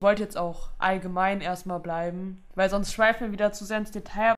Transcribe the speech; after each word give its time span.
Ich 0.00 0.04
wollte 0.04 0.22
jetzt 0.22 0.38
auch 0.38 0.68
allgemein 0.78 1.40
erstmal 1.40 1.80
bleiben, 1.80 2.44
weil 2.54 2.70
sonst 2.70 2.92
schweifen 2.92 3.26
wir 3.26 3.32
wieder 3.32 3.50
zu 3.50 3.64
sehr 3.64 3.78
ins 3.78 3.90
Detail. 3.90 4.36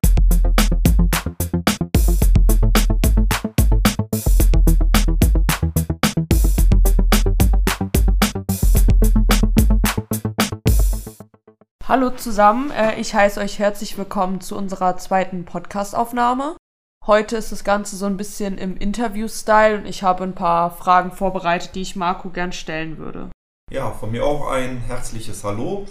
Hallo 11.87 12.09
zusammen, 12.09 12.71
äh, 12.71 12.99
ich 12.99 13.13
heiße 13.13 13.39
euch 13.39 13.59
herzlich 13.59 13.99
willkommen 13.99 14.41
zu 14.41 14.57
unserer 14.57 14.97
zweiten 14.97 15.45
Podcastaufnahme. 15.45 16.57
Heute 17.05 17.37
ist 17.37 17.51
das 17.51 17.63
Ganze 17.63 17.97
so 17.97 18.07
ein 18.07 18.17
bisschen 18.17 18.57
im 18.57 18.77
Interview-Style 18.77 19.77
und 19.77 19.85
ich 19.85 20.01
habe 20.01 20.23
ein 20.23 20.33
paar 20.33 20.71
Fragen 20.71 21.11
vorbereitet, 21.11 21.75
die 21.75 21.81
ich 21.81 21.95
Marco 21.95 22.29
gern 22.29 22.51
stellen 22.51 22.97
würde. 22.97 23.29
Ja, 23.71 23.89
von 23.91 24.11
mir 24.11 24.25
auch 24.25 24.51
ein 24.51 24.79
herzliches 24.79 25.45
Hallo. 25.45 25.85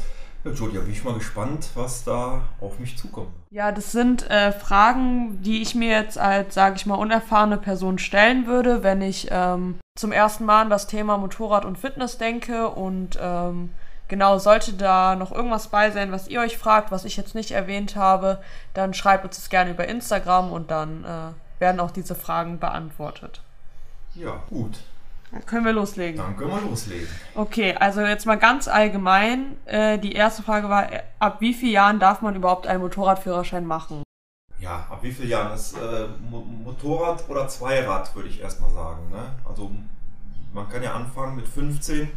Ja, 0.45 0.51
Julia, 0.51 0.83
bin 0.83 0.93
ich 0.93 1.03
mal 1.03 1.15
gespannt, 1.15 1.71
was 1.75 2.05
da 2.05 2.43
auf 2.61 2.79
mich 2.79 2.99
zukommt. 2.99 3.31
Ja, 3.51 3.73
das 3.73 3.91
sind 3.91 4.29
äh, 4.29 4.53
Fragen, 4.53 5.41
die 5.41 5.63
ich 5.63 5.75
mir 5.75 5.89
jetzt 5.89 6.19
als, 6.19 6.55
sage 6.55 6.77
ich 6.77 6.85
mal, 6.85 6.97
unerfahrene 6.97 7.57
Person 7.57 7.99
stellen 7.99 8.47
würde, 8.47 8.83
wenn 8.83 9.01
ich 9.01 9.29
ähm, 9.31 9.79
zum 9.99 10.13
ersten 10.13 10.45
Mal 10.45 10.61
an 10.61 10.71
das 10.71 10.89
Thema 10.89 11.17
Motorrad 11.17 11.65
und 11.65 11.79
Fitness 11.79 12.19
denke. 12.19 12.69
Und 12.69 13.19
ähm, 13.19 13.71
genau, 14.09 14.39
sollte 14.39 14.75
da 14.75 15.17
noch 15.17 15.33
irgendwas 15.33 15.69
bei 15.69 15.91
sein, 15.91 16.13
was 16.13 16.29
ihr 16.29 16.43
euch 16.43 16.59
fragt, 16.59 16.91
was 16.91 17.07
ich 17.07 17.17
jetzt 17.17 17.35
nicht 17.35 17.53
erwähnt 17.53 17.97
habe, 17.97 18.43
dann 18.75 18.93
schreibt 18.93 19.25
uns 19.25 19.37
das 19.37 19.49
gerne 19.49 19.71
über 19.71 19.89
Instagram 19.89 20.53
und 20.53 20.71
dann 20.71 21.05
äh, 21.05 21.61
werden 21.61 21.81
auch 21.81 21.93
diese 21.93 22.15
Fragen 22.15 22.59
beantwortet. 22.59 23.41
Ja, 24.15 24.43
gut. 24.51 24.81
Dann 25.33 25.47
können 25.47 25.65
wir 25.65 25.73
loslegen. 25.73 26.17
Dann 26.17 26.37
können 26.37 26.51
wir 26.51 26.61
loslegen. 26.61 27.09
Okay, 27.35 27.75
also 27.79 28.01
jetzt 28.01 28.27
mal 28.27 28.39
ganz 28.39 28.67
allgemein. 28.67 29.57
Äh, 29.65 29.99
die 29.99 30.13
erste 30.13 30.43
Frage 30.43 30.69
war, 30.69 30.93
äh, 30.93 31.03
ab 31.21 31.41
wie 31.41 31.55
vielen 31.55 31.73
Jahren 31.73 32.01
darf 32.01 32.21
man 32.21 32.35
überhaupt 32.35 32.67
einen 32.67 32.81
Motorradführerschein 32.81 33.65
machen? 33.65 34.03
Ja, 34.59 34.87
ab 34.91 34.99
wie 35.03 35.13
vielen 35.13 35.29
Jahren? 35.29 35.51
Das 35.51 35.73
äh, 35.75 36.07
Motorrad 36.31 37.29
oder 37.29 37.47
Zweirad, 37.49 38.15
würde 38.15 38.29
ich 38.29 38.41
erstmal 38.41 38.71
sagen. 38.73 39.09
Ne? 39.11 39.33
Also 39.49 39.71
man 40.53 40.69
kann 40.69 40.83
ja 40.83 40.95
anfangen 40.95 41.37
mit 41.37 41.47
15 41.47 42.11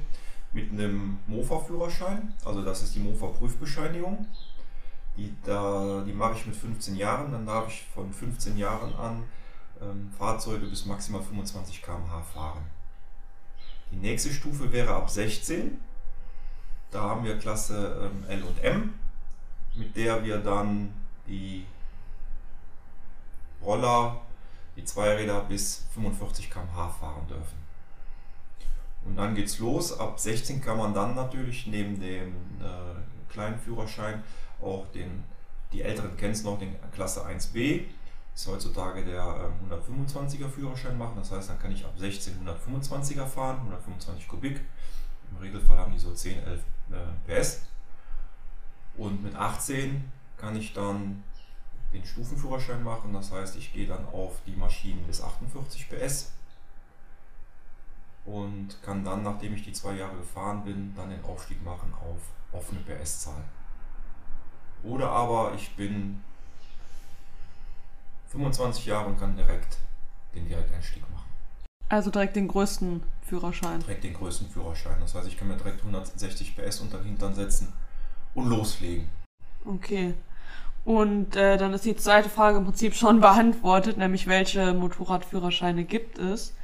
mit 0.53 0.71
einem 0.71 1.19
Mofa-Führerschein. 1.27 2.33
Also 2.45 2.63
das 2.63 2.81
ist 2.81 2.95
die 2.95 2.99
Mofa-Prüfbescheinigung. 2.99 4.27
Die, 5.17 5.31
die 5.45 6.13
mache 6.13 6.33
ich 6.33 6.45
mit 6.45 6.55
15 6.55 6.95
Jahren. 6.95 7.31
Dann 7.31 7.45
darf 7.45 7.67
ich 7.67 7.85
von 7.93 8.11
15 8.11 8.57
Jahren 8.57 8.93
an 8.95 9.23
ähm, 9.81 10.11
Fahrzeuge 10.17 10.67
bis 10.67 10.85
maximal 10.85 11.21
25 11.21 11.81
km/h 11.81 12.21
fahren. 12.33 12.63
Die 13.93 13.99
nächste 13.99 14.33
Stufe 14.33 14.71
wäre 14.71 14.95
ab 14.95 15.09
16. 15.09 15.79
Da 16.89 17.01
haben 17.01 17.23
wir 17.23 17.37
Klasse 17.37 18.09
ähm, 18.11 18.25
L 18.27 18.43
und 18.43 18.63
M, 18.63 18.93
mit 19.75 19.95
der 19.95 20.23
wir 20.23 20.39
dann 20.39 20.93
die 21.27 21.65
Roller, 23.63 24.19
die 24.75 24.83
Zweiräder 24.83 25.41
bis 25.41 25.85
45 25.93 26.49
km/h 26.49 26.89
fahren 26.89 27.27
dürfen. 27.27 27.63
Und 29.05 29.15
dann 29.15 29.35
geht's 29.35 29.59
los. 29.59 29.99
Ab 29.99 30.19
16 30.19 30.59
kann 30.59 30.77
man 30.77 30.93
dann 30.93 31.15
natürlich 31.15 31.67
neben 31.67 31.99
dem 31.99 32.29
äh, 32.61 33.31
kleinen 33.31 33.59
Führerschein 33.59 34.23
auch 34.59 34.87
den, 34.87 35.23
die 35.71 35.83
Älteren 35.83 36.17
kennen 36.17 36.33
es 36.33 36.43
noch, 36.43 36.57
den 36.57 36.75
Klasse 36.93 37.25
1b 37.27 37.85
ist 38.35 38.47
heutzutage 38.47 39.03
der 39.05 39.51
125er 39.69 40.43
ähm, 40.43 40.51
Führerschein 40.51 40.97
machen. 40.97 41.15
Das 41.17 41.31
heißt, 41.31 41.49
dann 41.49 41.59
kann 41.59 41.71
ich 41.71 41.85
ab 41.85 41.93
16 41.97 42.47
125er 42.47 43.25
fahren, 43.25 43.57
125 43.57 44.27
Kubik. 44.27 44.61
Im 45.31 45.37
Regelfall 45.37 45.77
haben 45.77 45.91
die 45.91 45.99
so 45.99 46.11
10, 46.11 46.43
11 46.43 46.61
äh, 46.91 47.41
PS. 47.41 47.61
Und 48.97 49.23
mit 49.23 49.35
18 49.35 50.11
kann 50.37 50.55
ich 50.55 50.73
dann 50.73 51.23
den 51.93 52.03
Stufenführerschein 52.03 52.83
machen. 52.83 53.13
Das 53.13 53.31
heißt, 53.31 53.55
ich 53.55 53.73
gehe 53.73 53.87
dann 53.87 54.05
auf 54.07 54.41
die 54.45 54.55
Maschinen 54.55 55.05
bis 55.05 55.21
48 55.21 55.89
PS 55.89 56.31
und 58.25 58.81
kann 58.81 59.03
dann, 59.03 59.23
nachdem 59.23 59.53
ich 59.53 59.63
die 59.63 59.73
zwei 59.73 59.93
Jahre 59.95 60.17
gefahren 60.17 60.63
bin, 60.63 60.93
dann 60.95 61.09
den 61.09 61.23
Aufstieg 61.25 61.63
machen 61.63 61.93
auf 61.93 62.19
offene 62.51 62.79
PS-Zahl. 62.81 63.43
Oder 64.83 65.09
aber 65.09 65.53
ich 65.55 65.75
bin 65.75 66.23
25 68.33 68.87
Jahre 68.87 69.07
und 69.07 69.19
kann 69.19 69.35
direkt 69.35 69.77
den 70.35 70.47
Direkteinstieg 70.47 71.03
machen. 71.11 71.29
Also 71.89 72.09
direkt 72.09 72.35
den 72.35 72.47
größten 72.47 73.03
Führerschein. 73.21 73.79
Direkt 73.81 74.03
den 74.03 74.13
größten 74.13 74.49
Führerschein. 74.49 74.97
Das 74.99 75.13
heißt, 75.13 75.27
ich 75.27 75.37
kann 75.37 75.47
mir 75.47 75.57
direkt 75.57 75.79
160 75.79 76.55
PS 76.55 76.81
unter 76.81 76.97
den 76.97 77.07
Hintern 77.07 77.35
setzen 77.35 77.71
und 78.33 78.49
loslegen. 78.49 79.07
Okay. 79.65 80.15
Und 80.83 81.35
äh, 81.35 81.57
dann 81.57 81.73
ist 81.73 81.85
die 81.85 81.95
zweite 81.95 82.29
Frage 82.29 82.57
im 82.57 82.65
Prinzip 82.65 82.95
schon 82.95 83.21
beantwortet, 83.21 83.97
nämlich 83.97 84.27
welche 84.27 84.73
Motorradführerscheine 84.73 85.83
gibt 85.85 86.17
es. 86.17 86.55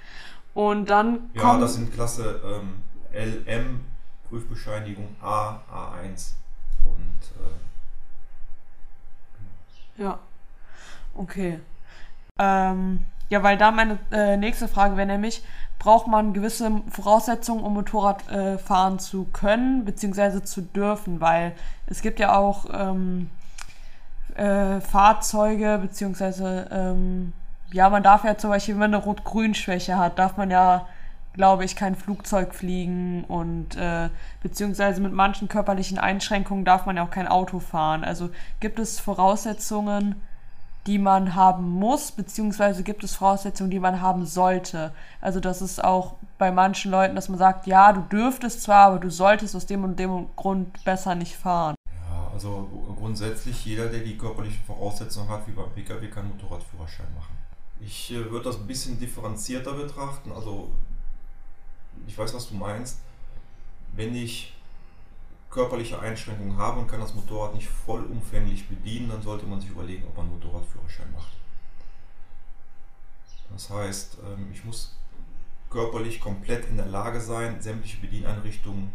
Und 0.56 0.90
dann. 0.90 1.30
Ja, 1.36 1.60
das 1.60 1.76
sind 1.76 1.94
Klasse 1.94 2.42
ähm, 2.44 2.82
LM, 3.14 3.82
Prüfbescheinigung 4.28 5.16
A, 5.22 5.62
A1 5.72 6.32
und. 6.84 7.20
Äh, 9.98 10.04
ja. 10.04 10.20
Okay. 11.16 11.60
Ähm, 12.38 13.06
ja, 13.30 13.44
weil 13.44 13.58
da 13.58 13.72
meine 13.72 14.00
äh, 14.12 14.38
nächste 14.38 14.68
Frage 14.68 14.98
wäre 14.98 15.08
nämlich, 15.08 15.44
braucht 15.78 16.08
man 16.08 16.34
gewisse 16.34 16.82
Voraussetzungen, 16.90 17.64
um 17.64 17.74
Motorrad 17.74 18.30
äh, 18.30 18.58
fahren 18.58 19.00
zu 19.00 19.26
können, 19.26 19.86
beziehungsweise 19.86 20.44
zu 20.44 20.62
dürfen, 20.62 21.22
weil 21.22 21.54
es 21.88 22.02
gibt 22.02 22.20
ja 22.20 22.36
auch 22.36 22.66
ähm, 22.72 23.30
äh, 24.36 24.82
Fahrzeuge, 24.82 25.80
beziehungsweise 25.82 26.68
ähm, 26.72 27.34
ja, 27.72 27.90
man 27.90 28.04
darf 28.04 28.24
ja 28.24 28.38
zum 28.38 28.50
Beispiel, 28.50 28.76
wenn 28.76 28.92
man 28.92 28.96
eine 28.96 29.04
Rot-Grün-Schwäche 29.04 29.98
hat, 29.98 30.18
darf 30.18 30.38
man 30.38 30.50
ja, 30.50 30.88
glaube 31.34 31.66
ich, 31.66 31.76
kein 31.76 31.96
Flugzeug 31.96 32.56
fliegen 32.56 33.24
und 33.26 33.76
äh, 33.76 34.10
beziehungsweise 34.42 35.02
mit 35.02 35.14
manchen 35.14 35.48
körperlichen 35.48 36.00
Einschränkungen 36.00 36.66
darf 36.66 36.86
man 36.86 36.98
ja 36.98 37.04
auch 37.04 37.12
kein 37.12 37.28
Auto 37.28 37.60
fahren. 37.60 38.04
Also 38.04 38.32
gibt 38.60 38.80
es 38.80 39.00
Voraussetzungen, 39.00 40.16
die 40.88 40.98
man 40.98 41.36
haben 41.36 41.70
muss, 41.70 42.12
beziehungsweise 42.12 42.84
gibt 42.84 43.04
es 43.04 43.16
Voraussetzungen, 43.16 43.70
die 43.70 43.80
man 43.80 44.02
haben 44.02 44.26
sollte. 44.26 44.92
Also 45.22 45.40
das 45.40 45.62
ist 45.62 45.84
auch 45.84 46.16
bei 46.38 46.52
manchen 46.52 46.92
Leuten, 46.92 47.16
dass 47.16 47.30
man 47.30 47.38
sagt, 47.38 47.68
ja, 47.68 47.92
du 47.92 48.02
dürftest 48.02 48.64
zwar, 48.64 48.88
aber 48.88 49.00
du 49.00 49.12
solltest 49.12 49.56
aus 49.56 49.66
dem 49.66 49.84
und 49.84 50.00
dem 50.00 50.28
Grund 50.36 50.84
besser 50.86 51.16
nicht 51.16 51.36
fahren. 51.36 51.76
Ja, 51.86 52.32
also 52.34 52.68
grundsätzlich 52.98 53.66
jeder, 53.66 53.88
der 53.88 54.00
die 54.00 54.18
körperlichen 54.18 54.64
Voraussetzungen 54.66 55.30
hat, 55.30 55.48
wie 55.48 55.52
beim 55.52 55.70
Pkw, 55.72 56.08
kann 56.08 56.30
Motorradführerschein 56.30 57.14
machen. 57.16 57.38
Ich 57.82 58.12
äh, 58.12 58.32
würde 58.32 58.46
das 58.46 58.58
ein 58.58 58.68
bisschen 58.68 59.00
differenzierter 59.00 59.74
betrachten. 59.74 60.32
Also 60.32 60.70
ich 62.08 62.18
weiß, 62.18 62.34
was 62.34 62.50
du 62.50 62.56
meinst. 62.56 63.00
Wenn 63.96 64.16
ich 64.16 64.54
körperliche 65.50 66.00
Einschränkungen 66.00 66.58
habe 66.58 66.80
und 66.80 66.88
kann 66.88 67.00
das 67.00 67.16
Motorrad 67.16 67.56
nicht 67.56 67.68
vollumfänglich 67.68 68.68
bedienen, 68.68 69.10
dann 69.10 69.22
sollte 69.22 69.46
man 69.46 69.60
sich 69.60 69.70
überlegen, 69.70 70.04
ob 70.08 70.18
man 70.18 70.30
Motorradführerschein 70.30 71.12
macht. 71.14 71.32
Das 73.52 73.70
heißt, 73.70 74.18
ähm, 74.26 74.50
ich 74.54 74.64
muss 74.64 74.96
körperlich 75.70 76.20
komplett 76.20 76.70
in 76.70 76.78
der 76.78 76.86
Lage 76.86 77.20
sein, 77.20 77.62
sämtliche 77.62 77.98
Bedieneinrichtungen 77.98 78.92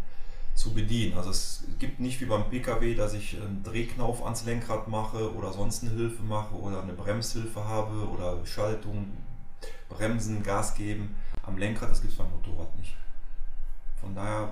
zu 0.55 0.73
bedienen. 0.73 1.17
Also 1.17 1.31
es 1.31 1.65
gibt 1.79 1.99
nicht 1.99 2.21
wie 2.21 2.27
beim 2.27 2.49
Pkw, 2.49 2.95
dass 2.95 3.15
ich 3.15 3.37
einen 3.41 3.63
Drehknauf 3.65 4.25
ans 4.25 4.45
Lenkrad 4.45 4.87
mache 4.87 5.35
oder 5.35 5.53
sonst 5.53 5.83
eine 5.83 5.93
Hilfe 5.93 6.23
mache 6.23 6.55
oder 6.55 6.83
eine 6.83 6.93
Bremshilfe 6.93 7.65
habe 7.65 8.09
oder 8.09 8.45
Schaltung, 8.47 9.13
Bremsen, 9.89 10.43
Gas 10.43 10.75
geben. 10.75 11.17
Am 11.43 11.59
Lenkrad, 11.59 11.91
das 11.91 12.01
gibt 12.01 12.13
es 12.13 12.19
beim 12.19 12.31
Motorrad 12.31 12.77
nicht. 12.79 12.97
Von 14.01 14.15
daher 14.15 14.51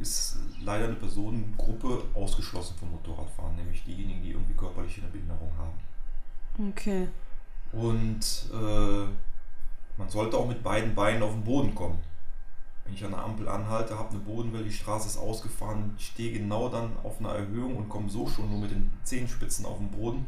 ist 0.00 0.38
leider 0.62 0.86
eine 0.86 0.94
Personengruppe 0.94 2.02
ausgeschlossen 2.14 2.76
vom 2.78 2.90
Motorradfahren, 2.92 3.56
nämlich 3.56 3.84
diejenigen, 3.84 4.22
die 4.22 4.30
irgendwie 4.30 4.54
körperliche 4.54 5.02
eine 5.02 5.10
Behinderung 5.10 5.52
haben. 5.58 6.70
Okay. 6.70 7.08
Und 7.72 8.50
äh, 8.52 9.06
man 9.96 10.08
sollte 10.08 10.36
auch 10.36 10.48
mit 10.48 10.62
beiden 10.62 10.94
Beinen 10.94 11.22
auf 11.22 11.32
den 11.32 11.44
Boden 11.44 11.74
kommen. 11.74 11.98
Wenn 12.84 12.94
ich 12.94 13.04
an 13.04 13.12
der 13.12 13.22
Ampel 13.22 13.48
anhalte, 13.48 13.98
habe 13.98 14.10
eine 14.10 14.18
Bodenwelle, 14.18 14.64
die 14.64 14.72
Straße 14.72 15.06
ist 15.06 15.18
ausgefahren, 15.18 15.94
stehe 15.98 16.32
genau 16.32 16.68
dann 16.68 16.96
auf 17.04 17.20
einer 17.20 17.30
Erhöhung 17.30 17.76
und 17.76 17.88
komme 17.88 18.10
so 18.10 18.26
schon 18.26 18.50
nur 18.50 18.60
mit 18.60 18.70
den 18.70 18.90
Zehenspitzen 19.04 19.64
auf 19.64 19.78
den 19.78 19.90
Boden 19.90 20.26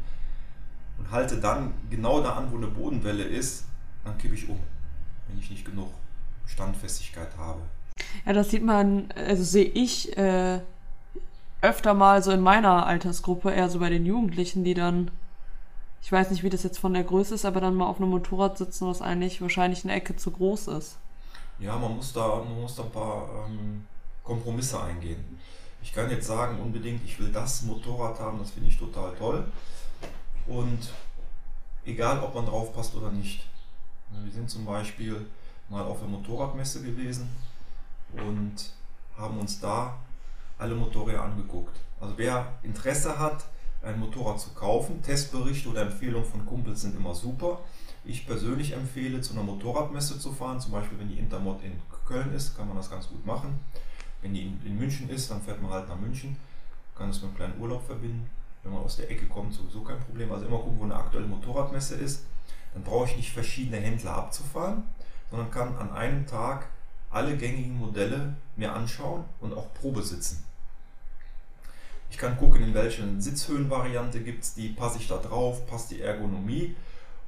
und 0.97 1.11
halte 1.11 1.39
dann 1.39 1.73
genau 1.89 2.21
da 2.21 2.33
an, 2.33 2.51
wo 2.51 2.57
eine 2.57 2.67
Bodenwelle 2.67 3.23
ist, 3.23 3.65
dann 4.05 4.17
kippe 4.17 4.35
ich 4.35 4.47
um, 4.47 4.59
wenn 5.27 5.39
ich 5.39 5.49
nicht 5.49 5.65
genug 5.65 5.89
Standfestigkeit 6.45 7.35
habe. 7.37 7.61
Ja, 8.25 8.33
das 8.33 8.49
sieht 8.49 8.63
man, 8.63 9.11
also 9.15 9.43
sehe 9.43 9.65
ich 9.65 10.17
äh, 10.17 10.59
öfter 11.61 11.93
mal 11.93 12.23
so 12.23 12.31
in 12.31 12.41
meiner 12.41 12.85
Altersgruppe, 12.85 13.51
eher 13.51 13.69
so 13.69 13.79
bei 13.79 13.89
den 13.89 14.05
Jugendlichen, 14.05 14.63
die 14.63 14.73
dann, 14.73 15.11
ich 16.01 16.11
weiß 16.11 16.31
nicht, 16.31 16.43
wie 16.43 16.49
das 16.49 16.63
jetzt 16.63 16.79
von 16.79 16.93
der 16.93 17.03
Größe 17.03 17.35
ist, 17.35 17.45
aber 17.45 17.61
dann 17.61 17.75
mal 17.75 17.87
auf 17.87 17.97
einem 17.97 18.09
Motorrad 18.09 18.57
sitzen, 18.57 18.87
was 18.87 19.01
eigentlich 19.01 19.41
wahrscheinlich 19.41 19.83
eine 19.83 19.93
Ecke 19.93 20.15
zu 20.15 20.31
groß 20.31 20.69
ist. 20.69 20.97
Ja, 21.59 21.77
man 21.77 21.95
muss 21.95 22.13
da, 22.13 22.43
man 22.43 22.61
muss 22.61 22.75
da 22.75 22.83
ein 22.83 22.91
paar 22.91 23.27
ähm, 23.47 23.85
Kompromisse 24.23 24.81
eingehen. 24.81 25.39
Ich 25.81 25.93
kann 25.93 26.09
jetzt 26.09 26.27
sagen, 26.27 26.59
unbedingt, 26.61 27.03
ich 27.03 27.19
will 27.19 27.29
das 27.29 27.63
Motorrad 27.63 28.19
haben, 28.19 28.39
das 28.39 28.51
finde 28.51 28.69
ich 28.69 28.77
total 28.77 29.13
toll. 29.15 29.45
Und 30.47 30.79
egal, 31.85 32.21
ob 32.23 32.33
man 32.35 32.45
drauf 32.45 32.73
passt 32.73 32.95
oder 32.95 33.11
nicht. 33.11 33.45
Wir 34.23 34.31
sind 34.31 34.49
zum 34.49 34.65
Beispiel 34.65 35.25
mal 35.69 35.83
auf 35.83 35.99
der 35.99 36.07
Motorradmesse 36.07 36.81
gewesen 36.81 37.29
und 38.13 38.71
haben 39.17 39.39
uns 39.39 39.59
da 39.59 39.97
alle 40.57 40.75
Motorräder 40.75 41.23
angeguckt. 41.23 41.79
Also 41.99 42.17
wer 42.17 42.53
Interesse 42.63 43.17
hat, 43.17 43.45
ein 43.81 43.99
Motorrad 43.99 44.39
zu 44.39 44.51
kaufen, 44.51 45.01
Testberichte 45.01 45.69
oder 45.69 45.81
Empfehlungen 45.81 46.27
von 46.27 46.45
Kumpels 46.45 46.81
sind 46.81 46.95
immer 46.95 47.13
super. 47.13 47.59
Ich 48.05 48.25
persönlich 48.25 48.73
empfehle, 48.73 49.21
zu 49.21 49.33
einer 49.33 49.43
Motorradmesse 49.43 50.19
zu 50.19 50.31
fahren. 50.31 50.59
Zum 50.59 50.71
Beispiel, 50.71 50.99
wenn 50.99 51.09
die 51.09 51.19
Intermod 51.19 51.63
in 51.63 51.73
Köln 52.05 52.33
ist, 52.33 52.55
kann 52.55 52.67
man 52.67 52.77
das 52.77 52.89
ganz 52.89 53.07
gut 53.07 53.25
machen. 53.25 53.59
Wenn 54.21 54.33
die 54.33 54.41
in, 54.65 54.77
München 54.77 55.09
ist, 55.09 55.31
dann 55.31 55.41
fährt 55.41 55.61
man 55.61 55.71
halt 55.71 55.87
nach 55.89 55.99
München, 55.99 56.37
kann 56.95 57.09
es 57.09 57.21
mit 57.21 57.25
einem 57.25 57.35
kleinen 57.35 57.61
Urlaub 57.61 57.85
verbinden. 57.85 58.29
Wenn 58.63 58.73
man 58.73 58.83
aus 58.83 58.95
der 58.95 59.11
Ecke 59.11 59.25
kommt, 59.25 59.53
sowieso 59.53 59.81
kein 59.81 59.99
Problem. 59.99 60.31
Also 60.31 60.45
immer 60.45 60.59
gucken, 60.59 60.79
wo 60.79 60.83
eine 60.83 60.95
aktuelle 60.95 61.27
Motorradmesse 61.27 61.95
ist. 61.95 62.25
Dann 62.73 62.83
brauche 62.83 63.05
ich 63.09 63.17
nicht 63.17 63.31
verschiedene 63.31 63.77
Händler 63.77 64.15
abzufahren, 64.15 64.83
sondern 65.29 65.51
kann 65.51 65.75
an 65.75 65.91
einem 65.91 66.25
Tag 66.25 66.67
alle 67.13 67.37
gängigen 67.37 67.77
Modelle 67.77 68.35
mir 68.55 68.73
anschauen 68.73 69.23
und 69.39 69.53
auch 69.53 69.73
Probe 69.73 70.01
sitzen. 70.03 70.43
Ich 72.09 72.17
kann 72.17 72.37
gucken, 72.37 72.61
in 72.61 72.73
welchen 72.73 73.21
Sitzhöhenvariante 73.21 74.21
gibt 74.21 74.43
es 74.43 74.53
die, 74.53 74.69
passe 74.69 74.99
ich 74.99 75.07
da 75.07 75.17
drauf, 75.17 75.65
passt 75.67 75.91
die 75.91 76.01
Ergonomie. 76.01 76.75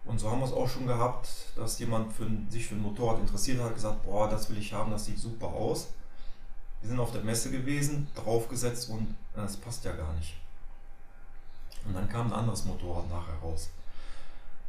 Und 0.06 0.20
so 0.20 0.30
haben 0.30 0.40
wir 0.40 0.46
es 0.46 0.54
auch 0.54 0.70
schon 0.70 0.86
gehabt, 0.86 1.28
dass 1.56 1.80
jemand 1.80 2.14
für, 2.14 2.30
sich 2.50 2.68
für 2.68 2.76
ein 2.76 2.82
Motorrad 2.82 3.20
interessiert 3.20 3.60
hat, 3.62 3.74
gesagt, 3.74 4.04
boah, 4.04 4.30
das 4.30 4.50
will 4.50 4.58
ich 4.60 4.74
haben, 4.74 4.92
das 4.92 5.06
sieht 5.06 5.18
super 5.18 5.48
aus. 5.48 5.88
Wir 6.82 6.90
sind 6.90 7.00
auf 7.00 7.12
der 7.12 7.24
Messe 7.24 7.50
gewesen, 7.50 8.08
draufgesetzt 8.14 8.90
und 8.90 9.16
das 9.36 9.58
passt 9.58 9.84
ja 9.86 9.94
gar 9.94 10.14
nicht. 10.14 10.36
Und 11.86 11.96
dann 11.96 12.08
kam 12.08 12.28
ein 12.28 12.40
anderes 12.40 12.66
Motorrad 12.66 13.10
nachher 13.10 13.38
raus. 13.42 13.70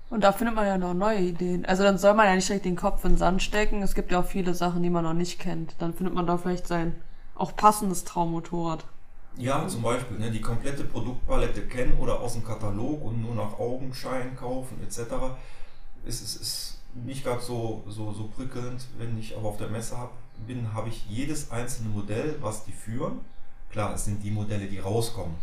Und 0.09 0.23
da 0.23 0.33
findet 0.33 0.55
man 0.55 0.67
ja 0.67 0.79
noch 0.79 0.95
neue 0.95 1.19
Ideen. 1.19 1.65
Also 1.67 1.83
dann 1.83 1.99
soll 1.99 2.15
man 2.15 2.27
ja 2.27 2.35
nicht 2.35 2.49
direkt 2.49 2.65
den 2.65 2.77
Kopf 2.77 3.05
in 3.05 3.13
den 3.13 3.19
Sand 3.19 3.43
stecken. 3.43 3.83
Es 3.83 3.95
gibt 3.95 4.13
ja 4.13 4.21
auch 4.21 4.27
viele 4.27 4.55
Sachen, 4.55 4.83
die 4.83 4.91
man 4.91 5.05
noch 5.05 5.15
nicht 5.15 5.41
kennt. 5.41 5.75
Dann 5.79 5.95
findet 5.95 6.15
man 6.15 6.27
da 6.27 6.39
vielleicht 6.39 6.67
sein 6.67 6.95
auch 7.37 7.55
passendes 7.55 8.05
Traummotorrad. 8.05 8.85
Ja, 9.37 9.69
zum 9.69 9.83
Beispiel 9.83 10.19
ne, 10.19 10.31
die 10.31 10.41
komplette 10.41 10.85
Produktpalette 10.85 11.67
kennen 11.67 11.99
oder 11.99 12.21
aus 12.21 12.33
dem 12.33 12.45
Katalog 12.45 13.05
und 13.05 13.21
nur 13.21 13.35
nach 13.35 13.59
Augenschein 13.59 14.35
kaufen 14.35 14.81
etc. 14.83 15.13
Es 16.07 16.23
ist, 16.23 16.37
ist 16.37 16.79
nicht 17.05 17.23
gerade 17.23 17.43
so, 17.43 17.83
so, 17.87 18.13
so 18.13 18.29
prickelnd, 18.29 18.87
wenn 18.97 19.19
ich 19.19 19.37
aber 19.37 19.49
auf 19.49 19.59
der 19.59 19.69
Messe 19.69 19.99
hab, 19.99 20.13
bin, 20.47 20.73
habe 20.73 20.89
ich 20.89 21.05
jedes 21.09 21.51
einzelne 21.51 21.91
Modell, 21.91 22.37
was 22.41 22.65
die 22.65 22.73
führen. 22.73 23.21
Klar, 23.71 23.95
es 23.95 24.07
sind 24.07 24.23
die 24.23 24.31
Modelle, 24.31 24.67
die 24.67 24.79
rauskommen. 24.79 25.35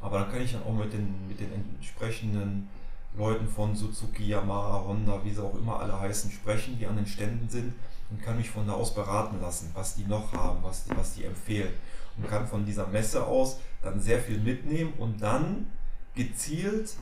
Aber 0.00 0.20
dann 0.20 0.30
kann 0.30 0.40
ich 0.40 0.52
dann 0.52 0.62
auch 0.62 0.72
mit 0.72 0.92
den, 0.92 1.28
mit 1.28 1.40
den 1.40 1.52
entsprechenden 1.52 2.70
Leuten 3.16 3.48
von 3.48 3.74
Suzuki, 3.74 4.28
Yamaha, 4.28 4.84
Honda, 4.86 5.20
wie 5.24 5.30
sie 5.30 5.42
auch 5.42 5.54
immer 5.54 5.80
alle 5.80 5.98
heißen, 5.98 6.30
sprechen, 6.30 6.78
die 6.78 6.86
an 6.86 6.96
den 6.96 7.06
Ständen 7.06 7.48
sind 7.48 7.74
und 8.10 8.22
kann 8.22 8.36
mich 8.36 8.50
von 8.50 8.66
da 8.66 8.74
aus 8.74 8.94
beraten 8.94 9.40
lassen, 9.40 9.70
was 9.74 9.94
die 9.94 10.04
noch 10.04 10.32
haben, 10.32 10.62
was 10.62 10.84
die, 10.84 10.96
was 10.96 11.14
die 11.14 11.24
empfehlen. 11.24 11.72
Und 12.16 12.28
kann 12.28 12.46
von 12.46 12.64
dieser 12.64 12.86
Messe 12.86 13.24
aus 13.24 13.58
dann 13.82 14.00
sehr 14.00 14.20
viel 14.20 14.38
mitnehmen 14.38 14.92
und 14.98 15.22
dann 15.22 15.66
gezielt 16.14 16.94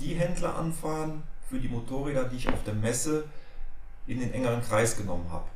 die 0.00 0.14
Händler 0.14 0.54
anfahren 0.56 1.22
für 1.48 1.58
die 1.58 1.68
Motorräder, 1.68 2.24
die 2.24 2.36
ich 2.36 2.48
auf 2.48 2.62
der 2.64 2.74
Messe 2.74 3.24
in 4.06 4.20
den 4.20 4.32
engeren 4.32 4.62
Kreis 4.62 4.96
genommen 4.96 5.30
habe. 5.30 5.46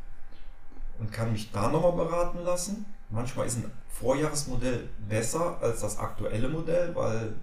Und 0.99 1.13
kann 1.13 1.33
mich 1.33 1.51
da 1.51 1.69
nochmal 1.69 2.07
beraten 2.07 2.39
lassen. 2.45 2.87
Manchmal 3.11 3.47
ist 3.47 3.59
ein 3.59 3.71
Vorjahresmodell 3.89 4.89
besser 5.09 5.59
als 5.61 5.81
das 5.81 5.99
aktuelle 5.99 6.49
Modell, 6.49 6.95
weil 6.95 7.35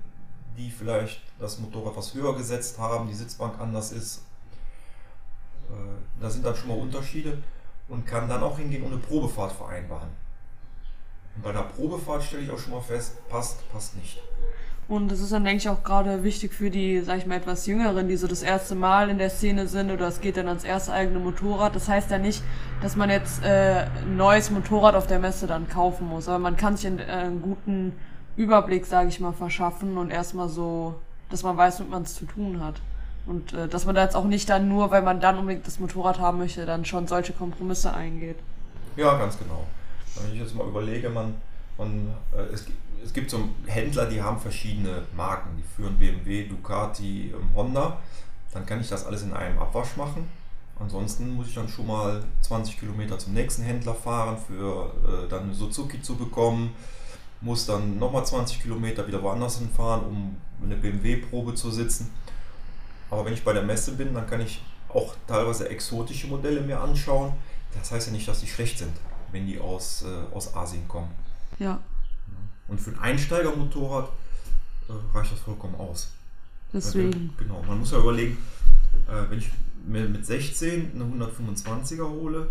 die 0.57 0.69
vielleicht 0.69 1.21
das 1.39 1.59
Motorrad 1.59 1.95
was 1.95 2.13
höher 2.13 2.35
gesetzt 2.35 2.77
haben, 2.77 3.07
die 3.07 3.13
Sitzbank 3.13 3.59
anders 3.59 3.91
ist. 3.91 4.23
Äh, 5.69 6.21
da 6.21 6.29
sind 6.29 6.45
dann 6.45 6.55
schon 6.55 6.69
mal 6.69 6.77
Unterschiede 6.77 7.37
und 7.87 8.05
kann 8.05 8.29
dann 8.29 8.43
auch 8.43 8.57
hingehen 8.57 8.83
und 8.83 8.93
eine 8.93 9.01
Probefahrt 9.01 9.51
vereinbaren. 9.51 10.09
Und 11.35 11.43
bei 11.43 11.49
einer 11.51 11.63
Probefahrt 11.63 12.23
stelle 12.23 12.43
ich 12.43 12.51
auch 12.51 12.59
schon 12.59 12.73
mal 12.73 12.81
fest, 12.81 13.17
passt, 13.29 13.69
passt 13.71 13.95
nicht. 13.95 14.21
Und 14.87 15.09
das 15.09 15.21
ist 15.21 15.31
dann, 15.31 15.45
denke 15.45 15.59
ich, 15.59 15.69
auch 15.69 15.83
gerade 15.83 16.21
wichtig 16.23 16.53
für 16.53 16.69
die, 16.69 16.99
sag 16.99 17.19
ich 17.19 17.25
mal, 17.25 17.37
etwas 17.37 17.65
Jüngeren, 17.65 18.09
die 18.09 18.17
so 18.17 18.27
das 18.27 18.41
erste 18.41 18.75
Mal 18.75 19.09
in 19.09 19.17
der 19.17 19.29
Szene 19.29 19.67
sind 19.67 19.89
oder 19.89 20.07
es 20.07 20.19
geht 20.19 20.35
dann 20.35 20.49
ans 20.49 20.65
erste 20.65 20.91
eigene 20.91 21.19
Motorrad. 21.19 21.73
Das 21.75 21.87
heißt 21.87 22.11
ja 22.11 22.17
nicht, 22.17 22.43
dass 22.81 22.97
man 22.97 23.09
jetzt 23.09 23.41
äh, 23.41 23.85
ein 24.01 24.17
neues 24.17 24.51
Motorrad 24.51 24.95
auf 24.95 25.07
der 25.07 25.19
Messe 25.19 25.47
dann 25.47 25.69
kaufen 25.69 26.09
muss, 26.09 26.27
aber 26.27 26.39
man 26.39 26.57
kann 26.57 26.75
sich 26.75 26.87
einen, 26.87 26.99
äh, 26.99 27.03
einen 27.03 27.41
guten 27.41 27.93
Überblick, 28.41 28.85
sage 28.85 29.09
ich 29.09 29.19
mal, 29.19 29.33
verschaffen 29.33 29.97
und 29.97 30.09
erstmal 30.09 30.49
so, 30.49 30.95
dass 31.29 31.43
man 31.43 31.57
weiß, 31.57 31.79
womit 31.79 31.91
man 31.91 32.01
es 32.03 32.15
zu 32.15 32.25
tun 32.25 32.59
hat. 32.63 32.81
Und 33.25 33.53
äh, 33.53 33.67
dass 33.67 33.85
man 33.85 33.95
da 33.95 34.03
jetzt 34.03 34.15
auch 34.15 34.25
nicht 34.25 34.49
dann 34.49 34.67
nur, 34.67 34.89
weil 34.89 35.03
man 35.03 35.21
dann 35.21 35.37
unbedingt 35.37 35.67
das 35.67 35.79
Motorrad 35.79 36.19
haben 36.19 36.39
möchte, 36.39 36.65
dann 36.65 36.85
schon 36.85 37.07
solche 37.07 37.33
Kompromisse 37.33 37.93
eingeht. 37.93 38.37
Ja, 38.95 39.17
ganz 39.17 39.37
genau. 39.37 39.67
Wenn 40.15 40.33
ich 40.33 40.39
jetzt 40.39 40.55
mal 40.55 40.67
überlege, 40.67 41.09
man, 41.09 41.35
man 41.77 42.07
äh, 42.35 42.53
es, 42.53 42.65
es 43.03 43.13
gibt 43.13 43.29
so 43.29 43.49
Händler, 43.67 44.07
die 44.07 44.21
haben 44.21 44.39
verschiedene 44.39 45.03
Marken, 45.15 45.49
die 45.57 45.63
führen 45.75 45.97
BMW, 45.97 46.47
Ducati, 46.47 47.33
ähm, 47.33 47.49
Honda. 47.55 47.97
Dann 48.53 48.65
kann 48.65 48.81
ich 48.81 48.89
das 48.89 49.05
alles 49.05 49.21
in 49.21 49.33
einem 49.33 49.59
Abwasch 49.59 49.95
machen. 49.95 50.27
Ansonsten 50.79 51.35
muss 51.35 51.47
ich 51.47 51.53
dann 51.53 51.69
schon 51.69 51.85
mal 51.85 52.23
20 52.41 52.79
Kilometer 52.79 53.19
zum 53.19 53.33
nächsten 53.33 53.61
Händler 53.61 53.93
fahren, 53.93 54.35
für 54.35 54.91
äh, 55.05 55.29
dann 55.29 55.43
eine 55.43 55.53
Suzuki 55.53 56.01
zu 56.01 56.15
bekommen 56.15 56.73
muss 57.41 57.65
dann 57.65 57.97
nochmal 57.97 58.25
20 58.25 58.61
Kilometer 58.61 59.05
wieder 59.07 59.21
woanders 59.21 59.57
hinfahren, 59.57 60.05
um 60.05 60.37
eine 60.63 60.75
BMW-Probe 60.75 61.55
zu 61.55 61.71
sitzen. 61.71 62.11
Aber 63.09 63.25
wenn 63.25 63.33
ich 63.33 63.43
bei 63.43 63.53
der 63.53 63.63
Messe 63.63 63.93
bin, 63.93 64.13
dann 64.13 64.27
kann 64.27 64.41
ich 64.41 64.61
auch 64.89 65.15
teilweise 65.27 65.69
exotische 65.69 66.27
Modelle 66.27 66.61
mir 66.61 66.79
anschauen. 66.79 67.33
Das 67.73 67.91
heißt 67.91 68.07
ja 68.07 68.13
nicht, 68.13 68.27
dass 68.27 68.41
die 68.41 68.47
schlecht 68.47 68.77
sind, 68.77 68.93
wenn 69.31 69.47
die 69.47 69.59
aus, 69.59 70.03
äh, 70.03 70.35
aus 70.35 70.55
Asien 70.55 70.87
kommen. 70.87 71.09
Ja. 71.59 71.79
Und 72.67 72.79
für 72.79 72.91
ein 72.91 72.99
Einsteigermotorrad 72.99 74.09
äh, 74.87 75.17
reicht 75.17 75.31
das 75.33 75.39
vollkommen 75.39 75.75
aus. 75.75 76.11
Deswegen. 76.73 77.33
Genau, 77.37 77.61
man 77.67 77.79
muss 77.79 77.91
ja 77.91 77.99
überlegen, 77.99 78.37
äh, 79.07 79.29
wenn 79.29 79.39
ich 79.39 79.49
mir 79.85 80.07
mit 80.07 80.25
16 80.25 80.91
eine 80.93 81.25
125er 81.25 82.07
hole, 82.07 82.47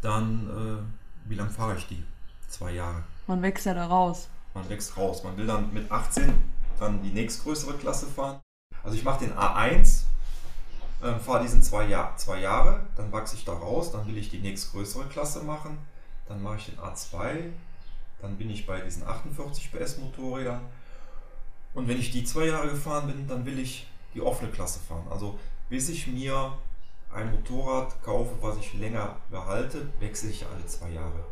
dann 0.00 0.48
äh, 0.48 1.28
wie 1.30 1.34
lange 1.34 1.50
fahre 1.50 1.76
ich 1.76 1.86
die? 1.86 2.02
Zwei 2.48 2.72
Jahre. 2.72 3.02
Man 3.26 3.42
wächst 3.42 3.66
ja 3.66 3.74
da 3.74 3.86
raus. 3.86 4.28
Man 4.54 4.68
wächst 4.68 4.96
raus. 4.96 5.22
Man 5.22 5.36
will 5.36 5.46
dann 5.46 5.72
mit 5.72 5.90
18 5.90 6.32
dann 6.78 7.02
die 7.02 7.10
nächstgrößere 7.10 7.74
Klasse 7.74 8.06
fahren. 8.06 8.40
Also 8.82 8.96
ich 8.96 9.04
mache 9.04 9.24
den 9.24 9.34
A1, 9.34 10.02
äh, 11.02 11.14
fahre 11.18 11.42
diesen 11.42 11.62
zwei, 11.62 11.86
Jahr, 11.86 12.16
zwei 12.16 12.40
Jahre, 12.40 12.80
dann 12.96 13.12
wachse 13.12 13.36
ich 13.36 13.44
da 13.44 13.52
raus, 13.52 13.92
dann 13.92 14.06
will 14.06 14.18
ich 14.18 14.30
die 14.30 14.40
nächstgrößere 14.40 15.04
Klasse 15.04 15.44
machen, 15.44 15.78
dann 16.26 16.42
mache 16.42 16.56
ich 16.56 16.66
den 16.66 16.78
A2, 16.78 17.50
dann 18.20 18.36
bin 18.36 18.50
ich 18.50 18.66
bei 18.66 18.80
diesen 18.80 19.06
48 19.06 19.70
PS 19.70 19.98
Motorrädern 19.98 20.62
und 21.74 21.86
wenn 21.86 21.98
ich 21.98 22.10
die 22.10 22.24
zwei 22.24 22.46
Jahre 22.46 22.70
gefahren 22.70 23.06
bin, 23.06 23.28
dann 23.28 23.46
will 23.46 23.58
ich 23.60 23.86
die 24.14 24.20
offene 24.20 24.50
Klasse 24.50 24.80
fahren. 24.80 25.06
Also 25.08 25.38
bis 25.68 25.88
ich 25.88 26.08
mir 26.08 26.52
ein 27.14 27.30
Motorrad 27.30 28.02
kaufe, 28.02 28.34
was 28.40 28.58
ich 28.58 28.74
länger 28.74 29.16
behalte, 29.30 29.88
wechsle 30.00 30.30
ich 30.30 30.44
alle 30.46 30.66
zwei 30.66 30.90
Jahre 30.90 31.24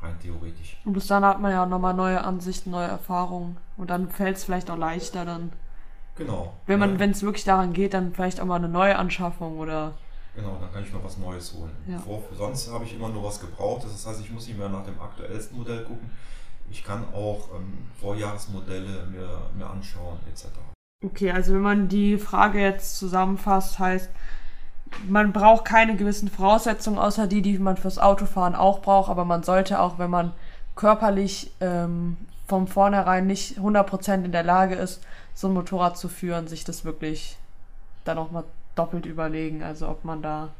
rein 0.00 0.18
theoretisch. 0.20 0.78
Und 0.84 0.92
bis 0.92 1.06
dann 1.06 1.24
hat 1.24 1.40
man 1.40 1.52
ja 1.52 1.64
auch 1.64 1.68
nochmal 1.68 1.94
neue 1.94 2.22
Ansichten, 2.22 2.70
neue 2.70 2.88
Erfahrungen. 2.88 3.56
Und 3.76 3.90
dann 3.90 4.10
fällt 4.10 4.36
es 4.36 4.44
vielleicht 4.44 4.70
auch 4.70 4.76
leichter 4.76 5.24
dann. 5.24 5.52
Genau. 6.16 6.54
Wenn 6.66 6.78
man, 6.78 6.94
ja. 6.94 6.98
wenn 6.98 7.10
es 7.10 7.22
wirklich 7.22 7.44
daran 7.44 7.72
geht, 7.72 7.94
dann 7.94 8.14
vielleicht 8.14 8.40
auch 8.40 8.46
mal 8.46 8.56
eine 8.56 8.68
neue 8.68 8.96
Anschaffung 8.96 9.58
oder. 9.58 9.94
Genau, 10.34 10.58
dann 10.60 10.72
kann 10.72 10.82
ich 10.82 10.92
noch 10.92 11.04
was 11.04 11.18
Neues 11.18 11.54
holen. 11.54 11.72
Ja. 11.86 11.98
Vor, 11.98 12.22
sonst 12.36 12.70
habe 12.70 12.84
ich 12.84 12.94
immer 12.94 13.08
nur 13.08 13.24
was 13.24 13.40
gebraucht. 13.40 13.84
Das 13.84 14.06
heißt, 14.06 14.20
ich 14.20 14.30
muss 14.30 14.46
nicht 14.46 14.58
mehr 14.58 14.68
nach 14.68 14.84
dem 14.84 15.00
aktuellsten 15.00 15.56
Modell 15.56 15.84
gucken. 15.84 16.10
Ich 16.70 16.84
kann 16.84 17.04
auch 17.14 17.48
ähm, 17.54 17.86
Vorjahresmodelle 18.00 19.06
mir, 19.06 19.50
mir 19.56 19.70
anschauen, 19.70 20.18
etc. 20.28 20.46
Okay, 21.04 21.30
also 21.30 21.54
wenn 21.54 21.60
man 21.60 21.88
die 21.88 22.18
Frage 22.18 22.60
jetzt 22.60 22.98
zusammenfasst, 22.98 23.78
heißt, 23.78 24.10
man 25.08 25.32
braucht 25.32 25.64
keine 25.64 25.96
gewissen 25.96 26.28
Voraussetzungen, 26.28 26.98
außer 26.98 27.26
die, 27.26 27.42
die 27.42 27.58
man 27.58 27.76
fürs 27.76 27.98
Autofahren 27.98 28.54
auch 28.54 28.80
braucht, 28.80 29.10
aber 29.10 29.24
man 29.24 29.42
sollte 29.42 29.80
auch, 29.80 29.98
wenn 29.98 30.10
man 30.10 30.32
körperlich 30.74 31.50
ähm, 31.60 32.16
von 32.46 32.68
vornherein 32.68 33.26
nicht 33.26 33.58
100% 33.58 34.24
in 34.24 34.32
der 34.32 34.44
Lage 34.44 34.74
ist, 34.74 35.02
so 35.34 35.48
ein 35.48 35.54
Motorrad 35.54 35.98
zu 35.98 36.08
führen, 36.08 36.48
sich 36.48 36.64
das 36.64 36.84
wirklich 36.84 37.36
dann 38.04 38.18
auch 38.18 38.30
mal 38.30 38.44
doppelt 38.74 39.06
überlegen, 39.06 39.62
also 39.62 39.88
ob 39.88 40.04
man 40.04 40.22
da 40.22 40.50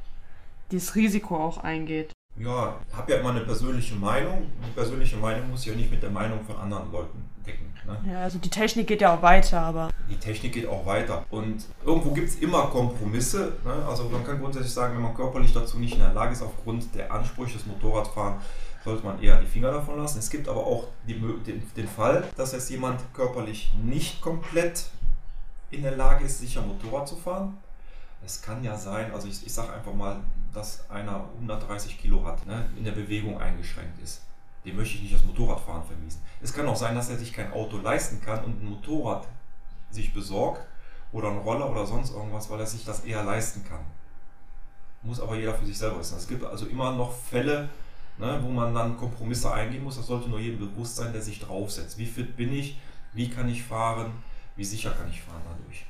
dieses 0.70 0.94
Risiko 0.96 1.36
auch 1.36 1.58
eingeht. 1.58 2.12
Ja, 2.38 2.76
habe 2.92 3.12
ja 3.12 3.18
immer 3.18 3.30
eine 3.30 3.40
persönliche 3.40 3.94
Meinung. 3.94 4.46
Die 4.66 4.70
persönliche 4.72 5.16
Meinung 5.16 5.50
muss 5.50 5.64
ja 5.64 5.74
nicht 5.74 5.90
mit 5.90 6.02
der 6.02 6.10
Meinung 6.10 6.44
von 6.44 6.56
anderen 6.56 6.92
Leuten 6.92 7.24
decken. 7.46 7.72
Ne? 7.86 8.12
Ja, 8.12 8.22
also 8.22 8.38
die 8.38 8.50
Technik 8.50 8.86
geht 8.86 9.00
ja 9.00 9.14
auch 9.14 9.22
weiter, 9.22 9.60
aber. 9.60 9.90
Die 10.10 10.16
Technik 10.16 10.52
geht 10.52 10.68
auch 10.68 10.84
weiter. 10.84 11.24
Und 11.30 11.64
irgendwo 11.84 12.10
gibt 12.10 12.28
es 12.28 12.36
immer 12.36 12.66
Kompromisse. 12.66 13.54
Ne? 13.64 13.72
Also 13.88 14.04
man 14.10 14.24
kann 14.24 14.38
grundsätzlich 14.38 14.72
sagen, 14.72 14.94
wenn 14.96 15.02
man 15.02 15.14
körperlich 15.14 15.52
dazu 15.52 15.78
nicht 15.78 15.94
in 15.94 16.00
der 16.00 16.12
Lage 16.12 16.32
ist, 16.32 16.42
aufgrund 16.42 16.94
der 16.94 17.10
Ansprüche 17.10 17.54
des 17.54 17.66
Motorradfahren, 17.66 18.36
sollte 18.84 19.04
man 19.04 19.20
eher 19.20 19.40
die 19.40 19.46
Finger 19.46 19.72
davon 19.72 19.98
lassen. 19.98 20.18
Es 20.18 20.30
gibt 20.30 20.48
aber 20.48 20.64
auch 20.64 20.88
die, 21.08 21.14
den, 21.14 21.62
den 21.76 21.88
Fall, 21.88 22.24
dass 22.36 22.52
jetzt 22.52 22.70
jemand 22.70 23.00
körperlich 23.14 23.72
nicht 23.82 24.20
komplett 24.20 24.86
in 25.70 25.82
der 25.82 25.96
Lage 25.96 26.24
ist, 26.24 26.38
sicher 26.38 26.62
Motorrad 26.62 27.08
zu 27.08 27.16
fahren. 27.16 27.56
Es 28.24 28.42
kann 28.42 28.62
ja 28.62 28.76
sein, 28.76 29.12
also 29.12 29.28
ich, 29.28 29.44
ich 29.44 29.52
sage 29.52 29.72
einfach 29.72 29.92
mal, 29.94 30.20
dass 30.56 30.88
einer 30.88 31.28
130 31.34 31.98
Kilo 31.98 32.24
hat, 32.24 32.46
ne, 32.46 32.68
in 32.76 32.84
der 32.84 32.92
Bewegung 32.92 33.38
eingeschränkt 33.38 34.02
ist. 34.02 34.22
Dem 34.64 34.76
möchte 34.76 34.96
ich 34.96 35.02
nicht 35.02 35.14
das 35.14 35.24
Motorradfahren 35.24 35.84
vermiesen. 35.84 36.22
Es 36.40 36.52
kann 36.52 36.66
auch 36.66 36.76
sein, 36.76 36.94
dass 36.94 37.10
er 37.10 37.18
sich 37.18 37.32
kein 37.32 37.52
Auto 37.52 37.76
leisten 37.76 38.20
kann 38.20 38.42
und 38.42 38.62
ein 38.62 38.70
Motorrad 38.70 39.28
sich 39.90 40.12
besorgt 40.12 40.66
oder 41.12 41.30
ein 41.30 41.38
Roller 41.38 41.70
oder 41.70 41.86
sonst 41.86 42.12
irgendwas, 42.12 42.50
weil 42.50 42.58
er 42.58 42.66
sich 42.66 42.84
das 42.84 43.04
eher 43.04 43.22
leisten 43.22 43.64
kann. 43.64 43.80
Muss 45.02 45.20
aber 45.20 45.36
jeder 45.36 45.54
für 45.54 45.66
sich 45.66 45.78
selber 45.78 46.00
wissen. 46.00 46.16
Es 46.16 46.26
gibt 46.26 46.42
also 46.44 46.66
immer 46.66 46.92
noch 46.92 47.12
Fälle, 47.12 47.68
ne, 48.18 48.40
wo 48.42 48.48
man 48.48 48.74
dann 48.74 48.96
Kompromisse 48.96 49.52
eingehen 49.52 49.84
muss. 49.84 49.96
Das 49.96 50.06
sollte 50.06 50.28
nur 50.28 50.40
jedem 50.40 50.58
bewusst 50.58 50.96
sein, 50.96 51.12
der 51.12 51.22
sich 51.22 51.38
draufsetzt. 51.38 51.98
Wie 51.98 52.06
fit 52.06 52.36
bin 52.36 52.52
ich? 52.52 52.78
Wie 53.12 53.28
kann 53.28 53.48
ich 53.48 53.62
fahren? 53.62 54.10
Wie 54.56 54.64
sicher 54.64 54.90
kann 54.90 55.08
ich 55.10 55.22
fahren 55.22 55.42
dadurch? 55.44 55.85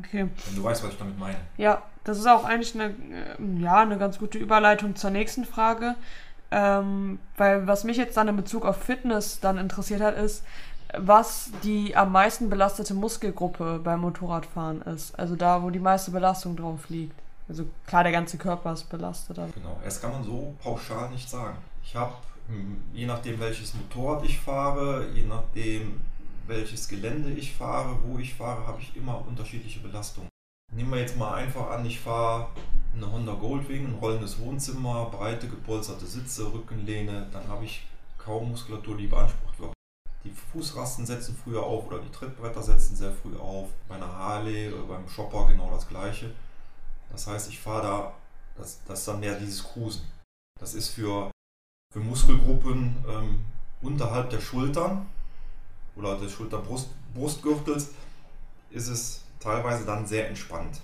Okay. 0.00 0.28
Wenn 0.46 0.56
du 0.56 0.64
weißt, 0.64 0.82
was 0.82 0.92
ich 0.92 0.98
damit 0.98 1.18
meine. 1.18 1.36
Ja, 1.56 1.82
das 2.04 2.18
ist 2.18 2.26
auch 2.26 2.44
eigentlich 2.44 2.74
eine, 2.74 2.86
äh, 2.86 3.60
ja, 3.60 3.80
eine 3.80 3.98
ganz 3.98 4.18
gute 4.18 4.38
Überleitung 4.38 4.96
zur 4.96 5.10
nächsten 5.10 5.44
Frage. 5.44 5.94
Ähm, 6.50 7.18
weil 7.36 7.66
was 7.66 7.84
mich 7.84 7.96
jetzt 7.96 8.16
dann 8.16 8.28
in 8.28 8.36
Bezug 8.36 8.64
auf 8.64 8.76
Fitness 8.76 9.40
dann 9.40 9.58
interessiert 9.58 10.00
hat, 10.00 10.16
ist, 10.16 10.44
was 10.96 11.50
die 11.64 11.96
am 11.96 12.12
meisten 12.12 12.48
belastete 12.48 12.94
Muskelgruppe 12.94 13.80
beim 13.82 14.00
Motorradfahren 14.00 14.82
ist. 14.82 15.18
Also 15.18 15.34
da, 15.34 15.62
wo 15.62 15.70
die 15.70 15.80
meiste 15.80 16.12
Belastung 16.12 16.56
drauf 16.56 16.88
liegt. 16.88 17.18
Also 17.48 17.66
klar, 17.86 18.02
der 18.04 18.12
ganze 18.12 18.38
Körper 18.38 18.72
ist 18.72 18.88
belastet. 18.88 19.38
Aber 19.38 19.48
Genau, 19.52 19.78
das 19.84 20.00
kann 20.00 20.12
man 20.12 20.22
so 20.24 20.54
pauschal 20.62 21.10
nicht 21.10 21.28
sagen. 21.28 21.56
Ich 21.82 21.94
habe, 21.94 22.14
je 22.92 23.06
nachdem 23.06 23.38
welches 23.40 23.74
Motorrad 23.74 24.24
ich 24.24 24.38
fahre, 24.38 25.06
je 25.14 25.24
nachdem 25.24 26.00
welches 26.46 26.88
Gelände 26.88 27.30
ich 27.30 27.54
fahre, 27.54 27.98
wo 28.04 28.18
ich 28.18 28.34
fahre, 28.34 28.66
habe 28.66 28.80
ich 28.80 28.96
immer 28.96 29.26
unterschiedliche 29.26 29.80
Belastungen. 29.80 30.30
Nehmen 30.72 30.90
wir 30.90 31.00
jetzt 31.00 31.16
mal 31.16 31.34
einfach 31.34 31.70
an, 31.70 31.86
ich 31.86 32.00
fahre 32.00 32.48
eine 32.94 33.10
Honda 33.10 33.34
Goldwing, 33.34 33.86
ein 33.86 33.94
rollendes 33.94 34.38
Wohnzimmer, 34.38 35.06
breite 35.06 35.48
gepolsterte 35.48 36.06
Sitze, 36.06 36.52
Rückenlehne, 36.52 37.28
dann 37.32 37.46
habe 37.48 37.64
ich 37.64 37.86
kaum 38.18 38.50
Muskulatur, 38.50 38.96
die 38.96 39.06
beansprucht 39.06 39.60
wird. 39.60 39.72
Die 40.24 40.32
Fußrasten 40.52 41.06
setzen 41.06 41.38
früher 41.42 41.62
auf 41.62 41.86
oder 41.86 42.00
die 42.00 42.10
Trittbretter 42.10 42.62
setzen 42.62 42.96
sehr 42.96 43.12
früh 43.12 43.36
auf. 43.36 43.68
Bei 43.88 43.94
einer 43.94 44.12
Harley 44.12 44.72
oder 44.72 44.82
beim 44.82 45.08
Shopper 45.08 45.46
genau 45.46 45.70
das 45.70 45.86
gleiche. 45.86 46.32
Das 47.12 47.28
heißt, 47.28 47.48
ich 47.48 47.60
fahre 47.60 47.82
da, 47.82 48.12
das, 48.56 48.80
das 48.86 49.00
ist 49.00 49.08
dann 49.08 49.20
mehr 49.20 49.38
dieses 49.38 49.62
Cruisen. 49.62 50.04
Das 50.58 50.74
ist 50.74 50.88
für, 50.88 51.30
für 51.92 52.00
Muskelgruppen 52.00 52.96
ähm, 53.08 53.44
unterhalb 53.82 54.30
der 54.30 54.40
Schultern 54.40 55.06
oder 55.96 56.18
des 56.18 56.32
Schulterbrustgürtels 56.32 57.90
ist 58.70 58.88
es 58.88 59.22
teilweise 59.40 59.84
dann 59.84 60.06
sehr 60.06 60.28
entspannt. 60.28 60.80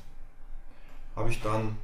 Habe 1.14 1.30
ich 1.30 1.40
dann 1.42 1.76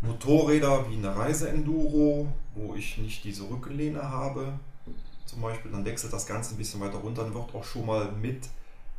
Motorräder 0.00 0.90
wie 0.90 0.96
eine 0.96 1.14
Reiseenduro, 1.14 2.32
wo 2.54 2.74
ich 2.74 2.98
nicht 2.98 3.22
diese 3.24 3.48
Rückenlehne 3.48 4.02
habe, 4.02 4.54
zum 5.32 5.40
Beispiel, 5.40 5.70
dann 5.70 5.84
wechselt 5.84 6.12
das 6.12 6.26
Ganze 6.26 6.54
ein 6.54 6.58
bisschen 6.58 6.80
weiter 6.80 6.98
runter, 6.98 7.24
dann 7.24 7.34
wird 7.34 7.54
auch 7.54 7.64
schon 7.64 7.86
mal 7.86 8.12
mit 8.12 8.48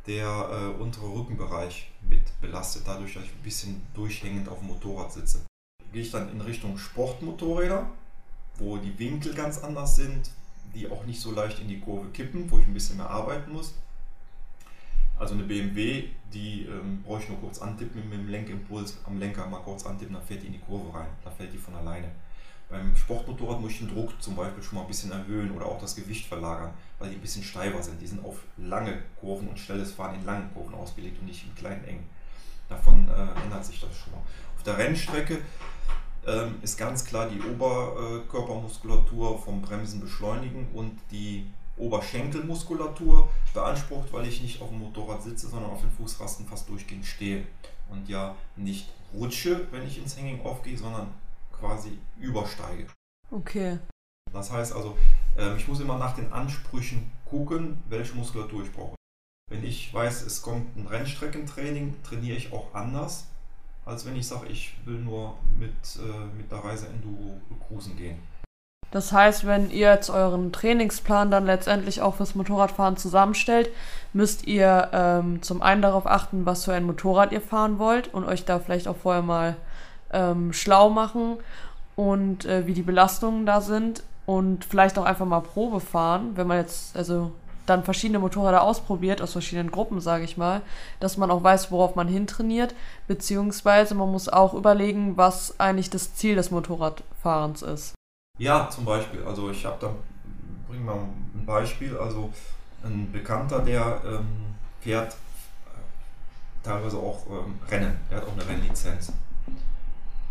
der 0.06 0.26
äh, 0.26 0.82
untere 0.82 1.06
Rückenbereich 1.06 1.90
mit 2.08 2.22
belastet, 2.40 2.82
dadurch, 2.86 3.14
dass 3.14 3.24
ich 3.24 3.32
ein 3.32 3.42
bisschen 3.42 3.82
durchhängend 3.94 4.48
auf 4.48 4.58
dem 4.58 4.68
Motorrad 4.68 5.12
sitze. 5.12 5.42
Gehe 5.92 6.02
ich 6.02 6.10
dann 6.10 6.30
in 6.30 6.40
Richtung 6.40 6.76
Sportmotorräder, 6.76 7.88
wo 8.58 8.78
die 8.78 8.98
Winkel 8.98 9.34
ganz 9.34 9.58
anders 9.58 9.96
sind, 9.96 10.30
die 10.74 10.90
auch 10.90 11.04
nicht 11.04 11.20
so 11.20 11.32
leicht 11.32 11.60
in 11.60 11.68
die 11.68 11.80
Kurve 11.80 12.08
kippen, 12.10 12.50
wo 12.50 12.58
ich 12.58 12.66
ein 12.66 12.74
bisschen 12.74 12.96
mehr 12.96 13.08
arbeiten 13.08 13.52
muss. 13.52 13.74
Also 15.18 15.34
eine 15.34 15.44
BMW, 15.44 16.08
die 16.32 16.62
ähm, 16.62 17.02
brauche 17.02 17.22
ich 17.22 17.28
nur 17.28 17.38
kurz 17.38 17.60
antippen 17.60 18.08
mit 18.08 18.18
dem 18.18 18.28
Lenkimpuls 18.28 18.98
am 19.04 19.18
Lenker 19.18 19.46
mal 19.46 19.60
kurz 19.60 19.86
antippen, 19.86 20.14
dann 20.14 20.24
fährt 20.24 20.42
die 20.42 20.48
in 20.48 20.54
die 20.54 20.58
Kurve 20.58 20.96
rein. 20.96 21.06
Da 21.22 21.30
fällt 21.30 21.52
die 21.52 21.58
von 21.58 21.74
alleine. 21.74 22.10
Beim 22.68 22.96
Sportmotorrad 22.96 23.60
muss 23.60 23.72
ich 23.72 23.78
den 23.78 23.88
Druck 23.88 24.10
zum 24.20 24.34
Beispiel 24.34 24.62
schon 24.62 24.76
mal 24.76 24.82
ein 24.82 24.88
bisschen 24.88 25.12
erhöhen 25.12 25.50
oder 25.52 25.66
auch 25.66 25.80
das 25.80 25.94
Gewicht 25.94 26.26
verlagern, 26.26 26.72
weil 26.98 27.10
die 27.10 27.16
ein 27.16 27.20
bisschen 27.20 27.44
steifer 27.44 27.82
sind. 27.82 28.00
Die 28.00 28.06
sind 28.06 28.24
auf 28.24 28.40
lange 28.56 29.02
Kurven 29.20 29.48
und 29.48 29.58
schnelles 29.58 29.92
Fahren 29.92 30.16
in 30.16 30.24
langen 30.24 30.52
Kurven 30.52 30.74
ausgelegt 30.74 31.20
und 31.20 31.26
nicht 31.26 31.44
in 31.44 31.54
kleinen 31.54 31.84
engen. 31.84 32.08
Davon 32.68 33.06
äh, 33.08 33.42
ändert 33.44 33.64
sich 33.64 33.80
das 33.80 33.96
schon 33.96 34.12
mal. 34.14 34.22
Auf 34.56 34.62
der 34.64 34.78
Rennstrecke 34.78 35.38
ähm, 36.26 36.56
ist 36.62 36.78
ganz 36.78 37.04
klar 37.04 37.28
die 37.28 37.40
Oberkörpermuskulatur 37.40 39.38
vom 39.38 39.62
Bremsen 39.62 40.00
beschleunigen 40.00 40.68
und 40.74 40.98
die 41.10 41.46
Oberschenkelmuskulatur 41.76 43.28
beansprucht, 43.52 44.12
weil 44.12 44.26
ich 44.26 44.40
nicht 44.42 44.62
auf 44.62 44.68
dem 44.68 44.78
Motorrad 44.78 45.22
sitze, 45.22 45.48
sondern 45.48 45.70
auf 45.70 45.80
den 45.80 45.90
Fußrasten 45.90 46.46
fast 46.46 46.68
durchgehend 46.68 47.04
stehe 47.04 47.46
und 47.90 48.08
ja 48.08 48.34
nicht 48.56 48.88
rutsche, 49.12 49.66
wenn 49.70 49.86
ich 49.86 49.98
ins 49.98 50.16
Hanging 50.16 50.40
Off 50.42 50.62
gehe, 50.62 50.78
sondern 50.78 51.08
quasi 51.52 51.98
übersteige. 52.18 52.86
Okay. 53.30 53.78
Das 54.32 54.50
heißt 54.50 54.72
also, 54.72 54.96
ähm, 55.36 55.56
ich 55.56 55.68
muss 55.68 55.80
immer 55.80 55.98
nach 55.98 56.14
den 56.14 56.32
Ansprüchen 56.32 57.10
gucken, 57.24 57.82
welche 57.88 58.14
Muskulatur 58.14 58.62
ich 58.62 58.72
brauche. 58.72 58.96
Wenn 59.50 59.64
ich 59.64 59.92
weiß, 59.92 60.22
es 60.22 60.42
kommt 60.42 60.76
ein 60.76 60.86
Rennstreckentraining, 60.86 62.02
trainiere 62.02 62.36
ich 62.36 62.52
auch 62.52 62.74
anders, 62.74 63.26
als 63.86 64.06
wenn 64.06 64.16
ich 64.16 64.26
sage, 64.26 64.46
ich 64.48 64.74
will 64.84 64.98
nur 64.98 65.34
mit, 65.58 65.72
äh, 65.96 66.36
mit 66.36 66.50
der 66.50 66.58
Reise 66.58 66.86
Enduro 66.88 67.40
cruisen 67.66 67.96
gehen. 67.96 68.18
Das 68.90 69.10
heißt, 69.12 69.44
wenn 69.44 69.70
ihr 69.70 69.90
jetzt 69.90 70.08
euren 70.08 70.52
Trainingsplan 70.52 71.30
dann 71.30 71.46
letztendlich 71.46 72.00
auch 72.00 72.14
fürs 72.14 72.36
Motorradfahren 72.36 72.96
zusammenstellt, 72.96 73.70
müsst 74.12 74.46
ihr 74.46 74.88
ähm, 74.92 75.42
zum 75.42 75.62
einen 75.62 75.82
darauf 75.82 76.06
achten, 76.06 76.46
was 76.46 76.64
für 76.64 76.74
ein 76.74 76.84
Motorrad 76.84 77.32
ihr 77.32 77.40
fahren 77.40 77.80
wollt 77.80 78.14
und 78.14 78.24
euch 78.24 78.44
da 78.44 78.60
vielleicht 78.60 78.86
auch 78.86 78.96
vorher 78.96 79.22
mal 79.22 79.56
ähm, 80.12 80.52
schlau 80.52 80.90
machen 80.90 81.38
und 81.96 82.44
äh, 82.44 82.68
wie 82.68 82.72
die 82.72 82.82
Belastungen 82.82 83.46
da 83.46 83.60
sind 83.60 84.04
und 84.26 84.64
vielleicht 84.64 84.96
auch 84.96 85.04
einfach 85.04 85.26
mal 85.26 85.40
Probe 85.40 85.80
fahren, 85.80 86.36
wenn 86.36 86.46
man 86.46 86.58
jetzt 86.58 86.96
also 86.96 87.32
dann 87.66 87.84
verschiedene 87.84 88.18
Motorräder 88.18 88.62
ausprobiert 88.62 89.22
aus 89.22 89.32
verschiedenen 89.32 89.70
Gruppen, 89.70 90.00
sage 90.00 90.24
ich 90.24 90.36
mal, 90.36 90.62
dass 91.00 91.16
man 91.16 91.30
auch 91.30 91.42
weiß, 91.42 91.70
worauf 91.70 91.94
man 91.94 92.08
hintrainiert, 92.08 92.74
beziehungsweise 93.06 93.94
man 93.94 94.10
muss 94.10 94.28
auch 94.28 94.54
überlegen, 94.54 95.16
was 95.16 95.58
eigentlich 95.58 95.90
das 95.90 96.14
Ziel 96.14 96.36
des 96.36 96.50
Motorradfahrens 96.50 97.62
ist. 97.62 97.94
Ja, 98.38 98.68
zum 98.68 98.84
Beispiel. 98.84 99.22
Also 99.24 99.50
ich 99.50 99.64
habe 99.64 99.76
da, 99.80 99.94
bringen 100.68 100.84
wir 100.84 100.94
ein 100.94 101.46
Beispiel. 101.46 101.96
Also 101.96 102.30
ein 102.82 103.10
Bekannter, 103.12 103.60
der 103.60 104.00
ähm, 104.04 104.26
fährt 104.80 105.12
äh, 105.12 106.66
teilweise 106.66 106.98
auch 106.98 107.24
ähm, 107.30 107.58
Rennen. 107.70 107.96
Der 108.10 108.18
hat 108.18 108.26
auch 108.26 108.32
eine 108.32 108.46
Rennlizenz. 108.46 109.12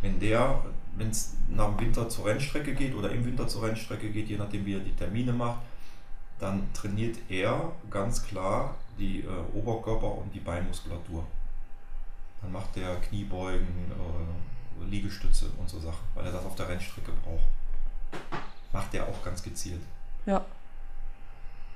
Wenn 0.02 0.20
der, 0.20 0.62
wenn 0.98 1.10
es 1.10 1.36
nach 1.48 1.70
dem 1.70 1.80
Winter 1.80 2.10
zur 2.10 2.26
Rennstrecke 2.26 2.74
geht 2.74 2.94
oder 2.94 3.10
im 3.10 3.26
Winter 3.26 3.48
zur 3.48 3.64
Rennstrecke 3.64 4.10
geht, 4.10 4.28
je 4.28 4.38
nachdem 4.38 4.66
wie 4.66 4.76
er 4.76 4.82
die 4.82 4.96
Termine 4.96 5.32
macht, 5.32 5.60
dann 6.44 6.72
trainiert 6.74 7.18
er 7.30 7.72
ganz 7.90 8.24
klar 8.24 8.76
die 8.98 9.22
äh, 9.22 9.58
Oberkörper- 9.58 10.18
und 10.18 10.34
die 10.34 10.40
Beinmuskulatur. 10.40 11.26
Dann 12.42 12.52
macht 12.52 12.76
er 12.78 12.96
Kniebeugen, 12.98 13.92
äh, 13.92 14.86
Liegestütze 14.86 15.50
und 15.58 15.70
so 15.70 15.80
Sachen, 15.80 16.04
weil 16.14 16.26
er 16.26 16.32
das 16.34 16.46
auf 16.46 16.56
der 16.56 16.68
Rennstrecke 16.68 17.12
braucht 17.24 17.48
macht 18.74 18.94
er 18.94 19.08
auch 19.08 19.24
ganz 19.24 19.44
gezielt. 19.44 19.82
Ja. 20.26 20.44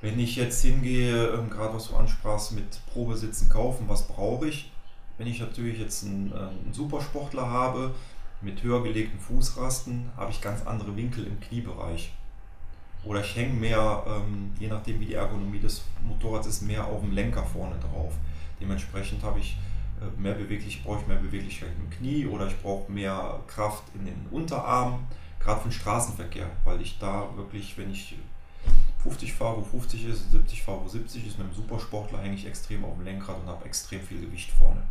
Wenn 0.01 0.19
ich 0.19 0.35
jetzt 0.35 0.61
hingehe, 0.61 1.27
ähm, 1.27 1.49
gerade 1.49 1.75
was 1.75 1.87
du 1.87 1.95
ansprachst, 1.95 2.51
mit 2.51 2.85
Probesitzen 2.87 3.49
kaufen, 3.49 3.87
was 3.87 4.07
brauche 4.07 4.47
ich? 4.47 4.71
Wenn 5.17 5.27
ich 5.27 5.39
natürlich 5.39 5.79
jetzt 5.79 6.03
einen, 6.03 6.31
äh, 6.31 6.35
einen 6.35 6.73
Supersportler 6.73 7.49
habe 7.49 7.95
mit 8.41 8.61
höher 8.61 8.83
gelegten 8.83 9.19
Fußrasten, 9.19 10.11
habe 10.15 10.31
ich 10.31 10.41
ganz 10.41 10.65
andere 10.67 10.95
Winkel 10.95 11.25
im 11.25 11.39
Kniebereich. 11.39 12.13
Oder 13.03 13.21
ich 13.21 13.35
hänge 13.35 13.53
mehr, 13.53 14.03
ähm, 14.07 14.51
je 14.59 14.67
nachdem 14.67 14.99
wie 14.99 15.05
die 15.05 15.13
Ergonomie 15.13 15.59
des 15.59 15.83
Motorrads 16.03 16.47
ist, 16.47 16.61
mehr 16.61 16.85
auf 16.85 17.01
dem 17.01 17.11
Lenker 17.11 17.43
vorne 17.43 17.75
drauf. 17.79 18.13
Dementsprechend 18.59 19.23
habe 19.23 19.39
ich 19.39 19.57
äh, 20.01 20.21
mehr 20.21 20.33
beweglich, 20.33 20.83
brauche 20.83 21.01
ich 21.01 21.07
mehr 21.07 21.17
Beweglichkeit 21.17 21.69
im 21.79 21.89
Knie 21.89 22.25
oder 22.25 22.47
ich 22.47 22.61
brauche 22.61 22.91
mehr 22.91 23.39
Kraft 23.47 23.83
in 23.95 24.05
den 24.05 24.27
Unterarmen 24.31 24.99
gerade 25.39 25.61
für 25.61 25.69
den 25.69 25.73
Straßenverkehr, 25.73 26.49
weil 26.65 26.81
ich 26.81 26.99
da 26.99 27.29
wirklich, 27.35 27.77
wenn 27.77 27.91
ich 27.91 28.15
50 29.03 29.33
fahre, 29.33 29.57
wo 29.57 29.61
50 29.61 30.05
ist, 30.05 30.31
70 30.31 30.63
fahre, 30.63 30.83
wo 30.83 30.87
70 30.87 31.25
ist, 31.25 31.37
mit 31.37 31.47
einem 31.47 31.55
Supersportler 31.55 32.19
hänge 32.19 32.35
ich 32.35 32.45
extrem 32.45 32.83
auf 32.83 32.95
dem 32.95 33.05
Lenkrad 33.05 33.37
und 33.39 33.47
habe 33.47 33.65
extrem 33.65 34.01
viel 34.01 34.19
Gewicht 34.19 34.51
vorne. 34.51 34.83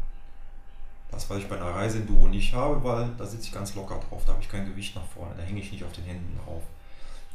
Das, 1.10 1.28
was 1.28 1.38
ich 1.38 1.48
bei 1.48 1.56
einer 1.56 1.74
Reiseenduro 1.74 2.26
nicht 2.28 2.54
habe, 2.54 2.82
weil 2.82 3.10
da 3.18 3.26
sitze 3.26 3.46
ich 3.48 3.52
ganz 3.52 3.74
locker 3.74 4.00
drauf, 4.08 4.22
da 4.24 4.32
habe 4.32 4.42
ich 4.42 4.48
kein 4.48 4.66
Gewicht 4.66 4.96
nach 4.96 5.04
vorne, 5.04 5.34
da 5.36 5.42
hänge 5.42 5.60
ich 5.60 5.70
nicht 5.70 5.84
auf 5.84 5.92
den 5.92 6.04
Händen 6.04 6.38
drauf. 6.44 6.62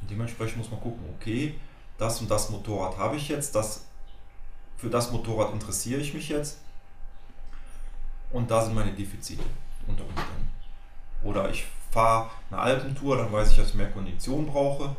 Dementsprechend 0.10 0.58
muss 0.58 0.72
man 0.72 0.82
gucken, 0.82 1.04
okay, 1.18 1.56
das 1.98 2.20
und 2.22 2.30
das 2.30 2.50
Motorrad 2.50 2.98
habe 2.98 3.16
ich 3.16 3.30
jetzt, 3.30 3.56
das, 3.56 3.86
für 4.78 4.90
das 4.90 5.12
Motorrad 5.12 5.54
interessiere 5.54 6.02
ich 6.02 6.14
mich 6.14 6.30
jetzt 6.30 6.60
und 8.32 8.50
da 8.50 8.64
sind 8.64 8.74
meine 8.74 8.92
Defizite 8.92 9.44
unter 9.88 10.04
Umständen. 10.04 10.50
Oder 11.24 11.50
ich 11.50 11.66
fahre 11.92 12.30
eine 12.50 12.60
Alpentour, 12.60 13.18
dann 13.18 13.32
weiß 13.32 13.52
ich, 13.52 13.58
dass 13.58 13.70
ich 13.70 13.76
mehr 13.76 13.92
Kondition 13.92 14.48
brauche. 14.48 14.96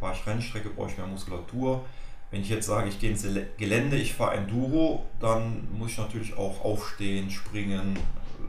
Fahre 0.00 0.14
ich 0.14 0.26
Rennstrecke, 0.26 0.70
brauche 0.70 0.90
ich 0.90 0.96
mehr 0.96 1.06
Muskulatur. 1.06 1.84
Wenn 2.30 2.40
ich 2.40 2.48
jetzt 2.48 2.66
sage, 2.66 2.88
ich 2.88 2.98
gehe 2.98 3.10
ins 3.10 3.26
Gelände, 3.58 3.96
ich 3.96 4.14
fahre 4.14 4.36
Enduro, 4.36 5.04
dann 5.20 5.68
muss 5.76 5.92
ich 5.92 5.98
natürlich 5.98 6.36
auch 6.36 6.64
aufstehen, 6.64 7.30
springen. 7.30 7.98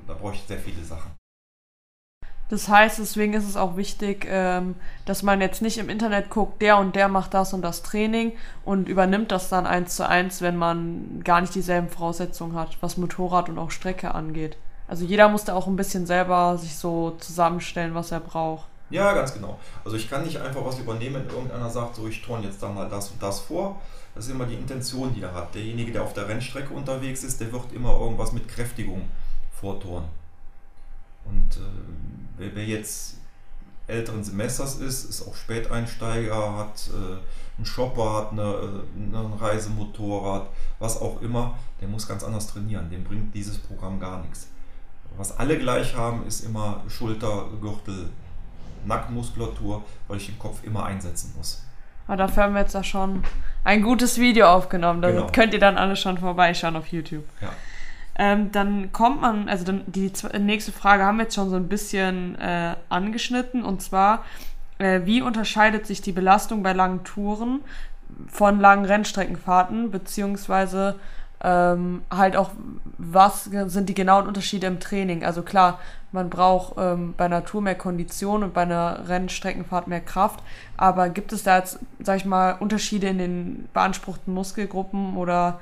Da 0.07 0.13
brauche 0.13 0.35
ich 0.35 0.43
sehr 0.47 0.59
viele 0.59 0.83
Sachen. 0.83 1.11
Das 2.49 2.67
heißt, 2.67 2.99
deswegen 2.99 3.33
ist 3.33 3.47
es 3.47 3.57
auch 3.57 3.77
wichtig, 3.77 4.27
ähm, 4.29 4.75
dass 5.05 5.23
man 5.23 5.41
jetzt 5.41 5.61
nicht 5.61 5.77
im 5.77 5.89
Internet 5.89 6.29
guckt, 6.29 6.61
der 6.61 6.77
und 6.77 6.95
der 6.95 7.07
macht 7.07 7.33
das 7.33 7.53
und 7.53 7.61
das 7.61 7.81
Training 7.81 8.33
und 8.63 8.87
übernimmt 8.87 9.31
das 9.31 9.49
dann 9.49 9.65
eins 9.65 9.95
zu 9.95 10.07
eins, 10.07 10.41
wenn 10.41 10.57
man 10.57 11.21
gar 11.23 11.41
nicht 11.41 11.55
dieselben 11.55 11.89
Voraussetzungen 11.89 12.55
hat, 12.55 12.77
was 12.81 12.97
Motorrad 12.97 13.49
und 13.49 13.57
auch 13.57 13.71
Strecke 13.71 14.13
angeht. 14.13 14.57
Also 14.87 15.05
jeder 15.05 15.29
muss 15.29 15.45
da 15.45 15.55
auch 15.55 15.67
ein 15.67 15.77
bisschen 15.77 16.05
selber 16.05 16.57
sich 16.57 16.75
so 16.75 17.15
zusammenstellen, 17.19 17.95
was 17.95 18.11
er 18.11 18.19
braucht. 18.19 18.67
Ja, 18.89 19.13
ganz 19.13 19.33
genau. 19.33 19.57
Also 19.83 19.97
ich 19.97 20.07
kann 20.07 20.23
nicht 20.23 20.39
einfach 20.39 20.63
was 20.63 20.77
übernehmen, 20.77 21.15
wenn 21.15 21.35
irgendeiner 21.35 21.69
sagt, 21.69 21.95
so 21.95 22.07
ich 22.07 22.21
turne 22.21 22.45
jetzt 22.45 22.61
da 22.61 22.69
mal 22.69 22.87
das 22.89 23.09
und 23.09 23.23
das 23.23 23.39
vor. 23.39 23.81
Das 24.13 24.25
ist 24.25 24.31
immer 24.31 24.45
die 24.45 24.53
Intention, 24.53 25.13
die 25.15 25.23
er 25.23 25.33
hat. 25.33 25.55
Derjenige, 25.55 25.91
der 25.91 26.03
auf 26.03 26.13
der 26.13 26.27
Rennstrecke 26.27 26.71
unterwegs 26.73 27.23
ist, 27.23 27.41
der 27.41 27.51
wird 27.51 27.73
immer 27.73 27.99
irgendwas 27.99 28.31
mit 28.33 28.47
Kräftigung 28.47 29.09
vorturnen. 29.59 30.09
Und 31.25 31.57
äh, 31.57 32.22
wer, 32.37 32.65
jetzt 32.65 33.15
älteren 33.87 34.23
Semesters 34.23 34.75
ist, 34.75 35.05
ist 35.05 35.27
auch 35.27 35.35
Späteinsteiger, 35.35 36.57
hat 36.57 36.89
äh, 36.89 37.17
einen 37.57 37.65
Shopper, 37.65 38.13
hat 38.13 38.31
eine, 38.31 38.41
äh, 38.41 39.17
ein 39.17 39.33
Reisemotorrad, 39.39 40.47
was 40.79 41.01
auch 41.01 41.21
immer, 41.21 41.55
der 41.81 41.87
muss 41.87 42.07
ganz 42.07 42.23
anders 42.23 42.47
trainieren. 42.47 42.89
Dem 42.89 43.03
bringt 43.03 43.33
dieses 43.35 43.57
Programm 43.57 43.99
gar 43.99 44.21
nichts. 44.21 44.47
Was 45.17 45.37
alle 45.37 45.59
gleich 45.59 45.95
haben, 45.95 46.25
ist 46.25 46.41
immer 46.41 46.83
Schulter, 46.87 47.45
Gürtel, 47.61 48.09
Nackenmuskulatur, 48.85 49.83
weil 50.07 50.17
ich 50.17 50.25
den 50.25 50.39
Kopf 50.39 50.63
immer 50.63 50.85
einsetzen 50.85 51.33
muss. 51.37 51.63
Aber 52.07 52.17
dafür 52.17 52.43
haben 52.43 52.53
wir 52.53 52.61
jetzt 52.61 52.75
da 52.75 52.83
schon 52.83 53.23
ein 53.63 53.81
gutes 53.81 54.17
Video 54.17 54.47
aufgenommen. 54.47 55.01
Da 55.01 55.11
genau. 55.11 55.27
könnt 55.31 55.53
ihr 55.53 55.59
dann 55.59 55.77
alle 55.77 55.95
schon 55.95 56.17
vorbeischauen 56.17 56.75
auf 56.75 56.87
YouTube. 56.87 57.23
Ja. 57.41 57.49
Ähm, 58.15 58.51
dann 58.51 58.91
kommt 58.91 59.21
man, 59.21 59.49
also 59.49 59.65
dann 59.65 59.81
die 59.87 60.11
nächste 60.39 60.71
Frage 60.71 61.03
haben 61.03 61.17
wir 61.17 61.23
jetzt 61.23 61.35
schon 61.35 61.49
so 61.49 61.55
ein 61.55 61.67
bisschen 61.67 62.35
äh, 62.39 62.75
angeschnitten. 62.89 63.63
Und 63.63 63.81
zwar, 63.81 64.23
äh, 64.77 65.01
wie 65.05 65.21
unterscheidet 65.21 65.85
sich 65.87 66.01
die 66.01 66.11
Belastung 66.11 66.63
bei 66.63 66.73
langen 66.73 67.03
Touren 67.03 67.61
von 68.27 68.59
langen 68.59 68.85
Rennstreckenfahrten, 68.85 69.89
beziehungsweise 69.89 70.99
ähm, 71.43 72.03
halt 72.09 72.37
auch, 72.37 72.51
was 72.97 73.45
sind 73.45 73.89
die 73.89 73.93
genauen 73.93 74.27
Unterschiede 74.27 74.67
im 74.67 74.79
Training? 74.79 75.25
Also 75.25 75.41
klar, 75.41 75.79
man 76.11 76.29
braucht 76.29 76.75
ähm, 76.77 77.15
bei 77.17 77.25
einer 77.25 77.43
Tour 77.43 77.61
mehr 77.61 77.75
Kondition 77.75 78.43
und 78.43 78.53
bei 78.53 78.61
einer 78.61 79.07
Rennstreckenfahrt 79.07 79.87
mehr 79.87 79.99
Kraft, 79.99 80.41
aber 80.77 81.09
gibt 81.09 81.33
es 81.33 81.43
da 81.43 81.57
jetzt, 81.57 81.79
sag 81.99 82.17
ich 82.17 82.25
mal, 82.25 82.55
Unterschiede 82.59 83.07
in 83.07 83.17
den 83.17 83.69
beanspruchten 83.73 84.33
Muskelgruppen 84.33 85.17
oder 85.17 85.59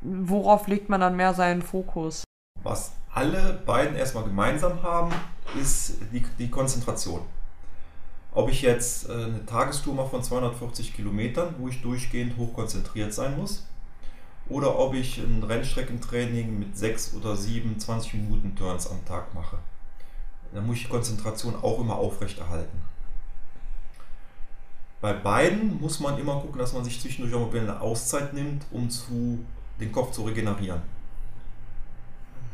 worauf 0.00 0.66
legt 0.66 0.88
man 0.88 1.00
dann 1.00 1.16
mehr 1.16 1.34
seinen 1.34 1.62
Fokus? 1.62 2.24
Was 2.62 2.92
alle 3.12 3.60
beiden 3.66 3.96
erstmal 3.96 4.24
gemeinsam 4.24 4.82
haben, 4.82 5.12
ist 5.60 5.96
die, 6.12 6.24
die 6.38 6.50
Konzentration. 6.50 7.22
Ob 8.32 8.50
ich 8.50 8.62
jetzt 8.62 9.08
äh, 9.08 9.12
eine 9.12 9.46
Tagestour 9.46 9.94
mache 9.94 10.10
von 10.10 10.22
240 10.22 10.94
Kilometern, 10.94 11.54
wo 11.58 11.68
ich 11.68 11.82
durchgehend 11.82 12.36
hochkonzentriert 12.36 13.12
sein 13.12 13.36
muss, 13.36 13.66
oder 14.48 14.78
ob 14.78 14.94
ich 14.94 15.18
ein 15.18 15.42
Rennstreckentraining 15.42 16.58
mit 16.58 16.76
6 16.76 17.14
oder 17.14 17.36
7 17.36 17.78
20 17.78 18.14
Minuten 18.14 18.54
Turns 18.54 18.90
am 18.90 19.04
Tag 19.04 19.34
mache. 19.34 19.58
Da 20.52 20.60
muss 20.60 20.76
ich 20.76 20.84
die 20.84 20.88
Konzentration 20.88 21.54
auch 21.60 21.80
immer 21.80 21.96
aufrechterhalten. 21.96 22.82
Bei 25.00 25.12
beiden 25.12 25.80
muss 25.80 26.00
man 26.00 26.18
immer 26.18 26.40
gucken, 26.40 26.58
dass 26.58 26.72
man 26.72 26.84
sich 26.84 27.00
zwischendurch 27.00 27.34
auch 27.34 27.52
mal 27.52 27.60
eine 27.60 27.80
Auszeit 27.80 28.32
nimmt, 28.32 28.64
um 28.72 28.90
zu, 28.90 29.44
den 29.80 29.92
Kopf 29.92 30.12
zu 30.12 30.22
regenerieren. 30.22 30.82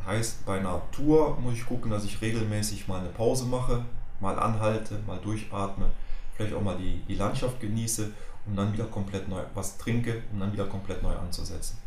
Heißt, 0.07 0.45
bei 0.45 0.59
einer 0.59 0.83
Tour 0.93 1.39
muss 1.41 1.55
ich 1.55 1.65
gucken, 1.65 1.91
dass 1.91 2.05
ich 2.05 2.21
regelmäßig 2.21 2.87
mal 2.89 3.01
eine 3.01 3.09
Pause 3.09 3.47
mache, 3.47 3.85
mal 4.21 4.39
anhalte, 4.39 4.99
mal 5.07 5.19
durchatme, 5.19 5.87
vielleicht 6.35 6.55
auch 6.55 6.61
mal 6.61 6.77
die, 6.77 7.03
die 7.09 7.15
Landschaft 7.15 7.61
genieße 7.61 8.11
und 8.47 8.57
dann 8.57 8.73
wieder 8.73 8.85
komplett 8.85 9.29
neu 9.29 9.41
was 9.55 9.79
trinke, 9.79 10.23
um 10.33 10.41
dann 10.41 10.53
wieder 10.53 10.67
komplett 10.67 11.03
neu 11.03 11.15
anzusetzen. 11.15 11.79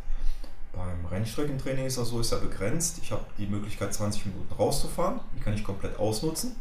Beim 0.73 1.05
Rennstreckentraining 1.05 1.85
ist 1.85 1.97
das 1.97 2.09
so, 2.09 2.19
ist 2.19 2.31
ja 2.31 2.37
begrenzt. 2.37 2.99
Ich 3.01 3.11
habe 3.11 3.25
die 3.37 3.47
Möglichkeit 3.47 3.93
20 3.93 4.27
Minuten 4.27 4.53
rauszufahren, 4.53 5.19
die 5.35 5.41
kann 5.41 5.53
ich 5.53 5.63
komplett 5.63 5.97
ausnutzen. 5.97 6.55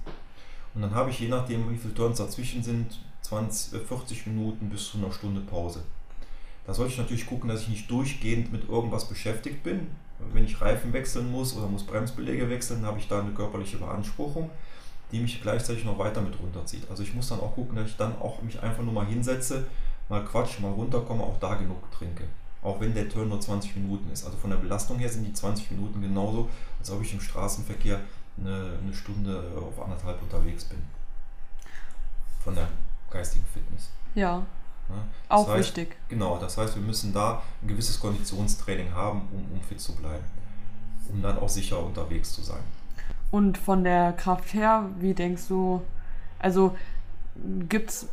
Und 0.75 0.83
dann 0.83 0.95
habe 0.95 1.11
ich 1.11 1.21
je 1.21 1.29
nachdem, 1.29 1.71
wie 1.71 1.77
viele 1.77 1.95
Turns 1.95 2.19
dazwischen 2.19 2.63
sind, 2.63 2.99
20, 3.23 3.81
40 3.81 4.27
äh, 4.27 4.31
Minuten 4.31 4.69
bis 4.69 4.91
zu 4.91 4.99
einer 4.99 5.11
Stunde 5.11 5.41
Pause. 5.41 5.83
Da 6.67 6.75
sollte 6.75 6.93
ich 6.93 6.99
natürlich 6.99 7.27
gucken, 7.27 7.49
dass 7.49 7.63
ich 7.63 7.69
nicht 7.69 7.91
durchgehend 7.91 8.53
mit 8.53 8.69
irgendwas 8.69 9.09
beschäftigt 9.09 9.63
bin. 9.63 9.87
Wenn 10.33 10.45
ich 10.45 10.61
Reifen 10.61 10.93
wechseln 10.93 11.31
muss 11.31 11.57
oder 11.57 11.69
muss 11.69 11.85
Bremsbeläge 11.85 12.51
wechseln, 12.51 12.85
habe 12.85 12.99
ich 12.99 13.07
da 13.07 13.21
eine 13.21 13.31
körperliche 13.31 13.77
Beanspruchung, 13.77 14.51
die 15.13 15.21
mich 15.21 15.41
gleichzeitig 15.41 15.85
noch 15.85 15.99
weiter 15.99 16.21
mit 16.21 16.39
runterzieht. 16.41 16.91
Also 16.91 17.03
ich 17.03 17.15
muss 17.15 17.29
dann 17.29 17.41
auch 17.41 17.55
gucken, 17.55 17.77
dass 17.77 17.89
ich 17.89 17.97
dann 17.97 18.19
auch 18.19 18.43
mich 18.43 18.61
einfach 18.61 18.83
nur 18.83 18.93
mal 18.95 19.07
hinsetze, 19.07 19.67
mal 20.09 20.25
quatsch, 20.25 20.59
mal 20.61 20.73
runterkomme, 20.73 21.23
auch 21.23 21.39
da 21.39 21.55
genug 21.55 21.91
trinke. 21.93 22.25
Auch 22.63 22.81
wenn 22.81 22.95
der 22.95 23.09
Turn 23.09 23.29
nur 23.29 23.41
20 23.41 23.77
Minuten 23.77 24.11
ist. 24.11 24.25
Also 24.25 24.37
von 24.39 24.51
der 24.51 24.57
Belastung 24.57 24.99
her 24.99 25.09
sind 25.09 25.25
die 25.25 25.33
20 25.33 25.71
Minuten 25.71 26.01
genauso, 26.01 26.49
als 26.81 26.91
ob 26.91 27.01
ich 27.03 27.13
im 27.13 27.21
Straßenverkehr 27.21 28.01
eine, 28.39 28.79
eine 28.83 28.95
Stunde 28.95 29.53
auf 29.57 29.81
anderthalb 29.81 30.21
unterwegs 30.21 30.65
bin. 30.65 30.83
Von 32.43 32.57
der 32.57 32.69
geistigen 33.11 33.45
Fitness. 33.53 33.91
Ja. 34.15 34.45
Ja, 34.89 34.95
auch 35.29 35.49
heißt, 35.49 35.77
wichtig. 35.77 35.97
Genau, 36.09 36.39
das 36.39 36.57
heißt, 36.57 36.77
wir 36.77 36.83
müssen 36.83 37.13
da 37.13 37.43
ein 37.63 37.69
gewisses 37.69 37.99
Konditionstraining 37.99 38.95
haben, 38.95 39.23
um, 39.33 39.57
um 39.57 39.61
fit 39.63 39.81
zu 39.81 39.95
bleiben, 39.97 40.25
um 41.13 41.23
dann 41.23 41.39
auch 41.39 41.49
sicher 41.49 41.83
unterwegs 41.83 42.33
zu 42.33 42.43
sein. 42.43 42.63
Und 43.31 43.59
von 43.59 43.85
der 43.85 44.13
Kraft 44.13 44.55
her, 44.55 44.89
wie 44.99 45.15
denkst 45.15 45.49
du, 45.49 45.83
also 46.39 46.77
gibt 47.69 47.91
es, 47.91 48.09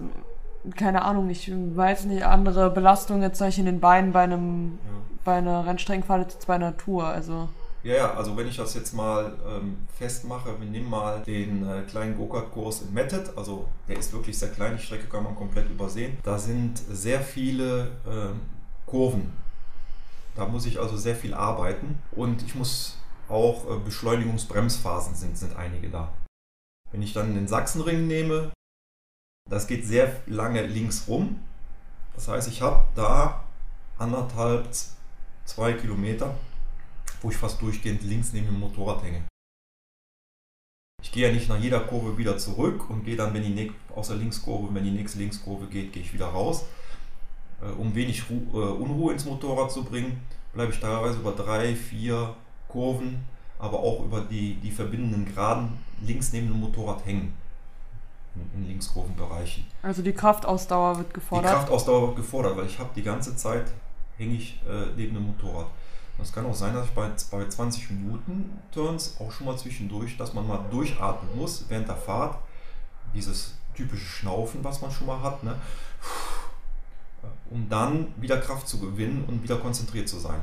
keine 0.75 1.03
Ahnung, 1.03 1.29
ich 1.29 1.51
weiß 1.51 2.05
nicht, 2.05 2.23
andere 2.23 2.69
Belastungen 2.69 3.21
jetzt 3.21 3.41
ich 3.41 3.59
in 3.59 3.65
den 3.65 3.79
Beinen 3.79 4.11
bei 4.11 4.23
einem 4.23 4.79
ja. 4.85 4.91
bei 5.23 5.35
einer 5.35 5.65
Rennstreckenfahrt 5.65 6.35
als 6.35 6.45
bei 6.45 6.55
einer 6.55 6.75
Tour, 6.77 7.05
also. 7.05 7.49
Ja, 7.83 7.95
ja, 7.95 8.13
also 8.13 8.37
wenn 8.37 8.47
ich 8.47 8.55
das 8.55 8.73
jetzt 8.75 8.93
mal 8.93 9.37
ähm, 9.45 9.85
festmache, 9.97 10.57
wir 10.57 10.67
nehmen 10.67 10.89
mal 10.89 11.21
den 11.23 11.67
äh, 11.67 11.81
kleinen 11.81 12.15
Go-Kart-Kurs 12.15 12.83
in 12.83 12.93
Mettet, 12.93 13.37
also 13.37 13.67
der 13.89 13.97
ist 13.97 14.13
wirklich 14.13 14.39
sehr 14.39 14.51
klein, 14.51 14.77
die 14.77 14.83
Strecke 14.83 15.07
kann 15.07 15.25
man 15.25 15.35
komplett 15.35 15.69
übersehen. 15.69 16.17
Da 16.23 16.39
sind 16.39 16.77
sehr 16.77 17.19
viele 17.19 17.91
ähm, 18.07 18.39
Kurven. 18.85 19.33
Da 20.35 20.47
muss 20.47 20.65
ich 20.65 20.79
also 20.79 20.95
sehr 20.95 21.15
viel 21.15 21.33
arbeiten 21.33 21.99
und 22.13 22.41
ich 22.43 22.55
muss 22.55 22.97
auch 23.27 23.69
äh, 23.69 23.79
Beschleunigungsbremsphasen 23.79 25.15
sind, 25.15 25.37
sind 25.37 25.55
einige 25.57 25.89
da. 25.89 26.13
Wenn 26.91 27.01
ich 27.01 27.11
dann 27.11 27.35
den 27.35 27.49
Sachsenring 27.49 28.07
nehme, 28.07 28.53
das 29.49 29.67
geht 29.67 29.85
sehr 29.85 30.21
lange 30.25 30.65
links 30.65 31.09
rum. 31.09 31.41
Das 32.15 32.29
heißt, 32.29 32.47
ich 32.47 32.61
habe 32.61 32.85
da 32.95 33.43
anderthalb, 33.97 34.69
zwei 35.43 35.73
Kilometer, 35.73 36.33
wo 37.23 37.29
ich 37.29 37.37
fast 37.37 37.61
durchgehend 37.61 38.03
links 38.03 38.33
neben 38.33 38.47
dem 38.47 38.59
Motorrad 38.59 39.03
hänge. 39.03 39.23
Ich 41.01 41.11
gehe 41.11 41.27
ja 41.27 41.33
nicht 41.33 41.49
nach 41.49 41.59
jeder 41.59 41.79
Kurve 41.81 42.17
wieder 42.17 42.37
zurück 42.37 42.89
und 42.89 43.03
gehe 43.03 43.15
dann, 43.15 43.33
wenn 43.33 43.43
die 43.43 43.71
aus 43.95 44.07
der 44.07 44.17
Linkskurve, 44.17 44.73
wenn 44.73 44.83
die 44.83 44.91
nächste 44.91 45.19
Linkskurve 45.19 45.65
geht, 45.67 45.93
gehe 45.93 46.03
ich 46.03 46.13
wieder 46.13 46.27
raus. 46.27 46.65
Äh, 47.61 47.71
um 47.71 47.95
wenig 47.95 48.29
Ru 48.29 48.35
äh, 48.53 48.71
Unruhe 48.71 49.13
ins 49.13 49.25
Motorrad 49.25 49.71
zu 49.71 49.83
bringen, 49.83 50.21
bleibe 50.53 50.71
ich 50.71 50.79
teilweise 50.79 51.19
über 51.19 51.31
drei, 51.31 51.75
vier 51.75 52.35
Kurven, 52.67 53.23
aber 53.59 53.79
auch 53.79 54.03
über 54.03 54.21
die, 54.21 54.55
die 54.55 54.71
verbindenden 54.71 55.25
Geraden 55.25 55.77
links 56.01 56.31
neben 56.33 56.47
dem 56.47 56.59
Motorrad 56.59 57.05
hängen. 57.05 57.33
In, 58.35 58.61
in 58.61 58.67
Linkskurvenbereichen. 58.67 59.65
Also 59.83 60.01
die 60.01 60.13
Kraftausdauer 60.13 60.97
wird 60.97 61.13
gefordert? 61.13 61.51
Die 61.51 61.55
Kraftausdauer 61.55 62.07
wird 62.07 62.15
gefordert, 62.15 62.57
weil 62.57 62.65
ich 62.65 62.79
habe 62.79 62.89
die 62.95 63.03
ganze 63.03 63.35
Zeit 63.35 63.71
hänge 64.17 64.35
ich 64.35 64.59
äh, 64.67 64.87
neben 64.97 65.13
dem 65.13 65.27
Motorrad. 65.27 65.67
Es 66.21 66.31
kann 66.31 66.45
auch 66.45 66.55
sein, 66.55 66.73
dass 66.73 66.85
ich 66.85 66.93
bei, 66.93 67.09
bei 67.31 67.47
20 67.47 67.89
Minuten 67.91 68.59
Turns 68.71 69.17
auch 69.19 69.31
schon 69.31 69.47
mal 69.47 69.57
zwischendurch, 69.57 70.15
dass 70.17 70.33
man 70.33 70.47
mal 70.47 70.63
durchatmen 70.69 71.35
muss 71.35 71.65
während 71.69 71.87
der 71.87 71.95
Fahrt. 71.95 72.37
Dieses 73.13 73.55
typische 73.75 74.05
Schnaufen, 74.05 74.63
was 74.63 74.81
man 74.81 74.91
schon 74.91 75.07
mal 75.07 75.21
hat, 75.21 75.43
ne? 75.43 75.55
um 77.49 77.67
dann 77.69 78.07
wieder 78.17 78.37
Kraft 78.37 78.67
zu 78.67 78.79
gewinnen 78.79 79.25
und 79.27 79.43
wieder 79.43 79.57
konzentriert 79.57 80.07
zu 80.07 80.19
sein. 80.19 80.41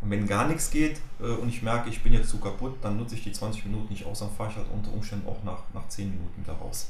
Und 0.00 0.10
wenn 0.10 0.26
gar 0.26 0.46
nichts 0.46 0.70
geht 0.70 1.00
äh, 1.20 1.24
und 1.24 1.48
ich 1.48 1.62
merke, 1.62 1.90
ich 1.90 2.02
bin 2.02 2.12
jetzt 2.12 2.30
zu 2.30 2.38
kaputt, 2.38 2.76
dann 2.82 2.96
nutze 2.96 3.16
ich 3.16 3.24
die 3.24 3.32
20 3.32 3.66
Minuten 3.66 3.92
nicht 3.92 4.06
aus, 4.06 4.20
dann 4.20 4.30
fahre 4.30 4.50
ich 4.50 4.56
halt 4.56 4.66
unter 4.72 4.92
Umständen 4.92 5.26
auch 5.28 5.42
nach, 5.42 5.62
nach 5.74 5.88
10 5.88 6.10
Minuten 6.10 6.42
wieder 6.42 6.54
raus. 6.54 6.88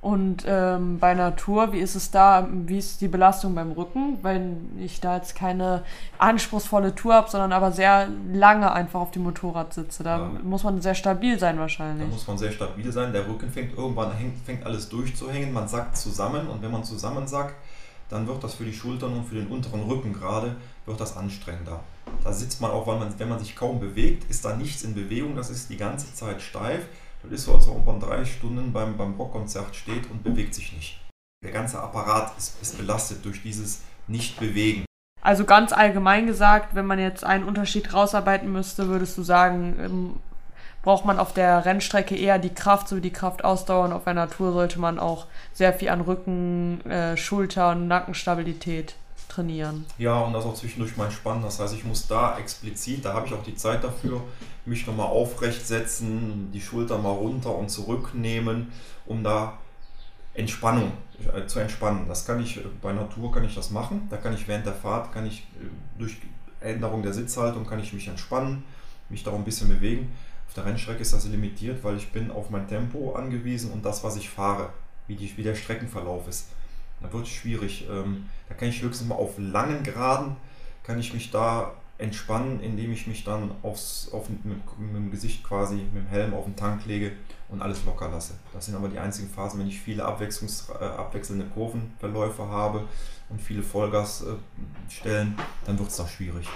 Und 0.00 0.44
ähm, 0.46 0.98
bei 1.00 1.14
Natur, 1.14 1.72
wie 1.72 1.78
ist 1.78 1.96
es 1.96 2.12
da? 2.12 2.48
Wie 2.50 2.78
ist 2.78 3.00
die 3.00 3.08
Belastung 3.08 3.56
beim 3.56 3.72
Rücken? 3.72 4.18
Wenn 4.22 4.78
ich 4.78 5.00
da 5.00 5.16
jetzt 5.16 5.34
keine 5.34 5.82
anspruchsvolle 6.18 6.94
Tour 6.94 7.14
habe, 7.14 7.28
sondern 7.28 7.52
aber 7.52 7.72
sehr 7.72 8.08
lange 8.32 8.70
einfach 8.70 9.00
auf 9.00 9.10
dem 9.10 9.24
Motorrad 9.24 9.74
sitze. 9.74 10.04
Da 10.04 10.18
ja. 10.18 10.30
muss 10.44 10.62
man 10.62 10.80
sehr 10.80 10.94
stabil 10.94 11.36
sein 11.38 11.58
wahrscheinlich. 11.58 12.06
Da 12.06 12.14
muss 12.14 12.26
man 12.28 12.38
sehr 12.38 12.52
stabil 12.52 12.92
sein. 12.92 13.12
Der 13.12 13.26
Rücken 13.26 13.50
fängt 13.50 13.76
irgendwann 13.76 14.12
hängt, 14.12 14.38
fängt 14.38 14.64
alles 14.64 14.88
durchzuhängen. 14.88 15.52
Man 15.52 15.66
sackt 15.66 15.96
zusammen 15.96 16.46
und 16.46 16.62
wenn 16.62 16.70
man 16.70 16.84
zusammen 16.84 17.26
sackt, 17.26 17.56
dann 18.08 18.26
wird 18.26 18.42
das 18.42 18.54
für 18.54 18.64
die 18.64 18.72
Schultern 18.72 19.12
und 19.14 19.24
für 19.24 19.34
den 19.34 19.48
unteren 19.48 19.82
Rücken 19.82 20.12
gerade, 20.12 20.56
wird 20.86 21.00
das 21.00 21.16
anstrengender. 21.16 21.80
Da 22.24 22.32
sitzt 22.32 22.60
man 22.60 22.70
auch, 22.70 22.86
weil 22.86 22.98
man, 22.98 23.12
wenn 23.18 23.28
man 23.28 23.38
sich 23.38 23.54
kaum 23.54 23.80
bewegt, 23.80 24.30
ist 24.30 24.44
da 24.44 24.56
nichts 24.56 24.82
in 24.82 24.94
Bewegung, 24.94 25.36
das 25.36 25.50
ist 25.50 25.68
die 25.68 25.76
ganze 25.76 26.14
Zeit 26.14 26.40
steif. 26.40 26.86
Das 27.22 27.32
ist 27.32 27.44
so, 27.44 27.54
als 27.54 27.68
ob 27.68 27.84
man 27.84 28.00
drei 28.00 28.24
Stunden 28.24 28.72
beim, 28.72 28.96
beim 28.96 29.14
Rockkonzert 29.14 29.74
steht 29.74 30.10
und 30.10 30.22
bewegt 30.22 30.54
sich 30.54 30.72
nicht. 30.72 31.00
Der 31.44 31.52
ganze 31.52 31.80
Apparat 31.80 32.36
ist, 32.36 32.60
ist 32.62 32.78
belastet 32.78 33.24
durch 33.24 33.42
dieses 33.42 33.82
Nicht-Bewegen. 34.06 34.84
Also 35.20 35.44
ganz 35.44 35.72
allgemein 35.72 36.26
gesagt, 36.26 36.74
wenn 36.74 36.86
man 36.86 36.98
jetzt 36.98 37.24
einen 37.24 37.44
Unterschied 37.44 37.92
rausarbeiten 37.92 38.52
müsste, 38.52 38.88
würdest 38.88 39.18
du 39.18 39.22
sagen, 39.22 39.76
ähm, 39.80 40.16
braucht 40.82 41.04
man 41.04 41.18
auf 41.18 41.32
der 41.32 41.64
Rennstrecke 41.64 42.16
eher 42.16 42.38
die 42.38 42.54
Kraft 42.54 42.88
sowie 42.88 43.00
die 43.00 43.12
Kraftausdauer 43.12 43.84
und 43.84 43.92
auf 43.92 44.06
einer 44.06 44.30
Tour 44.30 44.52
sollte 44.52 44.78
man 44.78 44.98
auch 44.98 45.26
sehr 45.52 45.72
viel 45.72 45.88
an 45.88 46.00
Rücken, 46.00 46.80
äh, 46.88 47.16
Schulter 47.16 47.72
und 47.72 47.88
Nackenstabilität 47.88 48.94
trainieren. 49.28 49.84
Ja, 49.98 50.20
und 50.20 50.32
das 50.32 50.44
auch 50.44 50.54
zwischendurch 50.54 50.96
mal 50.96 51.06
entspannen. 51.06 51.42
Das 51.42 51.60
heißt, 51.60 51.74
ich 51.74 51.84
muss 51.84 52.06
da 52.06 52.38
explizit, 52.38 53.04
da 53.04 53.14
habe 53.14 53.26
ich 53.26 53.34
auch 53.34 53.42
die 53.42 53.54
Zeit 53.54 53.84
dafür, 53.84 54.22
mich 54.64 54.86
nochmal 54.86 55.06
aufrecht 55.06 55.66
setzen, 55.66 56.50
die 56.52 56.60
Schulter 56.60 56.98
mal 56.98 57.12
runter 57.12 57.54
und 57.54 57.70
zurücknehmen, 57.70 58.72
um 59.06 59.22
da 59.22 59.58
Entspannung 60.34 60.92
äh, 61.34 61.46
zu 61.46 61.58
entspannen. 61.58 62.06
Das 62.08 62.24
kann 62.24 62.40
ich 62.40 62.58
äh, 62.58 62.60
bei 62.80 62.92
Natur 62.92 63.32
kann 63.32 63.44
ich 63.44 63.54
das 63.54 63.70
machen. 63.70 64.06
Da 64.10 64.16
kann 64.16 64.34
ich 64.34 64.46
während 64.46 64.66
der 64.66 64.74
Fahrt 64.74 65.12
kann 65.12 65.26
ich 65.26 65.40
äh, 65.60 65.66
durch 65.98 66.16
Änderung 66.60 67.02
der 67.02 67.12
Sitzhaltung 67.12 67.66
kann 67.66 67.80
ich 67.80 67.92
mich 67.92 68.08
entspannen, 68.08 68.64
mich 69.08 69.24
da 69.24 69.30
auch 69.30 69.36
ein 69.36 69.44
bisschen 69.44 69.68
bewegen. 69.68 70.12
Auf 70.46 70.54
der 70.54 70.64
Rennstrecke 70.64 71.02
ist 71.02 71.12
das 71.12 71.26
limitiert, 71.26 71.84
weil 71.84 71.96
ich 71.96 72.10
bin 72.10 72.30
auf 72.30 72.50
mein 72.50 72.66
Tempo 72.66 73.12
angewiesen 73.12 73.70
und 73.70 73.84
das, 73.84 74.02
was 74.02 74.16
ich 74.16 74.30
fahre, 74.30 74.70
wie, 75.06 75.14
die, 75.14 75.36
wie 75.36 75.42
der 75.42 75.54
Streckenverlauf 75.54 76.26
ist. 76.26 76.48
Da 77.00 77.12
wird 77.12 77.24
es 77.26 77.30
schwierig. 77.30 77.86
Ähm, 77.90 78.26
da 78.48 78.54
kann 78.54 78.68
ich 78.68 78.82
höchstens 78.82 79.08
mal 79.08 79.14
auf 79.14 79.34
langen 79.38 79.82
Geraden, 79.82 80.36
kann 80.82 80.98
ich 80.98 81.12
mich 81.14 81.30
da 81.30 81.72
entspannen, 81.98 82.60
indem 82.60 82.92
ich 82.92 83.06
mich 83.06 83.24
dann 83.24 83.50
aufs, 83.62 84.08
auf, 84.12 84.28
mit, 84.28 84.44
mit, 84.44 84.94
dem 84.94 85.10
Gesicht 85.10 85.42
quasi, 85.42 85.74
mit 85.74 86.04
dem 86.04 86.06
Helm 86.06 86.32
auf 86.32 86.44
den 86.44 86.54
Tank 86.54 86.86
lege 86.86 87.12
und 87.48 87.60
alles 87.60 87.84
locker 87.84 88.08
lasse. 88.08 88.34
Das 88.52 88.66
sind 88.66 88.76
aber 88.76 88.88
die 88.88 88.98
einzigen 88.98 89.28
Phasen, 89.28 89.58
wenn 89.58 89.66
ich 89.66 89.80
viele 89.80 90.04
Abwechslungs, 90.04 90.68
äh, 90.80 90.84
abwechselnde 90.84 91.46
Kurvenverläufe 91.46 92.46
habe 92.46 92.84
und 93.28 93.40
viele 93.40 93.62
Vollgasstellen, 93.62 94.38
äh, 95.36 95.42
dann 95.66 95.78
wird 95.78 95.88
es 95.88 95.96
da 95.96 96.06
schwierig. 96.06 96.48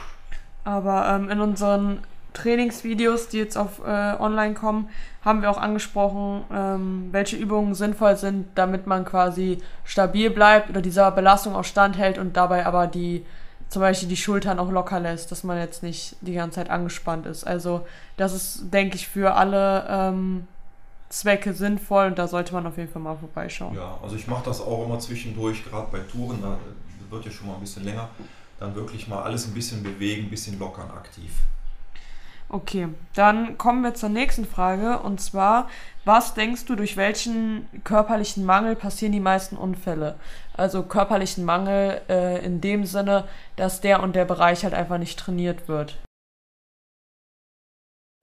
Aber 0.65 1.09
ähm, 1.09 1.29
in 1.29 1.41
unseren 1.41 2.01
Trainingsvideos, 2.35 3.29
die 3.29 3.39
jetzt 3.39 3.57
auf 3.57 3.81
äh, 3.81 4.15
online 4.19 4.55
kommen, 4.55 4.89
haben 5.25 5.43
wir 5.43 5.51
auch 5.51 5.59
angesprochen, 5.59 6.45
ähm, 6.53 7.09
welche 7.13 7.37
Übungen 7.37 7.75
sinnvoll 7.75 8.17
sind, 8.17 8.47
damit 8.55 8.87
man 8.87 9.05
quasi 9.05 9.59
stabil 9.85 10.31
bleibt 10.31 10.71
oder 10.71 10.83
dieser 10.83 11.11
Belastung 11.11 11.55
auch 11.55 11.65
standhält 11.65 12.19
und 12.19 12.37
dabei 12.37 12.67
aber 12.67 12.87
die 12.87 13.25
zum 13.69 13.81
Beispiel 13.81 14.09
die 14.09 14.19
Schultern 14.19 14.59
auch 14.59 14.71
locker 14.71 15.01
lässt, 15.01 15.33
dass 15.33 15.45
man 15.45 15.57
jetzt 15.57 15.83
nicht 15.83 16.17
die 16.21 16.35
ganze 16.35 16.57
Zeit 16.57 16.69
angespannt 16.69 17.25
ist. 17.25 17.45
Also 17.45 17.87
das 18.19 18.35
ist, 18.35 18.65
denke 18.71 18.97
ich, 18.97 19.09
für 19.09 19.35
alle 19.35 19.87
ähm, 19.89 20.47
Zwecke 21.09 21.55
sinnvoll 21.55 22.09
und 22.09 22.19
da 22.19 22.29
sollte 22.29 22.53
man 22.53 22.67
auf 22.67 22.77
jeden 22.77 22.91
Fall 22.91 23.01
mal 23.01 23.17
vorbeischauen. 23.17 23.75
Ja, 23.75 23.99
also 24.03 24.15
ich 24.17 24.27
mache 24.27 24.45
das 24.45 24.61
auch 24.61 24.85
immer 24.85 24.99
zwischendurch, 24.99 25.65
gerade 25.65 25.89
bei 25.91 26.01
Touren, 26.01 26.43
da 26.43 26.59
wird 27.09 27.25
ja 27.25 27.31
schon 27.31 27.47
mal 27.47 27.55
ein 27.55 27.61
bisschen 27.61 27.85
länger, 27.85 28.11
dann 28.61 28.75
wirklich 28.75 29.09
mal 29.09 29.23
alles 29.23 29.47
ein 29.47 29.55
bisschen 29.55 29.83
bewegen, 29.83 30.27
ein 30.27 30.31
bisschen 30.31 30.59
lockern 30.59 30.91
aktiv. 30.91 31.31
Okay, 32.55 32.89
dann 33.15 33.57
kommen 33.57 33.83
wir 33.83 33.95
zur 33.95 34.11
nächsten 34.11 34.45
Frage 34.45 34.99
und 34.99 35.23
zwar, 35.23 35.71
was 36.05 36.35
denkst 36.35 36.67
du, 36.67 36.77
durch 36.77 36.99
welchen 36.99 37.67
körperlichen 37.83 38.45
Mangel 38.45 38.77
passieren 38.77 39.13
die 39.13 39.21
meisten 39.21 39.57
Unfälle? 39.57 40.17
Also 40.55 40.83
körperlichen 40.83 41.47
Mangel 41.47 42.03
äh, 42.11 42.45
in 42.45 42.61
dem 42.61 42.85
Sinne, 42.85 43.25
dass 43.57 43.81
der 43.81 44.03
und 44.03 44.15
der 44.15 44.27
Bereich 44.27 44.65
halt 44.65 44.75
einfach 44.75 44.99
nicht 44.99 45.19
trainiert 45.19 45.67
wird. 45.67 45.97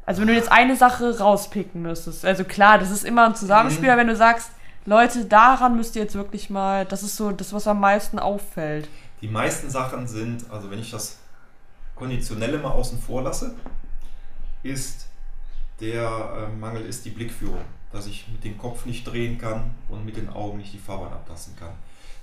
Also 0.06 0.22
wenn 0.22 0.28
du 0.28 0.36
jetzt 0.36 0.52
eine 0.52 0.76
Sache 0.76 1.18
rauspicken 1.18 1.82
müsstest, 1.82 2.24
also 2.24 2.44
klar, 2.44 2.78
das 2.78 2.92
ist 2.92 3.06
immer 3.06 3.26
ein 3.26 3.36
Zusammenspiel, 3.36 3.92
mhm. 3.92 3.98
wenn 3.98 4.08
du 4.08 4.16
sagst, 4.16 4.52
Leute, 4.86 5.26
daran 5.26 5.76
müsst 5.76 5.96
ihr 5.96 6.04
jetzt 6.04 6.16
wirklich 6.16 6.52
mal, 6.52 6.86
das 6.86 7.02
ist 7.02 7.16
so 7.16 7.32
das, 7.32 7.52
was 7.52 7.68
am 7.68 7.80
meisten 7.80 8.20
auffällt. 8.20 8.90
Die 9.22 9.28
meisten 9.28 9.72
Sachen 9.72 10.08
sind, 10.08 10.52
also 10.52 10.70
wenn 10.70 10.80
ich 10.80 10.92
das 10.92 11.18
Konditionelle 11.96 12.60
mal 12.60 12.72
außen 12.72 13.00
vor 13.00 13.24
lasse, 13.24 13.56
ist 14.64 15.08
der 15.80 16.50
äh, 16.52 16.56
Mangel 16.56 16.86
ist 16.86 17.06
die 17.06 17.12
Blickführung, 17.12 17.64
dass 17.92 18.08
ich 18.08 18.28
mit 18.28 18.44
dem 18.44 18.58
Kopf 18.58 18.86
nicht 18.86 19.06
drehen 19.06 19.38
kann 19.38 19.72
und 19.88 20.06
mit 20.06 20.18
den 20.18 20.30
Augen 20.30 20.58
nicht 20.58 20.74
die 20.74 20.78
Fahrbahn 20.78 21.14
abtasten 21.14 21.56
kann. 21.56 21.74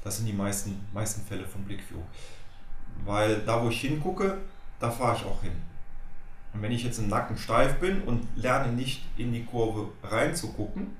Das 0.04 0.18
sind 0.18 0.26
die 0.26 0.32
meisten, 0.32 0.86
meisten 0.92 1.22
Fälle 1.22 1.46
von 1.46 1.64
Blickführung. 1.64 2.06
Weil 3.04 3.40
da, 3.40 3.62
wo 3.62 3.68
ich 3.68 3.80
hingucke, 3.80 4.38
da 4.78 4.90
fahre 4.90 5.16
ich 5.16 5.24
auch 5.24 5.42
hin. 5.42 5.52
Und 6.52 6.62
wenn 6.62 6.72
ich 6.72 6.84
jetzt 6.84 6.98
im 6.98 7.08
Nacken 7.08 7.36
steif 7.36 7.78
bin 7.80 8.02
und 8.02 8.26
lerne 8.36 8.72
nicht 8.72 9.04
in 9.16 9.32
die 9.32 9.44
Kurve 9.44 9.88
reinzugucken, 10.02 10.96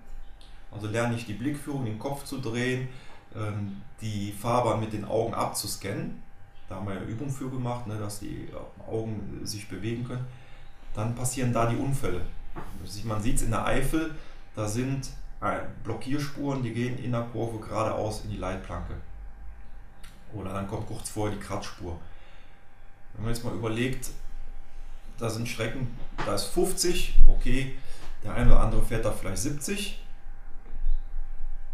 also 0.70 0.88
lerne 0.88 1.14
ich 1.14 1.26
die 1.26 1.34
Blickführung, 1.34 1.84
den 1.84 1.98
Kopf 1.98 2.24
zu 2.24 2.38
drehen, 2.38 2.88
ähm, 3.34 3.80
die 4.00 4.32
Fahrbahn 4.32 4.80
mit 4.80 4.92
den 4.92 5.04
Augen 5.04 5.34
abzuscannen, 5.34 6.22
da 6.68 6.76
haben 6.76 6.88
wir 6.88 6.94
ja 6.94 7.02
Übung 7.02 7.30
für 7.30 7.48
gemacht, 7.48 7.86
ne, 7.86 7.96
dass 7.98 8.20
die 8.20 8.48
Augen 8.86 9.40
sich 9.44 9.68
bewegen 9.68 10.04
können, 10.04 10.26
dann 10.96 11.14
passieren 11.14 11.52
da 11.52 11.66
die 11.66 11.76
Unfälle. 11.76 12.22
Man 13.04 13.22
sieht 13.22 13.36
es 13.36 13.42
in 13.42 13.50
der 13.50 13.66
Eifel, 13.66 14.14
da 14.54 14.66
sind 14.66 15.10
Blockierspuren, 15.84 16.62
die 16.62 16.72
gehen 16.72 16.98
in 16.98 17.12
der 17.12 17.22
Kurve 17.32 17.64
geradeaus 17.64 18.24
in 18.24 18.30
die 18.30 18.38
Leitplanke. 18.38 18.94
Oder 20.32 20.54
dann 20.54 20.66
kommt 20.66 20.86
kurz 20.86 21.10
vorher 21.10 21.36
die 21.36 21.42
Kratzspur. 21.42 21.98
Wenn 23.12 23.24
man 23.24 23.34
jetzt 23.34 23.44
mal 23.44 23.54
überlegt, 23.54 24.10
da 25.18 25.30
sind 25.30 25.48
Strecken, 25.48 25.96
da 26.24 26.34
ist 26.34 26.46
50, 26.46 27.18
okay, 27.28 27.76
der 28.24 28.34
eine 28.34 28.50
oder 28.50 28.60
andere 28.60 28.82
fährt 28.82 29.04
da 29.04 29.12
vielleicht 29.12 29.38
70, 29.38 30.02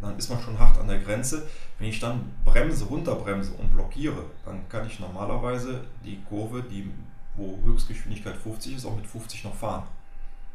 dann 0.00 0.18
ist 0.18 0.28
man 0.28 0.42
schon 0.42 0.58
hart 0.58 0.78
an 0.78 0.88
der 0.88 0.98
Grenze. 0.98 1.48
Wenn 1.78 1.88
ich 1.88 2.00
dann 2.00 2.32
bremse, 2.44 2.84
runterbremse 2.84 3.52
und 3.52 3.72
blockiere, 3.72 4.24
dann 4.44 4.68
kann 4.68 4.86
ich 4.86 4.98
normalerweise 5.00 5.84
die 6.04 6.20
Kurve, 6.28 6.62
die 6.62 6.90
wo 7.34 7.58
Höchstgeschwindigkeit 7.64 8.36
50 8.36 8.76
ist, 8.76 8.84
auch 8.84 8.96
mit 8.96 9.06
50 9.06 9.44
noch 9.44 9.54
fahren. 9.54 9.84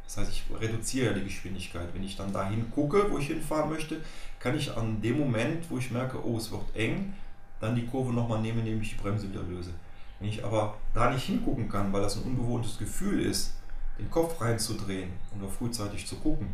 Das 0.06 0.18
heißt, 0.18 0.32
ich 0.32 0.44
reduziere 0.60 1.14
die 1.14 1.26
Geschwindigkeit. 1.26 1.90
Wenn 1.94 2.04
ich 2.04 2.16
dann 2.16 2.32
dahin 2.32 2.72
gucke, 2.72 3.12
wo 3.12 3.18
ich 3.18 3.28
hinfahren 3.28 3.70
möchte, 3.70 4.02
kann 4.40 4.58
ich 4.58 4.76
an 4.76 5.02
dem 5.02 5.20
Moment, 5.20 5.70
wo 5.70 5.78
ich 5.78 5.92
merke, 5.92 6.26
oh, 6.26 6.38
es 6.38 6.50
wird 6.50 6.76
eng, 6.76 7.14
dann 7.60 7.76
die 7.76 7.86
Kurve 7.86 8.14
nochmal 8.14 8.42
nehmen, 8.42 8.60
indem 8.60 8.82
ich 8.82 8.92
die 8.92 9.02
Bremse 9.02 9.30
wieder 9.30 9.44
löse. 9.44 9.72
Wenn 10.20 10.30
ich 10.30 10.44
aber 10.44 10.78
da 10.94 11.12
nicht 11.12 11.26
hingucken 11.26 11.68
kann, 11.70 11.92
weil 11.92 12.02
das 12.02 12.16
ein 12.16 12.24
unbewohntes 12.24 12.78
Gefühl 12.78 13.22
ist, 13.22 13.54
den 14.00 14.10
Kopf 14.10 14.40
reinzudrehen 14.40 15.12
oder 15.38 15.50
frühzeitig 15.50 16.08
zu 16.08 16.16
gucken, 16.18 16.48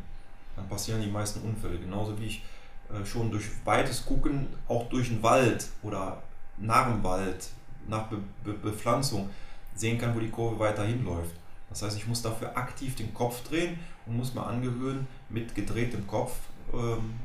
dann 0.56 0.68
passieren 0.68 1.02
die 1.02 1.12
meisten 1.12 1.42
Unfälle. 1.42 1.78
Genauso 1.78 2.20
wie 2.20 2.26
ich 2.26 2.44
äh, 2.92 3.06
schon 3.06 3.32
durch 3.32 3.46
weites 3.66 4.06
Gucken, 4.06 4.48
auch 4.68 4.90
durch 4.90 5.10
den 5.10 5.22
Wald 5.24 5.68
oder 5.82 6.22
nach 6.58 6.88
dem 6.88 7.04
Wald, 7.04 7.50
nach 7.88 8.08
Be 8.08 8.18
Be 8.44 8.54
Bepflanzung, 8.54 9.30
sehen 9.76 9.98
kann, 9.98 10.16
wo 10.16 10.20
die 10.20 10.30
Kurve 10.30 10.60
weiterhin 10.60 11.04
läuft. 11.04 11.36
Das 11.70 11.82
heißt, 11.82 11.98
ich 11.98 12.08
muss 12.08 12.22
dafür 12.22 12.56
aktiv 12.56 12.96
den 12.96 13.14
Kopf 13.14 13.44
drehen 13.48 13.80
und 14.06 14.18
muss 14.18 14.34
mir 14.34 14.46
angewöhnen, 14.46 15.08
mit 15.30 15.56
gedrehtem 15.56 16.06
Kopf 16.06 16.34
ähm, 16.72 17.16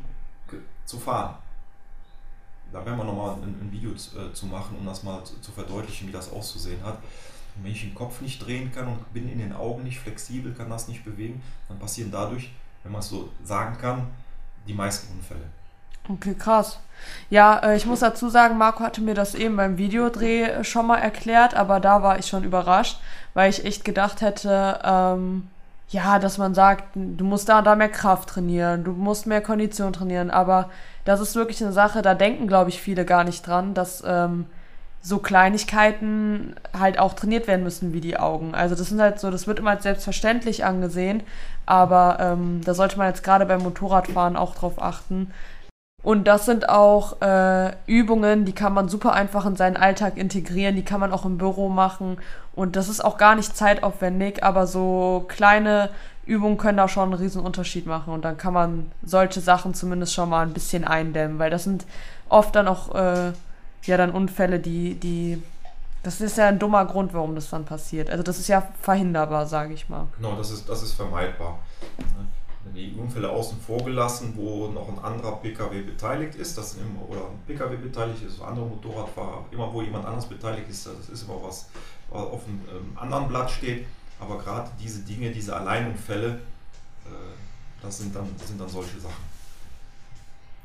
zu 0.85 0.99
fahren. 0.99 1.35
Da 2.73 2.85
werden 2.85 2.99
wir 2.99 3.05
nochmal 3.05 3.37
ein, 3.37 3.61
ein 3.61 3.69
Video 3.71 3.91
äh, 3.93 4.33
zu 4.33 4.47
machen, 4.47 4.77
um 4.79 4.87
das 4.87 5.03
mal 5.03 5.23
zu, 5.25 5.41
zu 5.41 5.53
verdeutlichen, 5.53 6.09
wie 6.09 6.13
das 6.13 6.31
auszusehen 6.31 6.83
hat. 6.83 6.99
Und 7.57 7.65
wenn 7.65 7.73
ich 7.73 7.81
den 7.81 7.95
Kopf 7.95 8.21
nicht 8.21 8.45
drehen 8.45 8.73
kann 8.73 8.89
und 8.89 9.13
bin 9.13 9.29
in 9.29 9.39
den 9.39 9.53
Augen 9.53 9.83
nicht 9.85 9.99
flexibel, 9.99 10.55
kann 10.55 10.71
das 10.71 10.89
nicht 10.89 11.05
bewegen, 11.05 11.43
dann 11.69 11.79
passieren 11.79 12.11
dadurch, 12.11 12.51
wenn 12.83 12.93
man 12.93 13.01
es 13.01 13.09
so 13.09 13.31
sagen 13.45 13.77
kann, 13.79 14.07
die 14.67 14.75
meisten 14.75 15.13
Unfälle. 15.13 15.45
Okay, 16.09 16.35
krass. 16.35 16.79
Ja, 17.31 17.59
äh, 17.59 17.77
ich 17.77 17.87
muss 17.87 18.01
dazu 18.01 18.29
sagen, 18.29 18.59
Marco 18.59 18.83
hatte 18.83 19.01
mir 19.01 19.15
das 19.15 19.35
eben 19.35 19.57
beim 19.57 19.79
Videodreh 19.79 20.65
schon 20.65 20.87
mal 20.87 20.99
erklärt, 20.99 21.55
aber 21.55 21.81
da 21.81 22.03
war 22.03 22.19
ich 22.19 22.27
schon 22.27 22.45
überrascht, 22.45 22.99
weil 23.35 23.51
ich 23.51 23.65
echt 23.65 23.85
gedacht 23.85 24.21
hätte, 24.21 24.81
ähm, 24.85 25.49
ja, 25.91 26.19
dass 26.19 26.39
man 26.39 26.55
sagt, 26.55 26.85
du 26.95 27.25
musst 27.25 27.49
da 27.49 27.59
und 27.59 27.67
da 27.67 27.75
mehr 27.75 27.89
Kraft 27.89 28.29
trainieren, 28.31 28.85
du 28.85 28.93
musst 28.93 29.27
mehr 29.27 29.41
Kondition 29.41 29.93
trainieren, 29.93 30.31
aber 30.31 30.71
das 31.05 31.21
ist 31.21 31.35
wirklich 31.35 31.63
eine 31.63 31.73
Sache, 31.73 32.03
da 32.03 32.15
denken, 32.15 32.47
glaube 32.47 32.71
ich, 32.71 32.81
viele 32.81 33.05
gar 33.05 33.25
nicht 33.25 33.47
dran, 33.47 33.73
dass 33.75 34.03
ähm, 34.07 34.47
so 35.01 35.19
Kleinigkeiten 35.19 36.57
halt 36.79 36.99
auch 36.99 37.15
trainiert 37.15 37.47
werden 37.47 37.63
müssen 37.63 37.93
wie 37.93 38.01
die 38.01 38.19
Augen. 38.19 38.55
Also 38.55 38.75
das 38.75 38.89
sind 38.89 39.01
halt 39.01 39.21
so, 39.21 39.31
das 39.31 39.47
wird 39.47 39.59
immer 39.59 39.71
als 39.71 39.85
selbstverständlich 39.85 40.65
angesehen, 40.65 41.23
aber 41.65 42.19
ähm, 42.21 42.61
da 42.65 42.75
sollte 42.75 42.99
man 42.99 43.09
jetzt 43.09 43.25
gerade 43.25 43.47
beim 43.47 43.63
Motorradfahren 43.63 44.37
auch 44.37 44.55
drauf 44.55 44.83
achten, 44.83 45.33
Und 46.03 46.25
das 46.25 46.47
sind 46.47 46.69
auch 46.69 47.21
äh, 47.23 47.73
Übungen, 47.87 48.45
die 48.45 48.53
kann 48.53 48.73
man 48.73 48.89
super 48.89 49.13
einfach 49.13 49.45
in 49.47 49.57
seinen 49.57 49.77
Alltag 49.77 50.17
integrieren, 50.17 50.77
die 50.77 50.85
kann 50.85 51.01
man 51.01 51.13
auch 51.13 51.25
im 51.25 51.39
Büro 51.39 51.69
machen. 51.69 52.19
Und 52.55 52.77
das 52.77 52.89
ist 52.89 53.05
auch 53.05 53.19
gar 53.19 53.35
nicht 53.35 53.57
zeitaufwendig, 53.57 54.45
aber 54.45 54.67
so 54.67 55.25
kleine 55.29 55.91
Übungen 56.25 56.57
können 56.57 56.79
da 56.79 56.89
schon 56.89 57.05
einen 57.05 57.21
riesen 57.21 57.43
Unterschied 57.43 57.87
machen. 57.87 58.13
Und 58.13 58.25
dann 58.25 58.37
kann 58.37 58.55
man 58.55 58.93
solche 59.03 59.41
Sachen 59.41 59.75
zumindest 59.75 60.15
schon 60.15 60.29
mal 60.29 60.47
ein 60.47 60.53
bisschen 60.53 60.85
eindämmen, 60.85 61.41
weil 61.41 61.51
das 61.51 61.65
sind 61.65 61.85
oft 62.29 62.55
dann 62.55 62.69
auch 62.69 62.95
äh, 62.95 63.33
ja 63.83 63.97
dann 63.97 64.11
Unfälle, 64.13 64.61
die, 64.61 64.95
die. 64.95 65.43
Das 66.05 66.21
ist 66.21 66.39
ja 66.39 66.47
ein 66.47 66.61
dummer 66.61 66.85
Grund, 66.85 67.13
warum 67.13 67.35
das 67.35 67.51
dann 67.51 67.65
passiert. 67.65 68.09
Also 68.09 68.23
das 68.23 68.39
ist 68.39 68.47
ja 68.47 68.69
verhinderbar, 68.81 69.47
sage 69.47 69.75
ich 69.75 69.89
mal. 69.89 70.07
Genau, 70.17 70.37
das 70.37 70.53
ist, 70.53 70.69
das 70.69 70.83
ist 70.83 70.93
vermeidbar 70.93 71.59
die 72.75 72.95
Unfälle 72.99 73.31
außen 73.31 73.61
vor 73.61 73.85
gelassen, 73.85 74.33
wo 74.37 74.69
noch 74.69 74.89
ein 74.89 74.99
anderer 74.99 75.37
Pkw 75.37 75.83
beteiligt 75.83 76.35
ist, 76.35 76.57
das 76.57 76.75
immer, 76.75 77.09
oder 77.09 77.21
ein 77.21 77.39
Pkw 77.47 77.77
beteiligt 77.77 78.23
ist, 78.23 78.41
andere 78.41 78.67
Motorradfahrer, 78.67 79.45
immer 79.51 79.73
wo 79.73 79.83
jemand 79.83 80.07
anders 80.07 80.27
beteiligt 80.27 80.69
ist, 80.69 80.87
das 80.87 81.09
ist 81.09 81.23
immer 81.23 81.43
was, 81.43 81.69
was 82.11 82.23
auf 82.23 82.45
einem 82.47 82.61
ähm, 82.71 82.99
anderen 82.99 83.29
Blatt 83.29 83.51
steht. 83.51 83.87
Aber 84.21 84.39
gerade 84.39 84.71
diese 84.81 85.01
Dinge, 85.01 85.31
diese 85.31 85.57
Alleinunfälle, 85.57 86.41
äh, 87.05 87.09
das 87.83 87.99
sind 87.99 88.15
dann, 88.15 88.29
das 88.37 88.49
sind 88.49 88.61
dann 88.61 88.69
solche 88.69 88.99
Sachen, 88.99 89.25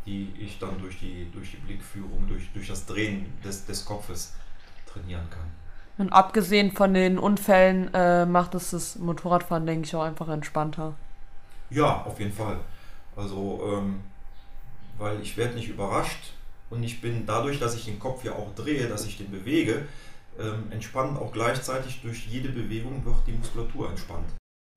die 0.05 0.31
ich 0.39 0.59
dann 0.59 0.79
durch 0.79 0.99
die, 0.99 1.27
durch 1.31 1.51
die 1.51 1.57
Blickführung, 1.57 2.27
durch, 2.27 2.51
durch 2.53 2.67
das 2.67 2.85
Drehen 2.85 3.31
des, 3.43 3.65
des 3.65 3.85
Kopfes 3.85 4.33
trainieren 4.91 5.29
kann. 5.29 5.45
Und 5.97 6.11
abgesehen 6.11 6.71
von 6.71 6.93
den 6.93 7.19
Unfällen 7.19 7.93
äh, 7.93 8.25
macht 8.25 8.55
es 8.55 8.71
das 8.71 8.97
Motorradfahren, 8.97 9.65
denke 9.65 9.85
ich, 9.85 9.95
auch 9.95 10.03
einfach 10.03 10.27
entspannter. 10.29 10.95
Ja, 11.69 12.03
auf 12.03 12.19
jeden 12.19 12.33
Fall. 12.33 12.57
Also, 13.15 13.61
ähm, 13.71 14.01
weil 14.97 15.19
ich 15.21 15.37
werde 15.37 15.55
nicht 15.55 15.69
überrascht 15.69 16.33
und 16.69 16.83
ich 16.83 17.01
bin 17.01 17.25
dadurch, 17.25 17.59
dass 17.59 17.75
ich 17.75 17.85
den 17.85 17.99
Kopf 17.99 18.23
ja 18.23 18.33
auch 18.33 18.53
drehe, 18.55 18.87
dass 18.87 19.05
ich 19.05 19.17
den 19.17 19.31
bewege, 19.31 19.85
ähm, 20.39 20.71
entspannt 20.71 21.17
auch 21.19 21.31
gleichzeitig 21.31 22.01
durch 22.01 22.27
jede 22.27 22.49
Bewegung 22.49 23.05
wird 23.05 23.15
die 23.27 23.33
Muskulatur 23.33 23.89
entspannt. 23.89 24.25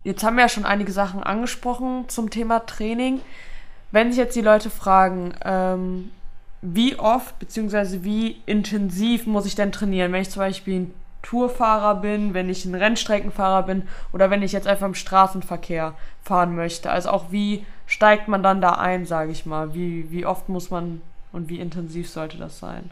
Jetzt 0.05 0.23
haben 0.23 0.37
wir 0.37 0.43
ja 0.43 0.49
schon 0.49 0.65
einige 0.65 0.93
Sachen 0.93 1.23
angesprochen 1.23 2.09
zum 2.09 2.31
Thema 2.31 2.61
Training. 2.61 3.21
Wenn 3.91 4.11
sich 4.11 4.19
jetzt 4.19 4.37
die 4.37 4.43
Leute 4.43 4.71
fragen, 4.71 5.35
ähm, 5.43 6.11
wie 6.63 6.97
oft 6.97 7.39
bzw. 7.39 8.03
wie 8.03 8.43
intensiv 8.47 9.27
muss 9.27 9.47
ich 9.47 9.55
denn 9.55 9.73
trainieren, 9.73 10.13
wenn 10.13 10.23
ich 10.23 10.31
zum 10.31 10.41
Beispiel 10.41 10.81
ein 10.81 10.95
Tourfahrer 11.27 11.97
bin, 11.97 12.35
wenn 12.35 12.49
ich 12.49 12.65
ein 12.65 12.77
Rennstreckenfahrer 12.77 13.65
bin 13.65 13.89
oder 14.13 14.31
wenn 14.31 14.43
ich 14.43 14.53
jetzt 14.53 14.69
einfach 14.69 14.87
im 14.87 14.95
Straßenverkehr 14.95 15.95
fahren 16.23 16.55
möchte. 16.55 16.89
Also 16.89 17.11
auch 17.11 17.33
wie 17.33 17.67
steigt 17.87 18.29
man 18.29 18.45
dann 18.45 18.61
da 18.61 18.75
ein, 18.75 19.07
sage 19.07 19.33
ich 19.33 19.45
mal? 19.45 19.75
Wie, 19.75 20.09
wie 20.13 20.25
oft 20.25 20.49
muss 20.49 20.71
man 20.71 21.03
und 21.33 21.49
wie 21.49 21.59
intensiv 21.59 22.09
sollte 22.09 22.39
das 22.39 22.61
sein? 22.61 22.91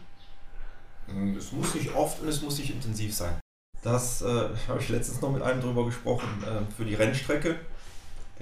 Hm, 1.07 1.37
es 1.37 1.53
muss 1.53 1.73
nicht 1.75 1.95
oft 1.95 2.21
und 2.21 2.27
es 2.27 2.41
muss 2.41 2.57
nicht 2.57 2.71
intensiv 2.71 3.15
sein. 3.15 3.39
Das 3.81 4.21
äh, 4.21 4.25
habe 4.67 4.79
ich 4.81 4.89
letztens 4.89 5.21
noch 5.21 5.31
mit 5.31 5.41
einem 5.41 5.61
drüber 5.61 5.85
gesprochen 5.85 6.27
äh, 6.43 6.59
für 6.75 6.83
die 6.83 6.95
Rennstrecke. 6.95 7.55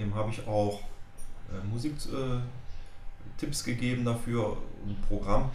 Dem 0.00 0.12
habe 0.16 0.30
ich 0.30 0.44
auch 0.48 0.80
äh, 1.50 1.64
Musiktipps 1.72 3.62
gegeben 3.64 4.04
dafür, 4.04 4.56
ein 4.84 4.96
Programm. 5.08 5.50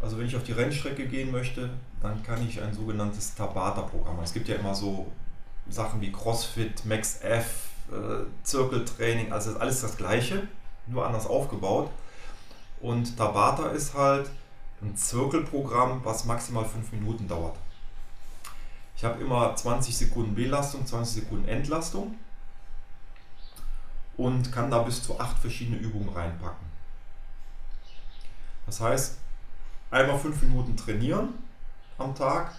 Also 0.00 0.18
wenn 0.18 0.26
ich 0.26 0.36
auf 0.36 0.44
die 0.44 0.52
Rennstrecke 0.52 1.06
gehen 1.06 1.32
möchte, 1.32 1.70
dann 2.02 2.22
kann 2.22 2.46
ich 2.46 2.60
ein 2.60 2.74
sogenanntes 2.74 3.34
Tabata-Programm. 3.34 4.20
Es 4.22 4.32
gibt 4.32 4.48
ja 4.48 4.56
immer 4.56 4.74
so 4.74 5.10
Sachen 5.68 6.00
wie 6.00 6.12
CrossFit, 6.12 6.84
Max 6.84 7.20
F, 7.22 7.68
äh, 7.90 8.24
Zirkeltraining, 8.42 9.32
also 9.32 9.56
alles 9.58 9.80
das 9.80 9.96
gleiche, 9.96 10.46
nur 10.86 11.06
anders 11.06 11.26
aufgebaut. 11.26 11.90
Und 12.80 13.16
Tabata 13.16 13.70
ist 13.70 13.94
halt 13.94 14.30
ein 14.82 14.96
Zirkelprogramm, 14.96 16.00
was 16.04 16.26
maximal 16.26 16.64
5 16.64 16.92
Minuten 16.92 17.26
dauert. 17.26 17.56
Ich 18.96 19.04
habe 19.04 19.20
immer 19.22 19.54
20 19.54 19.96
Sekunden 19.96 20.34
Belastung, 20.34 20.86
20 20.86 21.22
Sekunden 21.22 21.48
Entlastung 21.48 22.14
und 24.16 24.52
kann 24.52 24.70
da 24.70 24.82
bis 24.82 25.02
zu 25.02 25.18
8 25.18 25.38
verschiedene 25.38 25.76
Übungen 25.78 26.08
reinpacken. 26.08 26.66
Das 28.66 28.80
heißt, 28.80 29.18
einmal 29.90 30.18
5 30.18 30.42
Minuten 30.42 30.76
trainieren 30.76 31.28
am 31.98 32.14
Tag 32.14 32.52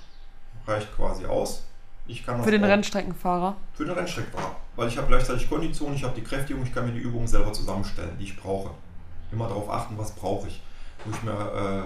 reicht 0.66 0.96
quasi 0.96 1.26
aus. 1.26 1.64
Ich 2.08 2.26
kann 2.26 2.42
für 2.44 2.52
den 2.52 2.64
auch, 2.64 2.70
Rennstreckenfahrer? 2.70 3.56
Für 3.74 3.86
den 3.86 3.94
Rennstreckenfahrer. 3.94 4.56
Weil 4.76 4.88
ich 4.88 4.98
habe 4.98 5.08
gleichzeitig 5.08 5.50
Kondition, 5.50 5.94
ich 5.94 6.04
habe 6.04 6.16
die 6.16 6.24
Kräftigung, 6.24 6.64
ich 6.64 6.74
kann 6.74 6.86
mir 6.86 6.94
die 6.94 7.00
Übungen 7.00 7.28
selber 7.28 7.52
zusammenstellen, 7.52 8.18
die 8.20 8.26
ich 8.26 8.38
brauche. 8.38 8.72
Immer 9.32 9.48
darauf 9.48 9.70
achten, 9.70 9.98
was 9.98 10.12
brauche 10.14 10.48
ich. 10.48 10.62
Muss 11.06 11.16
ich 11.18 11.24
mehr, 11.24 11.84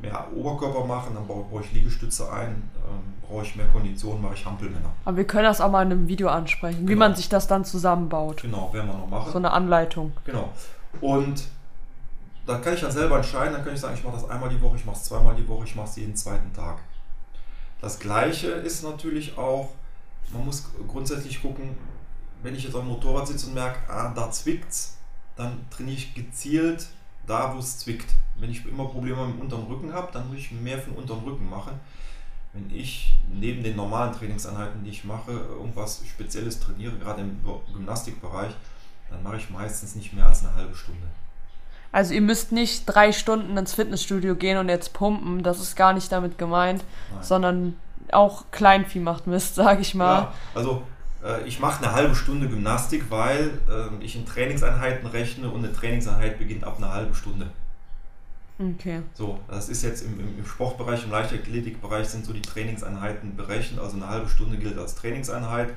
äh, 0.00 0.02
mehr 0.02 0.26
Oberkörper 0.34 0.84
machen, 0.84 1.14
dann 1.14 1.26
baue 1.26 1.62
ich 1.62 1.72
Liegestütze 1.72 2.30
ein, 2.32 2.70
ähm, 2.88 3.14
brauche 3.28 3.44
ich 3.44 3.54
mehr 3.54 3.66
Kondition, 3.66 4.20
mache 4.20 4.34
ich 4.34 4.44
Hampelmänner. 4.44 4.90
Aber 5.04 5.16
wir 5.16 5.26
können 5.26 5.44
das 5.44 5.60
auch 5.60 5.70
mal 5.70 5.86
in 5.86 5.92
einem 5.92 6.08
Video 6.08 6.28
ansprechen, 6.28 6.80
genau. 6.80 6.90
wie 6.90 6.96
man 6.96 7.14
sich 7.14 7.28
das 7.28 7.46
dann 7.46 7.64
zusammenbaut. 7.64 8.42
Genau, 8.42 8.72
werden 8.72 8.88
wir 8.88 8.94
noch 8.94 9.08
machen. 9.08 9.30
So 9.30 9.38
eine 9.38 9.52
Anleitung. 9.52 10.12
Genau. 10.24 10.50
Und 11.00 11.44
da 12.46 12.58
kann 12.58 12.74
ich 12.74 12.80
dann 12.80 12.90
selber 12.90 13.16
entscheiden, 13.16 13.52
dann 13.52 13.64
kann 13.64 13.74
ich 13.74 13.80
sagen, 13.80 13.94
ich 13.94 14.04
mache 14.04 14.16
das 14.16 14.28
einmal 14.28 14.48
die 14.48 14.60
Woche, 14.60 14.76
ich 14.76 14.84
mache 14.84 14.96
es 14.96 15.04
zweimal 15.04 15.34
die 15.34 15.46
Woche, 15.46 15.64
ich 15.64 15.74
mache 15.76 15.88
es 15.88 15.96
jeden 15.96 16.16
zweiten 16.16 16.52
Tag. 16.52 16.78
Das 17.80 17.98
gleiche 17.98 18.48
ist 18.48 18.82
natürlich 18.82 19.36
auch, 19.36 19.70
man 20.32 20.44
muss 20.46 20.70
grundsätzlich 20.88 21.42
gucken, 21.42 21.76
wenn 22.42 22.54
ich 22.54 22.64
jetzt 22.64 22.74
dem 22.74 22.86
Motorrad 22.86 23.28
sitze 23.28 23.46
und 23.46 23.54
merke, 23.54 23.78
ah, 23.88 24.12
da 24.14 24.30
zwickt's, 24.30 24.96
dann 25.36 25.64
trainiere 25.70 25.96
ich 25.96 26.14
gezielt 26.14 26.86
da, 27.26 27.54
wo 27.54 27.58
es 27.58 27.78
zwickt. 27.78 28.10
Wenn 28.36 28.50
ich 28.50 28.66
immer 28.66 28.86
Probleme 28.86 29.24
mit 29.26 29.36
dem 29.36 29.40
unteren 29.42 29.66
Rücken 29.66 29.92
habe, 29.92 30.10
dann 30.12 30.28
muss 30.28 30.38
ich 30.38 30.50
mehr 30.50 30.78
für 30.78 30.90
den 30.90 30.98
unteren 30.98 31.22
Rücken 31.22 31.48
machen. 31.48 31.78
Wenn 32.52 32.70
ich 32.74 33.16
neben 33.32 33.62
den 33.62 33.76
normalen 33.76 34.12
Trainingseinheiten, 34.12 34.84
die 34.84 34.90
ich 34.90 35.04
mache, 35.04 35.30
irgendwas 35.30 36.02
Spezielles 36.06 36.60
trainiere, 36.60 36.98
gerade 36.98 37.22
im 37.22 37.40
Gymnastikbereich, 37.72 38.52
dann 39.08 39.22
mache 39.22 39.36
ich 39.36 39.50
meistens 39.50 39.94
nicht 39.94 40.12
mehr 40.12 40.26
als 40.26 40.44
eine 40.44 40.54
halbe 40.54 40.74
Stunde. 40.74 41.06
Also 41.92 42.14
ihr 42.14 42.22
müsst 42.22 42.52
nicht 42.52 42.84
drei 42.86 43.12
Stunden 43.12 43.56
ins 43.56 43.74
Fitnessstudio 43.74 44.34
gehen 44.34 44.56
und 44.56 44.70
jetzt 44.70 44.94
pumpen, 44.94 45.42
das 45.42 45.60
ist 45.60 45.76
gar 45.76 45.92
nicht 45.92 46.10
damit 46.10 46.38
gemeint, 46.38 46.82
Nein. 47.12 47.22
sondern 47.22 47.76
auch 48.10 48.46
Kleinvieh 48.50 49.00
macht 49.00 49.26
Mist, 49.28 49.54
sage 49.54 49.82
ich 49.82 49.94
mal. 49.94 50.22
Ja, 50.22 50.32
also 50.54 50.82
äh, 51.22 51.46
ich 51.46 51.60
mache 51.60 51.84
eine 51.84 51.92
halbe 51.92 52.14
Stunde 52.14 52.48
Gymnastik, 52.48 53.10
weil 53.10 53.60
äh, 53.68 54.04
ich 54.04 54.16
in 54.16 54.24
Trainingseinheiten 54.24 55.06
rechne 55.06 55.50
und 55.50 55.64
eine 55.64 55.72
Trainingseinheit 55.72 56.38
beginnt 56.38 56.64
ab 56.64 56.78
einer 56.78 56.92
halben 56.92 57.14
Stunde. 57.14 57.50
Okay. 58.58 59.02
So, 59.14 59.38
das 59.48 59.68
ist 59.68 59.82
jetzt 59.82 60.02
im, 60.04 60.18
im 60.38 60.46
Sportbereich, 60.46 61.04
im 61.04 61.10
Leichtathletikbereich 61.10 62.08
sind 62.08 62.24
so 62.24 62.32
die 62.32 62.42
Trainingseinheiten 62.42 63.36
berechnet. 63.36 63.80
Also 63.80 63.96
eine 63.96 64.08
halbe 64.08 64.28
Stunde 64.28 64.56
gilt 64.56 64.78
als 64.78 64.94
Trainingseinheit. 64.94 65.70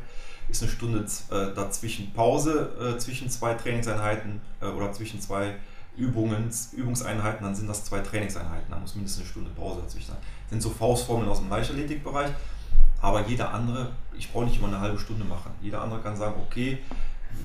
Ist 0.48 0.62
eine 0.62 0.72
Stunde 0.72 1.00
äh, 1.00 1.56
dazwischen 1.56 2.14
Pause 2.14 2.70
äh, 2.80 3.00
zwischen 3.00 3.30
zwei 3.30 3.56
Trainingseinheiten 3.56 4.42
äh, 4.62 4.68
oder 4.68 4.92
zwischen 4.92 5.20
zwei 5.20 5.56
Übungen, 5.98 6.50
Übungseinheiten, 6.74 7.44
dann 7.44 7.56
sind 7.56 7.68
das 7.68 7.86
zwei 7.86 8.00
Trainingseinheiten. 8.00 8.70
Da 8.70 8.78
muss 8.78 8.96
mindestens 8.96 9.22
eine 9.22 9.30
Stunde 9.30 9.50
Pause 9.52 9.82
dazwischen 9.82 10.08
sein. 10.08 10.18
Das 10.44 10.50
sind 10.52 10.62
so 10.62 10.70
Faustformeln 10.70 11.30
aus 11.30 11.40
dem 11.40 11.50
Leichtathletikbereich. 11.50 12.32
Aber 13.02 13.28
jeder 13.28 13.54
andere, 13.54 13.92
ich 14.18 14.32
brauche 14.32 14.46
nicht 14.46 14.58
immer 14.58 14.68
eine 14.68 14.80
halbe 14.80 14.98
Stunde 14.98 15.26
machen. 15.26 15.52
Jeder 15.62 15.82
andere 15.82 16.02
kann 16.02 16.16
sagen, 16.16 16.36
okay, 16.42 16.80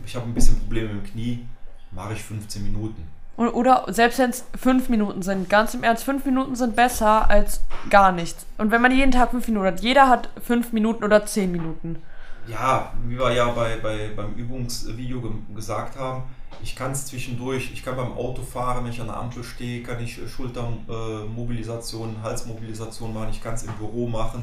ich 0.07 0.17
habe 0.17 0.27
ein 0.27 0.35
bisschen 0.35 0.59
Probleme 0.59 0.95
mit 0.95 1.05
dem 1.07 1.13
Knie, 1.13 1.47
mache 1.91 2.13
ich 2.15 2.23
15 2.23 2.63
Minuten. 2.65 3.07
Oder 3.37 3.87
selbst 3.89 4.19
wenn 4.19 4.31
es 4.31 4.45
fünf 4.55 4.91
Minuten 4.91 5.23
sind, 5.23 5.49
ganz 5.49 5.73
im 5.73 5.83
Ernst, 5.83 6.05
fünf 6.05 6.27
Minuten 6.27 6.57
sind 6.57 6.77
besser 6.77 7.31
als 7.31 7.63
gar 7.89 8.13
nichts. 8.13 8.45
Und 8.59 8.71
wenn 8.71 8.83
man 8.83 8.93
jeden 8.93 9.13
Tag 9.13 9.31
fünf 9.31 9.49
Minuten 9.49 9.67
hat, 9.67 9.81
jeder 9.81 10.09
hat 10.09 10.29
fünf 10.43 10.73
Minuten 10.73 11.05
oder 11.05 11.25
zehn 11.25 11.51
Minuten. 11.51 12.03
Ja, 12.51 12.93
wie 13.07 13.19
wir 13.19 13.33
ja 13.33 13.49
bei, 13.53 13.77
bei, 13.77 14.11
beim 14.17 14.35
Übungsvideo 14.35 15.21
ge 15.21 15.31
gesagt 15.55 15.97
haben, 15.97 16.25
ich 16.63 16.75
kann 16.75 16.91
es 16.91 17.07
zwischendurch, 17.07 17.71
ich 17.73 17.85
kann 17.85 17.97
beim 17.97 18.13
Autofahren, 18.13 18.85
wenn 18.85 18.93
ich 18.93 19.01
an 19.01 19.07
der 19.07 19.17
Ampel 19.17 19.45
stehe, 19.45 19.83
kann 19.83 20.03
ich 20.03 20.19
Schultermobilisation, 20.29 22.17
äh, 22.17 22.23
Halsmobilisation 22.23 23.15
machen, 23.15 23.29
ich 23.31 23.43
kann 23.43 23.55
es 23.55 23.63
im 23.63 23.73
Büro 23.75 24.09
machen. 24.09 24.43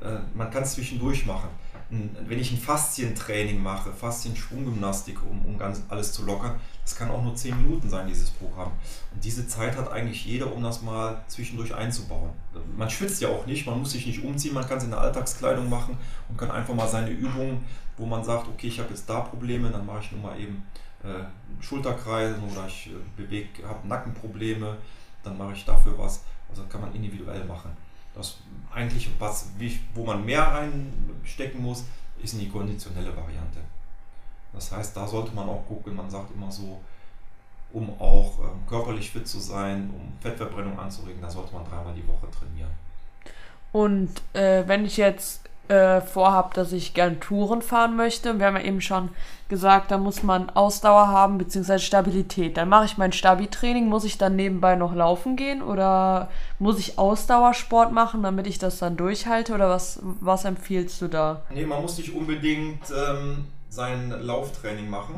Äh, 0.00 0.18
man 0.34 0.50
kann 0.50 0.62
es 0.62 0.74
zwischendurch 0.74 1.26
machen. 1.26 1.48
Wenn 1.90 2.38
ich 2.38 2.52
ein 2.52 2.58
Faszientraining 2.58 3.62
mache, 3.62 3.92
Faszien-Schwunggymnastik, 3.92 5.22
um, 5.22 5.44
um 5.46 5.58
ganz 5.58 5.82
alles 5.88 6.12
zu 6.12 6.24
lockern, 6.26 6.60
das 6.82 6.94
kann 6.96 7.10
auch 7.10 7.22
nur 7.22 7.34
10 7.34 7.62
Minuten 7.62 7.88
sein, 7.88 8.06
dieses 8.06 8.30
Programm. 8.30 8.72
Und 9.14 9.24
diese 9.24 9.48
Zeit 9.48 9.74
hat 9.76 9.90
eigentlich 9.90 10.26
jeder, 10.26 10.52
um 10.52 10.62
das 10.62 10.82
mal 10.82 11.22
zwischendurch 11.28 11.74
einzubauen. 11.74 12.30
Man 12.76 12.90
schwitzt 12.90 13.22
ja 13.22 13.28
auch 13.28 13.46
nicht, 13.46 13.66
man 13.66 13.78
muss 13.78 13.92
sich 13.92 14.06
nicht 14.06 14.22
umziehen, 14.22 14.52
man 14.52 14.68
kann 14.68 14.78
es 14.78 14.84
in 14.84 14.90
der 14.90 15.00
Alltagskleidung 15.00 15.70
machen 15.70 15.96
und 16.28 16.36
kann 16.36 16.50
einfach 16.50 16.74
mal 16.74 16.88
seine 16.88 17.10
Übungen, 17.10 17.64
wo 17.96 18.04
man 18.04 18.22
sagt, 18.22 18.48
okay, 18.48 18.68
ich 18.68 18.78
habe 18.78 18.90
jetzt 18.90 19.08
da 19.08 19.20
Probleme, 19.20 19.70
dann 19.70 19.86
mache 19.86 20.00
ich 20.02 20.12
nur 20.12 20.20
mal 20.20 20.38
eben 20.38 20.62
äh, 21.02 21.62
Schulterkreisen 21.62 22.42
oder 22.50 22.66
ich 22.66 22.90
äh, 23.30 23.64
habe 23.66 23.88
Nackenprobleme, 23.88 24.76
dann 25.22 25.38
mache 25.38 25.54
ich 25.54 25.64
dafür 25.64 25.96
was. 25.98 26.22
Also 26.50 26.64
kann 26.64 26.80
man 26.80 26.94
individuell 26.94 27.44
machen. 27.44 27.70
Das 28.18 28.36
eigentlich, 28.74 29.08
was, 29.18 29.48
wie, 29.58 29.78
wo 29.94 30.04
man 30.04 30.24
mehr 30.24 30.42
reinstecken 30.42 31.62
muss, 31.62 31.84
ist 32.22 32.34
in 32.34 32.40
die 32.40 32.48
konditionelle 32.48 33.16
Variante. 33.16 33.60
Das 34.52 34.72
heißt, 34.72 34.96
da 34.96 35.06
sollte 35.06 35.34
man 35.34 35.48
auch 35.48 35.64
gucken, 35.66 35.94
man 35.94 36.10
sagt 36.10 36.34
immer 36.34 36.50
so, 36.50 36.80
um 37.72 37.90
auch 38.00 38.38
ähm, 38.40 38.66
körperlich 38.66 39.10
fit 39.10 39.28
zu 39.28 39.38
sein, 39.38 39.90
um 39.94 40.12
Fettverbrennung 40.20 40.78
anzuregen, 40.78 41.22
da 41.22 41.30
sollte 41.30 41.54
man 41.54 41.64
dreimal 41.64 41.94
die 41.94 42.06
Woche 42.06 42.26
trainieren. 42.30 42.70
Und 43.72 44.10
äh, 44.32 44.66
wenn 44.66 44.84
ich 44.84 44.96
jetzt 44.96 45.42
äh, 45.68 46.00
vorhabe, 46.00 46.54
dass 46.54 46.72
ich 46.72 46.94
gern 46.94 47.20
Touren 47.20 47.62
fahren 47.62 47.96
möchte, 47.96 48.38
wir 48.38 48.46
haben 48.46 48.56
ja 48.56 48.62
eben 48.62 48.80
schon 48.80 49.10
gesagt, 49.48 49.90
da 49.90 49.98
muss 49.98 50.22
man 50.22 50.50
Ausdauer 50.50 51.08
haben, 51.08 51.38
beziehungsweise 51.38 51.84
Stabilität. 51.84 52.56
Dann 52.56 52.68
mache 52.68 52.84
ich 52.84 52.98
mein 52.98 53.12
Stabi-Training, 53.12 53.88
muss 53.88 54.04
ich 54.04 54.18
dann 54.18 54.36
nebenbei 54.36 54.76
noch 54.76 54.94
laufen 54.94 55.36
gehen 55.36 55.62
oder 55.62 56.28
muss 56.58 56.78
ich 56.78 56.98
Ausdauersport 56.98 57.92
machen, 57.92 58.22
damit 58.22 58.46
ich 58.46 58.58
das 58.58 58.78
dann 58.78 58.96
durchhalte 58.96 59.54
oder 59.54 59.70
was, 59.70 60.00
was 60.02 60.44
empfiehlst 60.44 61.00
du 61.00 61.08
da? 61.08 61.42
Nee, 61.50 61.64
man 61.64 61.82
muss 61.82 61.96
nicht 61.96 62.14
unbedingt 62.14 62.82
ähm, 62.90 63.46
sein 63.70 64.10
Lauftraining 64.10 64.90
machen. 64.90 65.16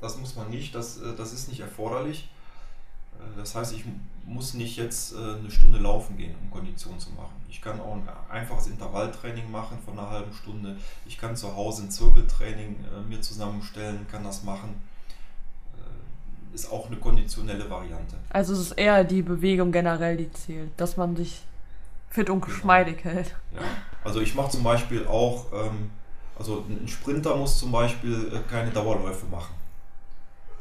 Das 0.00 0.18
muss 0.18 0.36
man 0.36 0.50
nicht, 0.50 0.74
das, 0.74 0.98
äh, 0.98 1.14
das 1.16 1.32
ist 1.32 1.48
nicht 1.48 1.60
erforderlich. 1.60 2.28
Äh, 3.18 3.36
das 3.36 3.54
heißt, 3.54 3.74
ich 3.74 3.84
muss 4.26 4.54
nicht 4.54 4.76
jetzt 4.76 5.14
äh, 5.14 5.16
eine 5.38 5.50
Stunde 5.50 5.78
laufen 5.78 6.16
gehen, 6.16 6.34
um 6.42 6.50
Kondition 6.50 6.98
zu 6.98 7.10
machen. 7.10 7.34
Ich 7.48 7.60
kann 7.60 7.80
auch 7.80 7.94
ein 7.94 8.08
einfaches 8.30 8.68
Intervalltraining 8.68 9.50
machen 9.50 9.78
von 9.84 9.98
einer 9.98 10.10
halben 10.10 10.32
Stunde. 10.32 10.76
Ich 11.06 11.18
kann 11.18 11.36
zu 11.36 11.54
Hause 11.54 11.84
ein 11.84 11.90
Zirkeltraining 11.90 12.76
mir 13.08 13.20
zusammenstellen, 13.20 14.06
kann 14.10 14.24
das 14.24 14.42
machen. 14.42 14.74
Ist 16.52 16.70
auch 16.70 16.86
eine 16.86 16.96
konditionelle 16.96 17.68
Variante. 17.70 18.16
Also 18.30 18.52
es 18.54 18.60
ist 18.60 18.72
eher 18.72 19.04
die 19.04 19.22
Bewegung 19.22 19.72
generell, 19.72 20.16
die 20.16 20.30
zählt, 20.32 20.70
dass 20.76 20.96
man 20.96 21.16
sich 21.16 21.42
fit 22.10 22.30
und 22.30 22.40
genau. 22.40 22.52
geschmeidig 22.52 23.04
hält. 23.04 23.34
Ja. 23.54 23.62
Also 24.04 24.20
ich 24.20 24.34
mache 24.34 24.50
zum 24.50 24.62
Beispiel 24.62 25.06
auch, 25.06 25.46
ähm, 25.52 25.90
also 26.38 26.64
ein 26.68 26.88
Sprinter 26.88 27.36
muss 27.36 27.58
zum 27.58 27.72
Beispiel 27.72 28.42
keine 28.48 28.70
Dauerläufe 28.70 29.26
machen. 29.26 29.54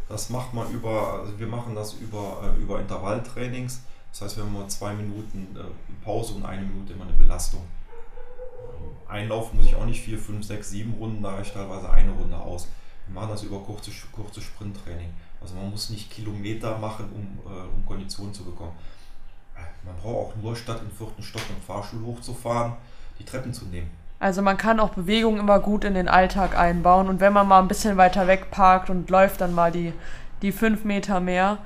Das 0.09 0.29
macht 0.29 0.53
man 0.53 0.69
über, 0.71 1.21
also 1.21 1.39
wir 1.39 1.47
machen 1.47 1.75
das 1.75 1.93
über, 1.93 2.53
äh, 2.57 2.61
über 2.61 2.79
Intervalltrainings. 2.79 3.81
Das 4.11 4.21
heißt, 4.21 4.37
wir 4.37 4.43
haben 4.43 4.53
mal 4.53 4.67
zwei 4.67 4.93
Minuten 4.93 5.55
äh, 5.55 6.03
Pause 6.03 6.35
und 6.35 6.45
eine 6.45 6.61
Minute 6.61 6.93
immer 6.93 7.05
eine 7.05 7.13
Belastung. 7.13 7.61
Ähm, 7.61 8.89
einlaufen 9.07 9.57
muss 9.57 9.65
ich 9.65 9.75
auch 9.75 9.85
nicht 9.85 10.01
vier, 10.01 10.17
fünf, 10.17 10.45
sechs, 10.45 10.69
sieben 10.69 10.93
Runden, 10.93 11.23
da 11.23 11.35
reicht 11.35 11.53
teilweise 11.53 11.89
eine 11.89 12.11
Runde 12.11 12.37
aus. 12.37 12.67
Wir 13.07 13.15
machen 13.15 13.29
das 13.29 13.43
über 13.43 13.59
kurze, 13.59 13.91
kurze 14.11 14.41
Sprinttraining. 14.41 15.09
Also 15.41 15.55
man 15.55 15.69
muss 15.69 15.89
nicht 15.89 16.11
Kilometer 16.11 16.77
machen, 16.77 17.09
um, 17.13 17.51
äh, 17.51 17.67
um 17.67 17.85
Kondition 17.85 18.33
zu 18.33 18.45
bekommen. 18.45 18.73
Man 19.85 19.95
braucht 19.97 20.31
auch 20.31 20.35
nur 20.41 20.55
statt 20.55 20.81
im 20.81 20.91
vierten 20.91 21.21
Stock 21.21 21.43
im 21.49 21.61
Fahrstuhl 21.61 22.03
hochzufahren, 22.03 22.73
die 23.19 23.25
Treppen 23.25 23.53
zu 23.53 23.65
nehmen. 23.65 23.91
Also 24.23 24.41
man 24.41 24.55
kann 24.55 24.79
auch 24.79 24.91
Bewegung 24.91 25.38
immer 25.38 25.59
gut 25.59 25.83
in 25.83 25.95
den 25.95 26.07
Alltag 26.07 26.57
einbauen 26.57 27.09
und 27.09 27.19
wenn 27.19 27.33
man 27.33 27.45
mal 27.45 27.59
ein 27.59 27.67
bisschen 27.67 27.97
weiter 27.97 28.25
weg 28.25 28.51
parkt 28.51 28.89
und 28.89 29.09
läuft 29.09 29.41
dann 29.41 29.53
mal 29.53 29.69
die, 29.69 29.91
die 30.41 30.53
fünf 30.53 30.86
Meter 30.86 31.19
mehr. 31.19 31.57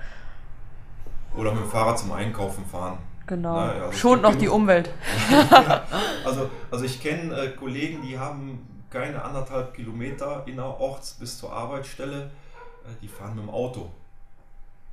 Oder 1.35 1.51
mit 1.51 1.65
dem 1.65 1.69
Fahrrad 1.69 1.99
zum 1.99 2.13
Einkaufen 2.13 2.65
fahren. 2.65 2.97
Genau. 3.27 3.57
Na, 3.57 3.69
also 3.69 3.91
Schont 3.91 4.23
noch 4.23 4.33
die 4.33 4.47
Umwelt. 4.47 4.89
ja, 5.29 5.83
also, 6.25 6.49
also 6.71 6.83
ich 6.83 6.99
kenne 6.99 7.31
äh, 7.35 7.49
Kollegen, 7.49 8.01
die 8.01 8.17
haben 8.17 8.67
keine 8.89 9.23
anderthalb 9.23 9.75
Kilometer 9.75 10.41
innerorts 10.47 11.13
bis 11.13 11.37
zur 11.37 11.53
Arbeitsstelle. 11.53 12.23
Äh, 12.23 12.95
die 13.03 13.07
fahren 13.07 13.35
mit 13.35 13.43
dem 13.43 13.51
Auto. 13.51 13.91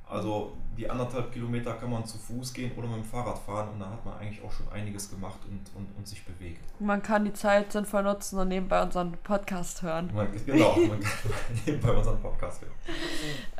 Also 0.07 0.53
die 0.77 0.89
anderthalb 0.89 1.31
Kilometer 1.31 1.73
kann 1.73 1.89
man 1.89 2.05
zu 2.05 2.17
Fuß 2.17 2.53
gehen 2.53 2.71
oder 2.77 2.87
mit 2.87 2.97
dem 2.97 3.03
Fahrrad 3.03 3.39
fahren 3.39 3.69
und 3.73 3.79
da 3.79 3.89
hat 3.89 4.05
man 4.05 4.17
eigentlich 4.17 4.43
auch 4.43 4.51
schon 4.51 4.67
einiges 4.69 5.09
gemacht 5.09 5.39
und, 5.49 5.61
und, 5.75 5.87
und 5.97 6.07
sich 6.07 6.23
bewegt. 6.25 6.61
Man 6.79 7.01
kann 7.01 7.25
die 7.25 7.33
Zeit 7.33 7.71
sinnvoll 7.71 8.03
nutzen 8.03 8.37
und 8.37 8.49
nebenbei 8.49 8.81
unseren 8.81 9.13
Podcast 9.23 9.81
hören. 9.81 10.11
Man, 10.13 10.27
genau, 10.45 10.75
man 10.87 10.99
kann 10.99 11.31
nebenbei 11.65 11.91
unseren 11.91 12.21
Podcast 12.21 12.61
hören. 12.61 12.73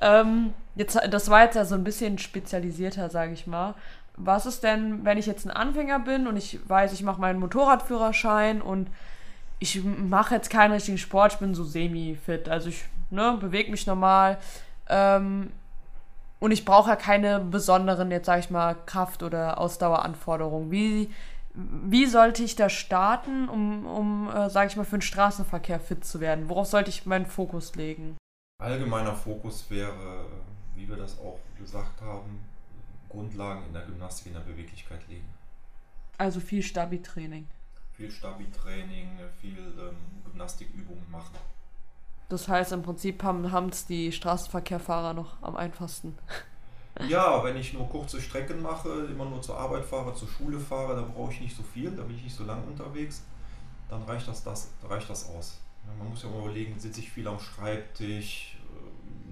ähm, 0.02 0.54
jetzt, 0.76 1.00
das 1.10 1.30
war 1.30 1.44
jetzt 1.44 1.56
ja 1.56 1.66
so 1.66 1.76
ein 1.76 1.84
bisschen 1.84 2.18
spezialisierter, 2.18 3.10
sage 3.10 3.34
ich 3.34 3.48
mal. 3.48 3.74
Was 4.18 4.46
ist 4.46 4.64
denn, 4.64 5.04
wenn 5.04 5.18
ich 5.18 5.26
jetzt 5.26 5.46
ein 5.46 5.52
Anfänger 5.52 6.00
bin 6.00 6.28
und 6.28 6.38
ich 6.38 6.60
weiß, 6.70 6.94
ich 6.94 7.04
mache 7.04 7.20
meinen 7.20 7.40
Motorradführerschein 7.40 8.62
und 8.62 8.90
ich 9.60 9.84
mache 9.84 10.36
jetzt 10.36 10.50
keinen 10.50 10.74
richtigen 10.74 10.98
Sport, 10.98 11.34
ich 11.34 11.40
bin 11.40 11.56
so 11.56 11.64
semi-fit, 11.64 12.50
also 12.50 12.70
ich 12.70 12.86
ne, 13.10 13.38
bewege 13.40 13.72
mich 13.72 13.88
normal. 13.88 14.38
Ähm, 14.88 15.52
und 16.40 16.52
ich 16.52 16.66
brauche 16.66 16.90
ja 16.90 16.96
keine 16.96 17.40
besonderen, 17.40 18.12
jetzt 18.12 18.26
sage 18.26 18.42
ich 18.42 18.50
mal, 18.50 18.76
Kraft- 18.86 19.24
oder 19.24 19.60
Ausdaueranforderungen. 19.60 20.72
Wie, 20.72 21.10
wie 21.54 22.06
sollte 22.06 22.44
ich 22.44 22.56
da 22.56 22.70
starten, 22.70 23.48
um, 23.48 23.86
um 23.86 24.30
äh, 24.30 24.50
sage 24.50 24.70
ich 24.70 24.76
mal, 24.76 24.84
für 24.84 24.98
den 24.98 25.02
Straßenverkehr 25.02 25.80
fit 25.80 26.04
zu 26.06 26.20
werden? 26.20 26.50
Worauf 26.50 26.68
sollte 26.68 26.90
ich 26.90 27.06
meinen 27.06 27.26
Fokus 27.26 27.76
legen? 27.76 28.18
Allgemeiner 28.62 29.14
Fokus 29.14 29.70
wäre, 29.70 30.26
wie 30.76 30.88
wir 30.88 30.98
das 30.98 31.20
auch 31.20 31.40
gesagt 31.58 32.02
haben, 32.02 32.40
Grundlagen 33.10 33.66
in 33.68 33.74
der 33.74 33.84
Gymnastik, 33.84 34.28
in 34.28 34.34
der 34.34 34.42
Beweglichkeit 34.42 35.08
legen. 35.08 35.28
Also 36.18 36.40
viel 36.40 36.62
Stabi-Training. 36.62 37.48
Viel 37.94 38.12
Stabi-Training, 38.12 39.20
viel 39.40 39.58
ähm, 39.58 39.96
Gymnastikübungen 40.26 41.10
machen. 41.10 41.36
Das 42.30 42.48
heißt, 42.48 42.72
im 42.72 42.82
Prinzip 42.82 43.24
haben 43.24 43.70
es 43.70 43.86
die 43.86 44.12
Straßenverkehrfahrer 44.12 45.14
noch 45.14 45.42
am 45.42 45.56
einfachsten. 45.56 46.18
Ja, 47.10 47.44
wenn 47.44 47.58
ich 47.58 47.74
nur 47.74 47.90
kurze 47.90 48.22
Strecken 48.22 48.62
mache, 48.62 48.90
immer 49.12 49.26
nur 49.26 49.42
zur 49.42 49.58
Arbeit 49.58 49.84
fahre, 49.84 50.14
zur 50.16 50.30
Schule 50.30 50.58
fahre, 50.58 50.96
dann 50.96 51.12
brauche 51.12 51.34
ich 51.34 51.42
nicht 51.42 51.58
so 51.58 51.62
viel, 51.62 51.92
da 51.92 52.04
bin 52.04 52.16
ich 52.16 52.24
nicht 52.24 52.36
so 52.36 52.46
lang 52.46 52.64
unterwegs, 52.66 53.24
dann 53.90 54.02
reicht 54.04 54.28
das, 54.28 54.44
das, 54.44 54.70
reicht 54.88 55.10
das 55.10 55.30
aus. 55.30 55.60
Man 56.00 56.10
muss 56.10 56.24
ja 56.24 56.30
mal 56.30 56.40
überlegen, 56.40 56.80
sitze 56.80 57.02
ich 57.02 57.12
viel 57.12 57.28
am 57.28 57.38
Schreibtisch, 57.38 58.58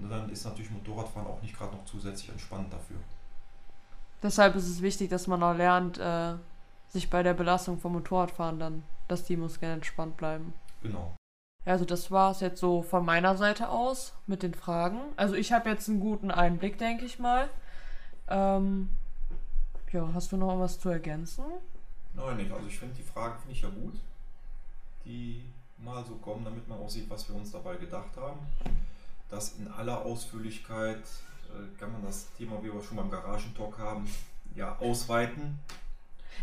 äh, 0.02 0.08
dann 0.08 0.28
ist 0.28 0.44
natürlich 0.44 0.70
Motorradfahren 0.70 1.26
auch 1.26 1.40
nicht 1.40 1.56
gerade 1.56 1.74
noch 1.74 1.84
zusätzlich 1.86 2.28
entspannt 2.28 2.70
dafür. 2.70 2.98
Deshalb 4.22 4.56
ist 4.56 4.68
es 4.68 4.82
wichtig, 4.82 5.10
dass 5.10 5.26
man 5.26 5.42
auch 5.42 5.54
lernt, 5.54 5.98
äh, 5.98 6.34
sich 6.88 7.10
bei 7.10 7.22
der 7.22 7.34
Belastung 7.34 7.78
vom 7.80 7.92
Motorradfahren 7.94 8.58
dann, 8.58 8.82
dass 9.08 9.24
die 9.24 9.36
Muskeln 9.36 9.72
entspannt 9.72 10.16
bleiben. 10.16 10.52
Genau. 10.82 11.14
Also 11.64 11.84
das 11.84 12.10
war 12.10 12.30
es 12.30 12.40
jetzt 12.40 12.60
so 12.60 12.82
von 12.82 13.04
meiner 13.04 13.36
Seite 13.36 13.70
aus 13.70 14.12
mit 14.26 14.42
den 14.42 14.54
Fragen. 14.54 15.00
Also 15.16 15.34
ich 15.34 15.52
habe 15.52 15.70
jetzt 15.70 15.88
einen 15.88 16.00
guten 16.00 16.30
Einblick, 16.30 16.78
denke 16.78 17.04
ich 17.04 17.18
mal. 17.18 17.48
Ähm, 18.28 18.90
ja, 19.92 20.08
hast 20.12 20.32
du 20.32 20.36
noch 20.36 20.58
was 20.58 20.78
zu 20.78 20.90
ergänzen? 20.90 21.44
Nein, 22.14 22.36
nicht. 22.36 22.52
Also 22.52 22.66
ich 22.66 22.78
finde 22.78 22.94
die 22.96 23.02
Fragen 23.02 23.38
finde 23.38 23.54
ich 23.54 23.62
ja 23.62 23.68
gut, 23.70 23.94
die 25.04 25.44
mal 25.78 26.04
so 26.04 26.14
kommen, 26.16 26.44
damit 26.44 26.68
man 26.68 26.78
auch 26.78 26.88
sieht, 26.88 27.08
was 27.08 27.28
wir 27.28 27.36
uns 27.36 27.52
dabei 27.52 27.76
gedacht 27.76 28.16
haben. 28.16 28.40
Das 29.30 29.54
in 29.58 29.68
aller 29.68 30.02
Ausführlichkeit 30.02 30.98
äh, 30.98 31.78
kann 31.78 31.92
man 31.92 32.02
das 32.04 32.32
Thema, 32.36 32.62
wie 32.62 32.72
wir 32.72 32.82
schon 32.82 32.96
beim 32.96 33.10
Garagentalk 33.10 33.78
haben, 33.78 34.08
ja 34.54 34.76
ausweiten. 34.78 35.58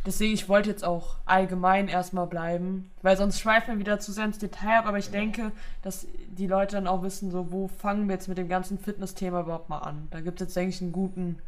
Deswegen, 0.05 0.33
ich 0.33 0.49
wollte 0.49 0.69
jetzt 0.69 0.83
auch 0.83 1.17
allgemein 1.25 1.87
erstmal 1.87 2.27
bleiben, 2.27 2.89
weil 3.01 3.17
sonst 3.17 3.39
schweifen 3.39 3.73
wir 3.73 3.79
wieder 3.79 3.99
zu 3.99 4.11
sehr 4.11 4.25
ins 4.25 4.39
Detail 4.39 4.79
ab, 4.79 4.85
aber 4.87 4.97
ich 4.97 5.11
denke, 5.11 5.51
dass 5.81 6.07
die 6.29 6.47
Leute 6.47 6.75
dann 6.75 6.87
auch 6.87 7.03
wissen, 7.03 7.31
so, 7.31 7.51
wo 7.51 7.67
fangen 7.67 8.07
wir 8.07 8.15
jetzt 8.15 8.27
mit 8.27 8.37
dem 8.37 8.49
ganzen 8.49 8.79
Fitness-Thema 8.79 9.41
überhaupt 9.41 9.69
mal 9.69 9.79
an. 9.79 10.07
Da 10.11 10.21
gibt 10.21 10.41
es 10.41 10.47
jetzt, 10.47 10.55
denke 10.55 10.75
ich, 10.75 10.81
einen 10.81 10.91
guten 10.91 11.39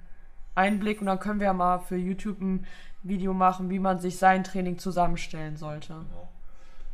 Einblick 0.56 1.02
und 1.02 1.08
dann 1.08 1.20
können 1.20 1.40
wir 1.40 1.48
ja 1.48 1.54
mal 1.54 1.80
für 1.80 1.96
YouTube 1.96 2.40
ein 2.42 2.68
Video 3.02 3.34
machen, 3.34 3.70
wie 3.70 3.80
man 3.80 4.00
sich 4.00 4.18
sein 4.18 4.44
Training 4.44 4.78
zusammenstellen 4.78 5.58
sollte. 5.58 5.94
Genau. 5.94 6.30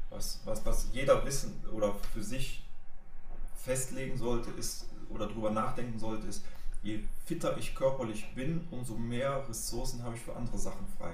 Was, 0.09 0.39
was, 0.45 0.65
was 0.65 0.88
jeder 0.91 1.23
wissen 1.25 1.53
oder 1.71 1.93
für 2.13 2.23
sich 2.23 2.65
festlegen 3.55 4.17
sollte, 4.17 4.49
ist 4.51 4.88
oder 5.09 5.27
darüber 5.27 5.51
nachdenken 5.51 5.99
sollte, 5.99 6.25
ist, 6.27 6.43
je 6.81 6.99
fitter 7.25 7.57
ich 7.57 7.75
körperlich 7.75 8.33
bin, 8.33 8.67
umso 8.71 8.95
mehr 8.95 9.43
Ressourcen 9.47 10.03
habe 10.03 10.15
ich 10.15 10.21
für 10.21 10.35
andere 10.35 10.57
Sachen 10.57 10.88
frei 10.97 11.12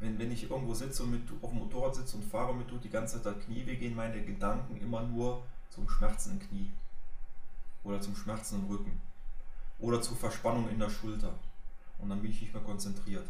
wenn, 0.00 0.18
wenn 0.18 0.32
ich 0.32 0.50
irgendwo 0.50 0.74
sitze 0.74 1.02
und 1.02 1.10
mit, 1.10 1.22
auf 1.42 1.50
dem 1.50 1.58
Motorrad 1.58 1.94
sitze 1.94 2.16
und 2.16 2.24
fahre 2.24 2.54
mit 2.54 2.68
tut 2.68 2.84
die 2.84 2.90
ganze 2.90 3.22
Zeit 3.22 3.40
Knie 3.44 3.66
weh, 3.66 3.76
gehen 3.76 3.96
meine 3.96 4.22
Gedanken 4.22 4.76
immer 4.80 5.02
nur 5.02 5.42
zum 5.70 5.88
Schmerzen 5.88 6.32
im 6.32 6.40
Knie 6.40 6.70
oder 7.84 8.00
zum 8.00 8.14
Schmerzen 8.14 8.60
im 8.60 8.66
Rücken 8.66 9.00
oder 9.78 10.00
zur 10.00 10.16
Verspannung 10.16 10.68
in 10.70 10.78
der 10.78 10.90
Schulter 10.90 11.32
und 11.98 12.08
dann 12.08 12.20
bin 12.20 12.30
ich 12.30 12.40
nicht 12.40 12.54
mehr 12.54 12.62
konzentriert. 12.62 13.26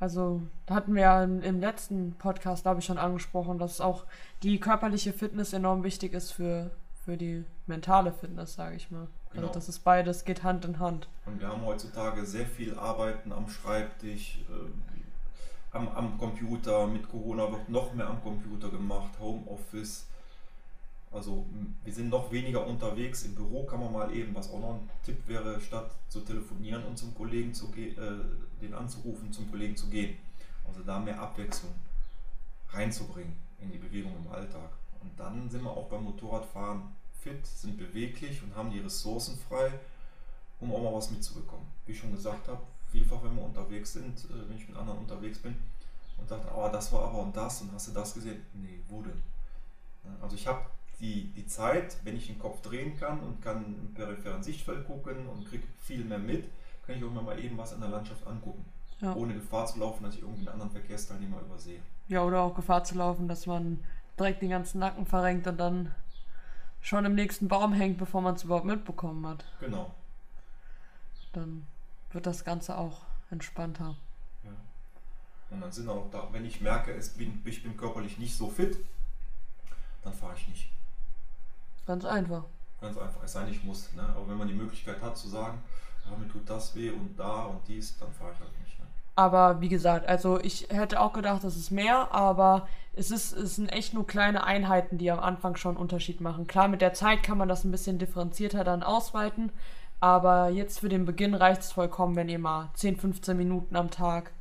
Also, 0.00 0.42
da 0.66 0.74
hatten 0.74 0.94
wir 0.94 1.02
ja 1.02 1.22
im 1.22 1.60
letzten 1.60 2.14
Podcast, 2.14 2.64
glaube 2.64 2.80
ich, 2.80 2.84
schon 2.84 2.98
angesprochen, 2.98 3.58
dass 3.58 3.80
auch 3.80 4.04
die 4.42 4.58
körperliche 4.58 5.12
Fitness 5.12 5.52
enorm 5.52 5.84
wichtig 5.84 6.12
ist 6.14 6.32
für, 6.32 6.72
für 7.04 7.16
die 7.16 7.44
mentale 7.66 8.12
Fitness, 8.12 8.54
sage 8.54 8.76
ich 8.76 8.90
mal. 8.90 9.02
Also, 9.02 9.10
genau. 9.30 9.46
Also, 9.46 9.54
das 9.54 9.68
ist 9.68 9.78
beides, 9.80 10.24
geht 10.24 10.42
Hand 10.42 10.64
in 10.64 10.80
Hand. 10.80 11.08
Und 11.26 11.40
wir 11.40 11.48
haben 11.48 11.64
heutzutage 11.64 12.26
sehr 12.26 12.46
viel 12.46 12.76
Arbeiten 12.76 13.32
am 13.32 13.48
Schreibtisch, 13.48 14.40
äh, 14.50 15.03
am, 15.74 15.88
am 15.88 16.18
Computer. 16.18 16.86
Mit 16.86 17.08
Corona 17.08 17.50
wird 17.50 17.68
noch 17.68 17.92
mehr 17.94 18.08
am 18.08 18.22
Computer 18.22 18.68
gemacht, 18.70 19.10
Homeoffice. 19.20 20.06
Also 21.12 21.46
wir 21.84 21.92
sind 21.92 22.08
noch 22.08 22.32
weniger 22.32 22.66
unterwegs. 22.66 23.24
Im 23.24 23.34
Büro 23.34 23.64
kann 23.64 23.80
man 23.80 23.92
mal 23.92 24.12
eben, 24.14 24.34
was 24.34 24.50
auch 24.50 24.60
noch 24.60 24.74
ein 24.74 24.90
Tipp 25.04 25.18
wäre, 25.28 25.60
statt 25.60 25.90
zu 26.08 26.20
telefonieren 26.20 26.84
und 26.84 26.98
zum 26.98 27.14
Kollegen 27.14 27.54
zu 27.54 27.70
gehen, 27.70 27.96
äh, 27.98 28.62
den 28.62 28.74
anzurufen, 28.74 29.32
zum 29.32 29.48
Kollegen 29.50 29.76
zu 29.76 29.88
gehen. 29.88 30.16
Also 30.66 30.80
da 30.82 30.98
mehr 30.98 31.20
Abwechslung 31.20 31.72
reinzubringen 32.70 33.36
in 33.60 33.70
die 33.70 33.78
Bewegung 33.78 34.12
im 34.24 34.32
Alltag. 34.32 34.70
Und 35.02 35.18
dann 35.18 35.48
sind 35.50 35.62
wir 35.62 35.70
auch 35.70 35.88
beim 35.88 36.02
Motorradfahren 36.04 36.82
fit, 37.20 37.46
sind 37.46 37.78
beweglich 37.78 38.42
und 38.42 38.54
haben 38.56 38.70
die 38.70 38.80
Ressourcen 38.80 39.38
frei, 39.48 39.70
um 40.60 40.72
auch 40.74 40.82
mal 40.82 40.94
was 40.94 41.10
mitzubekommen. 41.10 41.66
Wie 41.86 41.92
ich 41.92 41.98
schon 41.98 42.12
gesagt 42.12 42.48
habe, 42.48 42.60
vielfach, 42.94 43.22
wenn 43.24 43.34
wir 43.34 43.44
unterwegs 43.44 43.92
sind, 43.92 44.18
äh, 44.24 44.48
wenn 44.48 44.56
ich 44.56 44.68
mit 44.68 44.76
anderen 44.76 45.00
unterwegs 45.00 45.38
bin 45.38 45.56
und 46.18 46.28
sage, 46.28 46.42
oh, 46.54 46.68
das 46.72 46.92
war 46.92 47.08
aber 47.08 47.18
und 47.18 47.36
das 47.36 47.60
und 47.60 47.72
hast 47.72 47.88
du 47.88 47.92
das 47.92 48.14
gesehen? 48.14 48.40
Nee, 48.54 48.78
wo 48.88 49.02
denn? 49.02 49.20
Also 50.22 50.36
ich 50.36 50.46
habe 50.46 50.60
die, 51.00 51.32
die 51.36 51.46
Zeit, 51.46 51.96
wenn 52.04 52.16
ich 52.16 52.28
den 52.28 52.38
Kopf 52.38 52.62
drehen 52.62 52.96
kann 52.96 53.20
und 53.20 53.42
kann 53.42 53.64
im 53.64 53.94
peripheren 53.94 54.42
Sichtfeld 54.42 54.86
gucken 54.86 55.26
und 55.26 55.48
kriege 55.48 55.64
viel 55.82 56.04
mehr 56.04 56.18
mit, 56.18 56.44
kann 56.86 56.96
ich 56.96 57.04
auch 57.04 57.10
mal 57.10 57.38
eben 57.38 57.58
was 57.58 57.72
in 57.72 57.80
der 57.80 57.88
Landschaft 57.88 58.24
angucken. 58.26 58.64
Ja. 59.00 59.14
Ohne 59.14 59.34
Gefahr 59.34 59.66
zu 59.66 59.80
laufen, 59.80 60.04
dass 60.04 60.14
ich 60.14 60.22
irgendwie 60.22 60.42
einen 60.42 60.60
anderen 60.60 60.70
Verkehrsteilnehmer 60.70 61.40
übersehe. 61.40 61.80
Ja, 62.08 62.22
oder 62.22 62.42
auch 62.42 62.54
Gefahr 62.54 62.84
zu 62.84 62.94
laufen, 62.94 63.26
dass 63.26 63.46
man 63.46 63.82
direkt 64.18 64.42
den 64.42 64.50
ganzen 64.50 64.78
Nacken 64.78 65.06
verrenkt 65.06 65.46
und 65.46 65.58
dann 65.58 65.92
schon 66.80 67.04
im 67.04 67.14
nächsten 67.14 67.48
Baum 67.48 67.72
hängt, 67.72 67.98
bevor 67.98 68.20
man 68.20 68.34
es 68.34 68.44
überhaupt 68.44 68.66
mitbekommen 68.66 69.26
hat. 69.26 69.44
Genau. 69.58 69.90
Dann 71.32 71.66
wird 72.14 72.26
das 72.26 72.44
Ganze 72.44 72.76
auch 72.78 73.02
entspannter. 73.30 73.96
Ja. 74.44 74.50
Und 75.50 75.60
dann 75.60 75.72
sind 75.72 75.88
auch 75.88 76.08
da, 76.10 76.28
wenn 76.32 76.44
ich 76.44 76.60
merke, 76.60 76.92
es 76.92 77.10
bin, 77.10 77.42
ich 77.44 77.62
bin 77.62 77.76
körperlich 77.76 78.18
nicht 78.18 78.36
so 78.36 78.48
fit, 78.48 78.78
dann 80.02 80.12
fahre 80.12 80.34
ich 80.36 80.48
nicht. 80.48 80.70
Ganz 81.86 82.04
einfach. 82.04 82.44
Ganz 82.80 82.96
einfach, 82.96 83.22
es 83.24 83.32
sei 83.32 83.44
denn, 83.44 83.52
ich 83.52 83.64
muss. 83.64 83.92
Ne? 83.92 84.02
Aber 84.02 84.28
wenn 84.28 84.36
man 84.36 84.48
die 84.48 84.54
Möglichkeit 84.54 85.00
hat 85.02 85.16
zu 85.16 85.28
sagen, 85.28 85.62
ja, 86.04 86.16
mir 86.16 86.28
tut 86.28 86.48
das 86.48 86.74
weh 86.74 86.90
und 86.90 87.18
da 87.18 87.44
und 87.44 87.66
dies, 87.66 87.96
dann 87.98 88.12
fahre 88.12 88.32
ich 88.32 88.40
halt 88.40 88.60
nicht. 88.60 88.78
Ne? 88.78 88.86
Aber 89.16 89.60
wie 89.60 89.68
gesagt, 89.68 90.08
also 90.08 90.40
ich 90.40 90.68
hätte 90.70 91.00
auch 91.00 91.12
gedacht, 91.12 91.44
das 91.44 91.56
ist 91.56 91.70
mehr, 91.70 92.12
aber 92.12 92.68
es, 92.94 93.10
ist, 93.10 93.32
es 93.32 93.56
sind 93.56 93.68
echt 93.68 93.94
nur 93.94 94.06
kleine 94.06 94.44
Einheiten, 94.44 94.98
die 94.98 95.10
am 95.10 95.20
Anfang 95.20 95.56
schon 95.56 95.72
einen 95.72 95.82
Unterschied 95.82 96.20
machen. 96.20 96.46
Klar, 96.46 96.68
mit 96.68 96.80
der 96.80 96.94
Zeit 96.94 97.22
kann 97.22 97.38
man 97.38 97.48
das 97.48 97.64
ein 97.64 97.70
bisschen 97.70 97.98
differenzierter 97.98 98.64
dann 98.64 98.82
ausweiten, 98.82 99.50
aber 100.04 100.50
jetzt 100.50 100.80
für 100.80 100.90
den 100.90 101.06
Beginn 101.06 101.34
reicht 101.34 101.62
es 101.62 101.72
vollkommen, 101.72 102.14
wenn 102.14 102.28
ihr 102.28 102.38
mal 102.38 102.68
10, 102.74 102.98
15 102.98 103.34
Minuten 103.38 103.74
am 103.74 103.90
Tag, 103.90 104.32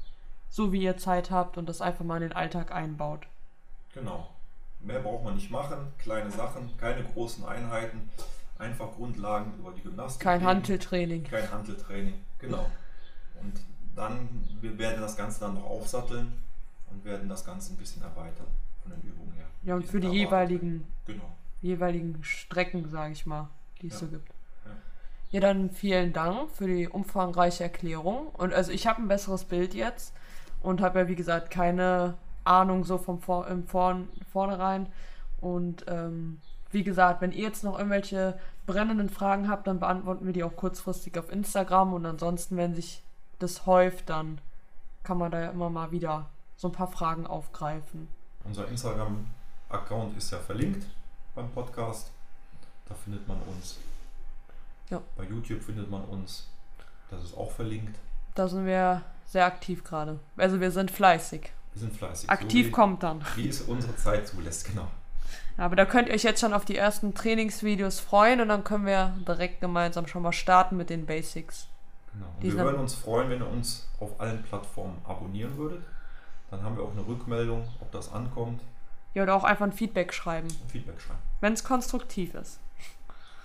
so 0.50 0.74
wie 0.74 0.84
ihr 0.84 0.98
Zeit 0.98 1.32
habt 1.32 1.58
und 1.58 1.70
das 1.70 1.80
einfach 1.80 2.04
mal 2.04 2.18
in 2.18 2.24
den 2.24 2.34
Alltag 2.34 2.74
einbaut. 2.74 3.28
Genau. 3.94 4.28
Mehr 4.82 5.00
braucht 5.00 5.24
man 5.24 5.36
nicht 5.36 5.50
machen, 5.50 5.78
kleine 6.00 6.30
Sachen, 6.32 6.76
keine 6.76 7.06
großen 7.06 7.46
Einheiten, 7.46 8.10
einfach 8.60 8.92
Grundlagen 8.92 9.54
über 9.58 9.72
die 9.72 9.80
Gymnastik. 9.80 10.22
Kein 10.22 10.44
Handeltraining. 10.44 11.24
Kein 11.24 11.50
Handeltraining, 11.50 12.16
genau. 12.40 12.70
Und 13.42 13.54
dann, 13.96 14.28
wir 14.60 14.78
werden 14.78 15.00
das 15.00 15.16
Ganze 15.16 15.40
dann 15.40 15.54
noch 15.54 15.66
aufsatteln 15.66 16.44
und 16.92 17.06
werden 17.06 17.30
das 17.30 17.46
Ganze 17.46 17.72
ein 17.72 17.78
bisschen 17.78 18.02
erweitern 18.02 18.48
von 18.82 18.92
den 18.92 19.02
Übungen 19.10 19.32
her. 19.32 19.46
Ja, 19.64 19.76
und 19.76 19.86
für 19.86 20.02
die 20.02 20.10
jeweiligen, 20.10 20.86
genau. 21.06 21.32
jeweiligen 21.62 22.22
Strecken, 22.22 22.90
sage 22.90 23.14
ich 23.14 23.26
mal, 23.26 23.48
die 23.82 23.88
es 23.88 23.94
ja. 23.94 24.00
so 24.00 24.08
gibt. 24.08 24.28
Ja. 25.34 25.42
dann 25.42 25.70
vielen 25.72 26.14
Dank 26.14 26.52
für 26.52 26.68
die 26.68 26.88
umfangreiche 26.88 27.64
Erklärung. 27.64 28.28
Und 28.28 28.54
also 28.54 28.72
ich 28.72 28.88
habe 28.88 29.02
ein 29.02 29.08
besseres 29.08 29.46
Bild 29.46 29.74
jetzt 29.74 30.14
und 30.62 30.82
habe 30.82 31.00
ja, 31.00 31.08
wie 31.08 31.16
gesagt, 31.16 31.50
keine 31.52 32.16
Ahnung 32.44 32.84
so 32.84 32.98
vom 32.98 33.20
Vor 33.20 33.48
im 33.48 33.66
Vorn 33.66 34.10
vornherein. 34.32 34.88
Und 35.42 35.86
ähm, 35.88 36.40
wie 36.72 36.84
gesagt, 36.84 37.22
wenn 37.22 37.32
ihr 37.32 37.44
jetzt 37.44 37.64
noch 37.64 37.78
irgendwelche 37.78 38.40
brennenden 38.66 39.10
Fragen 39.10 39.50
habt, 39.50 39.68
dann 39.68 39.80
beantworten 39.80 40.26
wir 40.26 40.34
die 40.34 40.44
auch 40.44 40.56
kurzfristig 40.56 41.18
auf 41.18 41.32
Instagram. 41.32 41.94
Und 41.94 42.06
ansonsten, 42.06 42.58
wenn 42.58 42.74
sich 42.74 43.04
das 43.40 43.66
häuft, 43.66 44.10
dann 44.10 44.40
kann 45.04 45.18
man 45.18 45.32
da 45.32 45.42
ja 45.42 45.50
immer 45.52 45.70
mal 45.70 45.92
wieder 45.92 46.30
so 46.56 46.70
ein 46.70 46.72
paar 46.72 46.88
Fragen 46.88 47.28
aufgreifen. 47.28 48.08
Unser 48.46 48.68
Instagram-Account 48.68 50.18
ist 50.18 50.32
ja 50.32 50.40
verlinkt 50.40 50.86
beim 51.36 51.50
Podcast. 51.52 52.12
Da 52.88 52.96
findet 52.96 53.28
man 53.28 53.38
uns. 53.48 53.78
Ja. 54.90 55.02
Bei 55.16 55.24
YouTube 55.24 55.62
findet 55.62 55.90
man 55.90 56.04
uns. 56.06 56.50
Das 57.10 57.24
ist 57.24 57.36
auch 57.36 57.52
verlinkt. 57.52 57.98
Da 58.36 58.48
sind 58.48 58.66
wir 58.66 59.02
sehr 59.26 59.46
aktiv 59.46 59.84
gerade. 59.84 60.20
Also 60.38 60.60
wir 60.60 60.72
sind 60.72 60.92
fleißig. 60.92 61.52
Wir 61.74 61.80
sind 61.80 61.96
fleißig. 61.96 62.30
Aktiv 62.30 62.66
so 62.66 62.68
wie, 62.68 62.72
kommt 62.72 63.04
dann. 63.04 63.24
Wie 63.36 63.48
es 63.48 63.62
unsere 63.62 63.96
Zeit 63.96 64.28
zulässt, 64.28 64.66
genau. 64.66 64.88
Aber 65.58 65.76
da 65.76 65.86
könnt 65.86 66.08
ihr 66.08 66.16
euch 66.16 66.24
jetzt 66.24 66.42
schon 66.42 66.54
auf 66.54 66.66
die 66.66 66.78
ersten 66.78 67.14
Trainingsvideos 67.14 68.00
freuen 68.00 68.42
und 68.42 68.50
dann 68.50 68.64
können 68.64 68.86
wir 68.86 69.16
direkt 69.28 69.62
gemeinsam 69.62 70.08
schon 70.08 70.24
mal 70.24 70.32
starten 70.32 70.78
mit 70.78 70.90
den 70.90 71.06
Basics. 71.06 71.68
Genau. 72.12 72.26
Und 72.38 72.44
wir 72.44 72.64
würden 72.64 72.80
uns 72.80 72.96
freuen, 72.96 73.30
wenn 73.30 73.42
ihr 73.42 73.50
uns 73.50 73.88
auf 74.00 74.20
allen 74.20 74.42
Plattformen 74.44 74.98
abonnieren 75.04 75.58
würdet. 75.58 75.84
Dann 76.50 76.64
haben 76.64 76.78
wir 76.78 76.84
auch 76.84 76.92
eine 76.92 77.06
Rückmeldung, 77.06 77.68
ob 77.82 77.92
das 77.92 78.12
ankommt. 78.12 78.62
Ja, 79.14 79.24
oder 79.24 79.36
auch 79.36 79.44
einfach 79.44 79.66
ein 79.66 79.74
Feedback 79.74 80.14
schreiben. 80.14 80.48
Feedback 80.68 81.00
schreiben. 81.00 81.20
Wenn 81.42 81.54
es 81.54 81.64
konstruktiv 81.64 82.34
ist. 82.36 82.60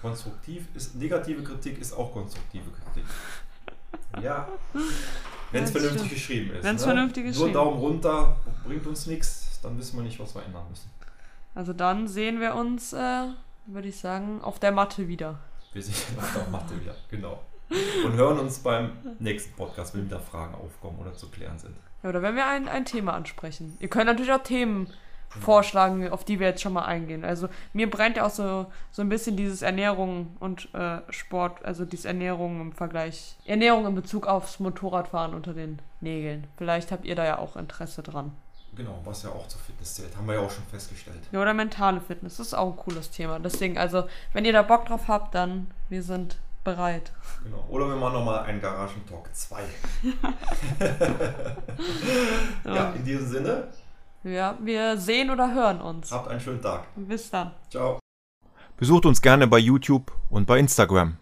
Konstruktiv 0.01 0.67
ist, 0.75 0.95
negative 0.95 1.43
Kritik 1.43 1.79
ist 1.79 1.93
auch 1.93 2.13
konstruktive 2.13 2.71
Kritik. 2.71 3.05
Ja. 4.23 4.49
Wenn 5.51 5.65
es 5.65 5.71
vernünftig 5.71 6.01
stimmt. 6.01 6.15
geschrieben 6.15 6.55
ist. 6.55 6.65
Wenn 6.65 6.77
es 6.77 6.83
ne? 6.83 6.93
vernünftig 6.93 7.25
geschrieben 7.25 7.49
ist. 7.49 7.55
Nur 7.55 7.65
Daumen 7.65 7.79
runter 7.79 8.37
bringt 8.65 8.87
uns 8.87 9.07
nichts, 9.07 9.59
dann 9.63 9.79
wissen 9.79 9.97
wir 9.97 10.05
nicht, 10.05 10.21
was 10.21 10.35
wir 10.35 10.45
ändern 10.45 10.67
müssen. 10.69 10.91
Also 11.55 11.73
dann 11.73 12.07
sehen 12.07 12.41
wir 12.41 12.55
uns, 12.55 12.93
äh, 12.93 13.25
würde 13.67 13.89
ich 13.89 13.99
sagen, 13.99 14.41
auf 14.43 14.59
der 14.59 14.73
Matte 14.73 15.09
wieder. 15.09 15.39
Wir 15.73 15.83
sehen 15.83 15.95
uns 16.17 16.27
auf 16.27 16.35
der 16.35 16.49
Matte 16.51 16.81
wieder, 16.81 16.95
genau. 17.11 17.43
Und 18.05 18.13
hören 18.15 18.39
uns 18.39 18.61
beim 18.61 18.93
nächsten 19.19 19.55
Podcast, 19.55 19.95
wenn 19.95 20.07
wieder 20.07 20.21
Fragen 20.21 20.55
aufkommen 20.55 20.99
oder 20.99 21.15
zu 21.15 21.29
klären 21.29 21.59
sind. 21.59 21.77
Ja, 22.03 22.11
oder 22.11 22.23
wenn 22.23 22.37
wir 22.37 22.47
ein, 22.47 22.69
ein 22.69 22.85
Thema 22.85 23.15
ansprechen. 23.15 23.77
Ihr 23.81 23.89
könnt 23.89 24.07
natürlich 24.07 24.33
auch 24.33 24.43
Themen 24.43 24.89
vorschlagen, 25.29 26.09
auf 26.11 26.25
die 26.25 26.41
wir 26.41 26.49
jetzt 26.49 26.63
schon 26.63 26.73
mal 26.73 26.85
eingehen. 26.85 27.25
Also 27.25 27.49
mir 27.73 27.91
brennt 27.91 28.17
ja 28.17 28.27
auch 28.27 28.31
so, 28.31 28.67
so 28.91 29.03
ein 29.03 29.09
bisschen 29.09 29.37
dieses 29.37 29.63
Ernährung 29.63 30.37
und 30.41 30.73
äh, 30.75 31.01
Sport, 31.11 31.65
also 31.65 31.85
diese 31.85 32.09
Ernährung 32.09 32.61
im 32.61 32.73
Vergleich, 32.73 33.37
Ernährung 33.45 33.87
in 33.87 33.95
Bezug 33.95 34.27
aufs 34.27 34.59
Motorradfahren 34.61 35.35
unter 35.35 35.53
den 35.53 35.81
Nägeln. 36.01 36.47
Vielleicht 36.57 36.93
habt 36.93 37.05
ihr 37.05 37.15
da 37.15 37.25
ja 37.25 37.39
auch 37.39 37.57
Interesse 37.57 38.03
dran. 38.03 38.33
Genau, 38.75 39.01
was 39.05 39.25
ja 39.25 39.31
auch 39.31 39.49
zur 39.49 39.61
Fitness 39.61 39.97
zählt, 39.97 40.17
haben 40.17 40.27
wir 40.27 40.35
ja 40.35 40.41
auch 40.41 40.51
schon 40.51 40.65
festgestellt. 40.65 41.19
Ja, 41.33 41.41
oder 41.41 41.53
mentale 41.53 42.01
Fitness, 42.01 42.37
das 42.37 42.49
ist 42.49 42.55
auch 42.55 42.71
ein 42.71 42.77
cooles 42.77 43.11
Thema. 43.11 43.41
Deswegen, 43.41 43.77
also, 43.77 44.05
wenn 44.33 44.45
ihr 44.45 44.53
da 44.53 44.63
Bock 44.63 44.87
drauf 44.87 45.09
habt, 45.09 45.35
dann 45.35 45.69
wir 45.89 46.03
sind 46.03 46.39
bereit. 46.63 47.13
Genau. 47.43 47.65
Oder 47.71 47.89
wir 47.89 47.97
machen 47.97 48.15
nochmal 48.15 48.45
einen 48.45 48.61
Garagentalk 48.61 49.35
2. 49.35 49.63
ja, 52.65 52.91
in 52.93 53.05
diesem 53.05 53.27
Sinne. 53.27 53.69
Ja, 54.29 54.59
wir 54.61 54.99
sehen 54.99 55.31
oder 55.31 55.55
hören 55.55 55.81
uns. 55.81 56.13
Habt 56.13 56.29
einen 56.29 56.41
schönen 56.41 56.61
Tag. 56.61 56.85
Bis 56.97 57.31
dann. 57.31 57.53
Ciao. 57.71 57.99
Besucht 58.77 59.07
uns 59.07 59.23
gerne 59.23 59.47
bei 59.47 59.59
YouTube 59.59 60.13
und 60.29 60.47
bei 60.47 60.59
Instagram. 60.59 61.17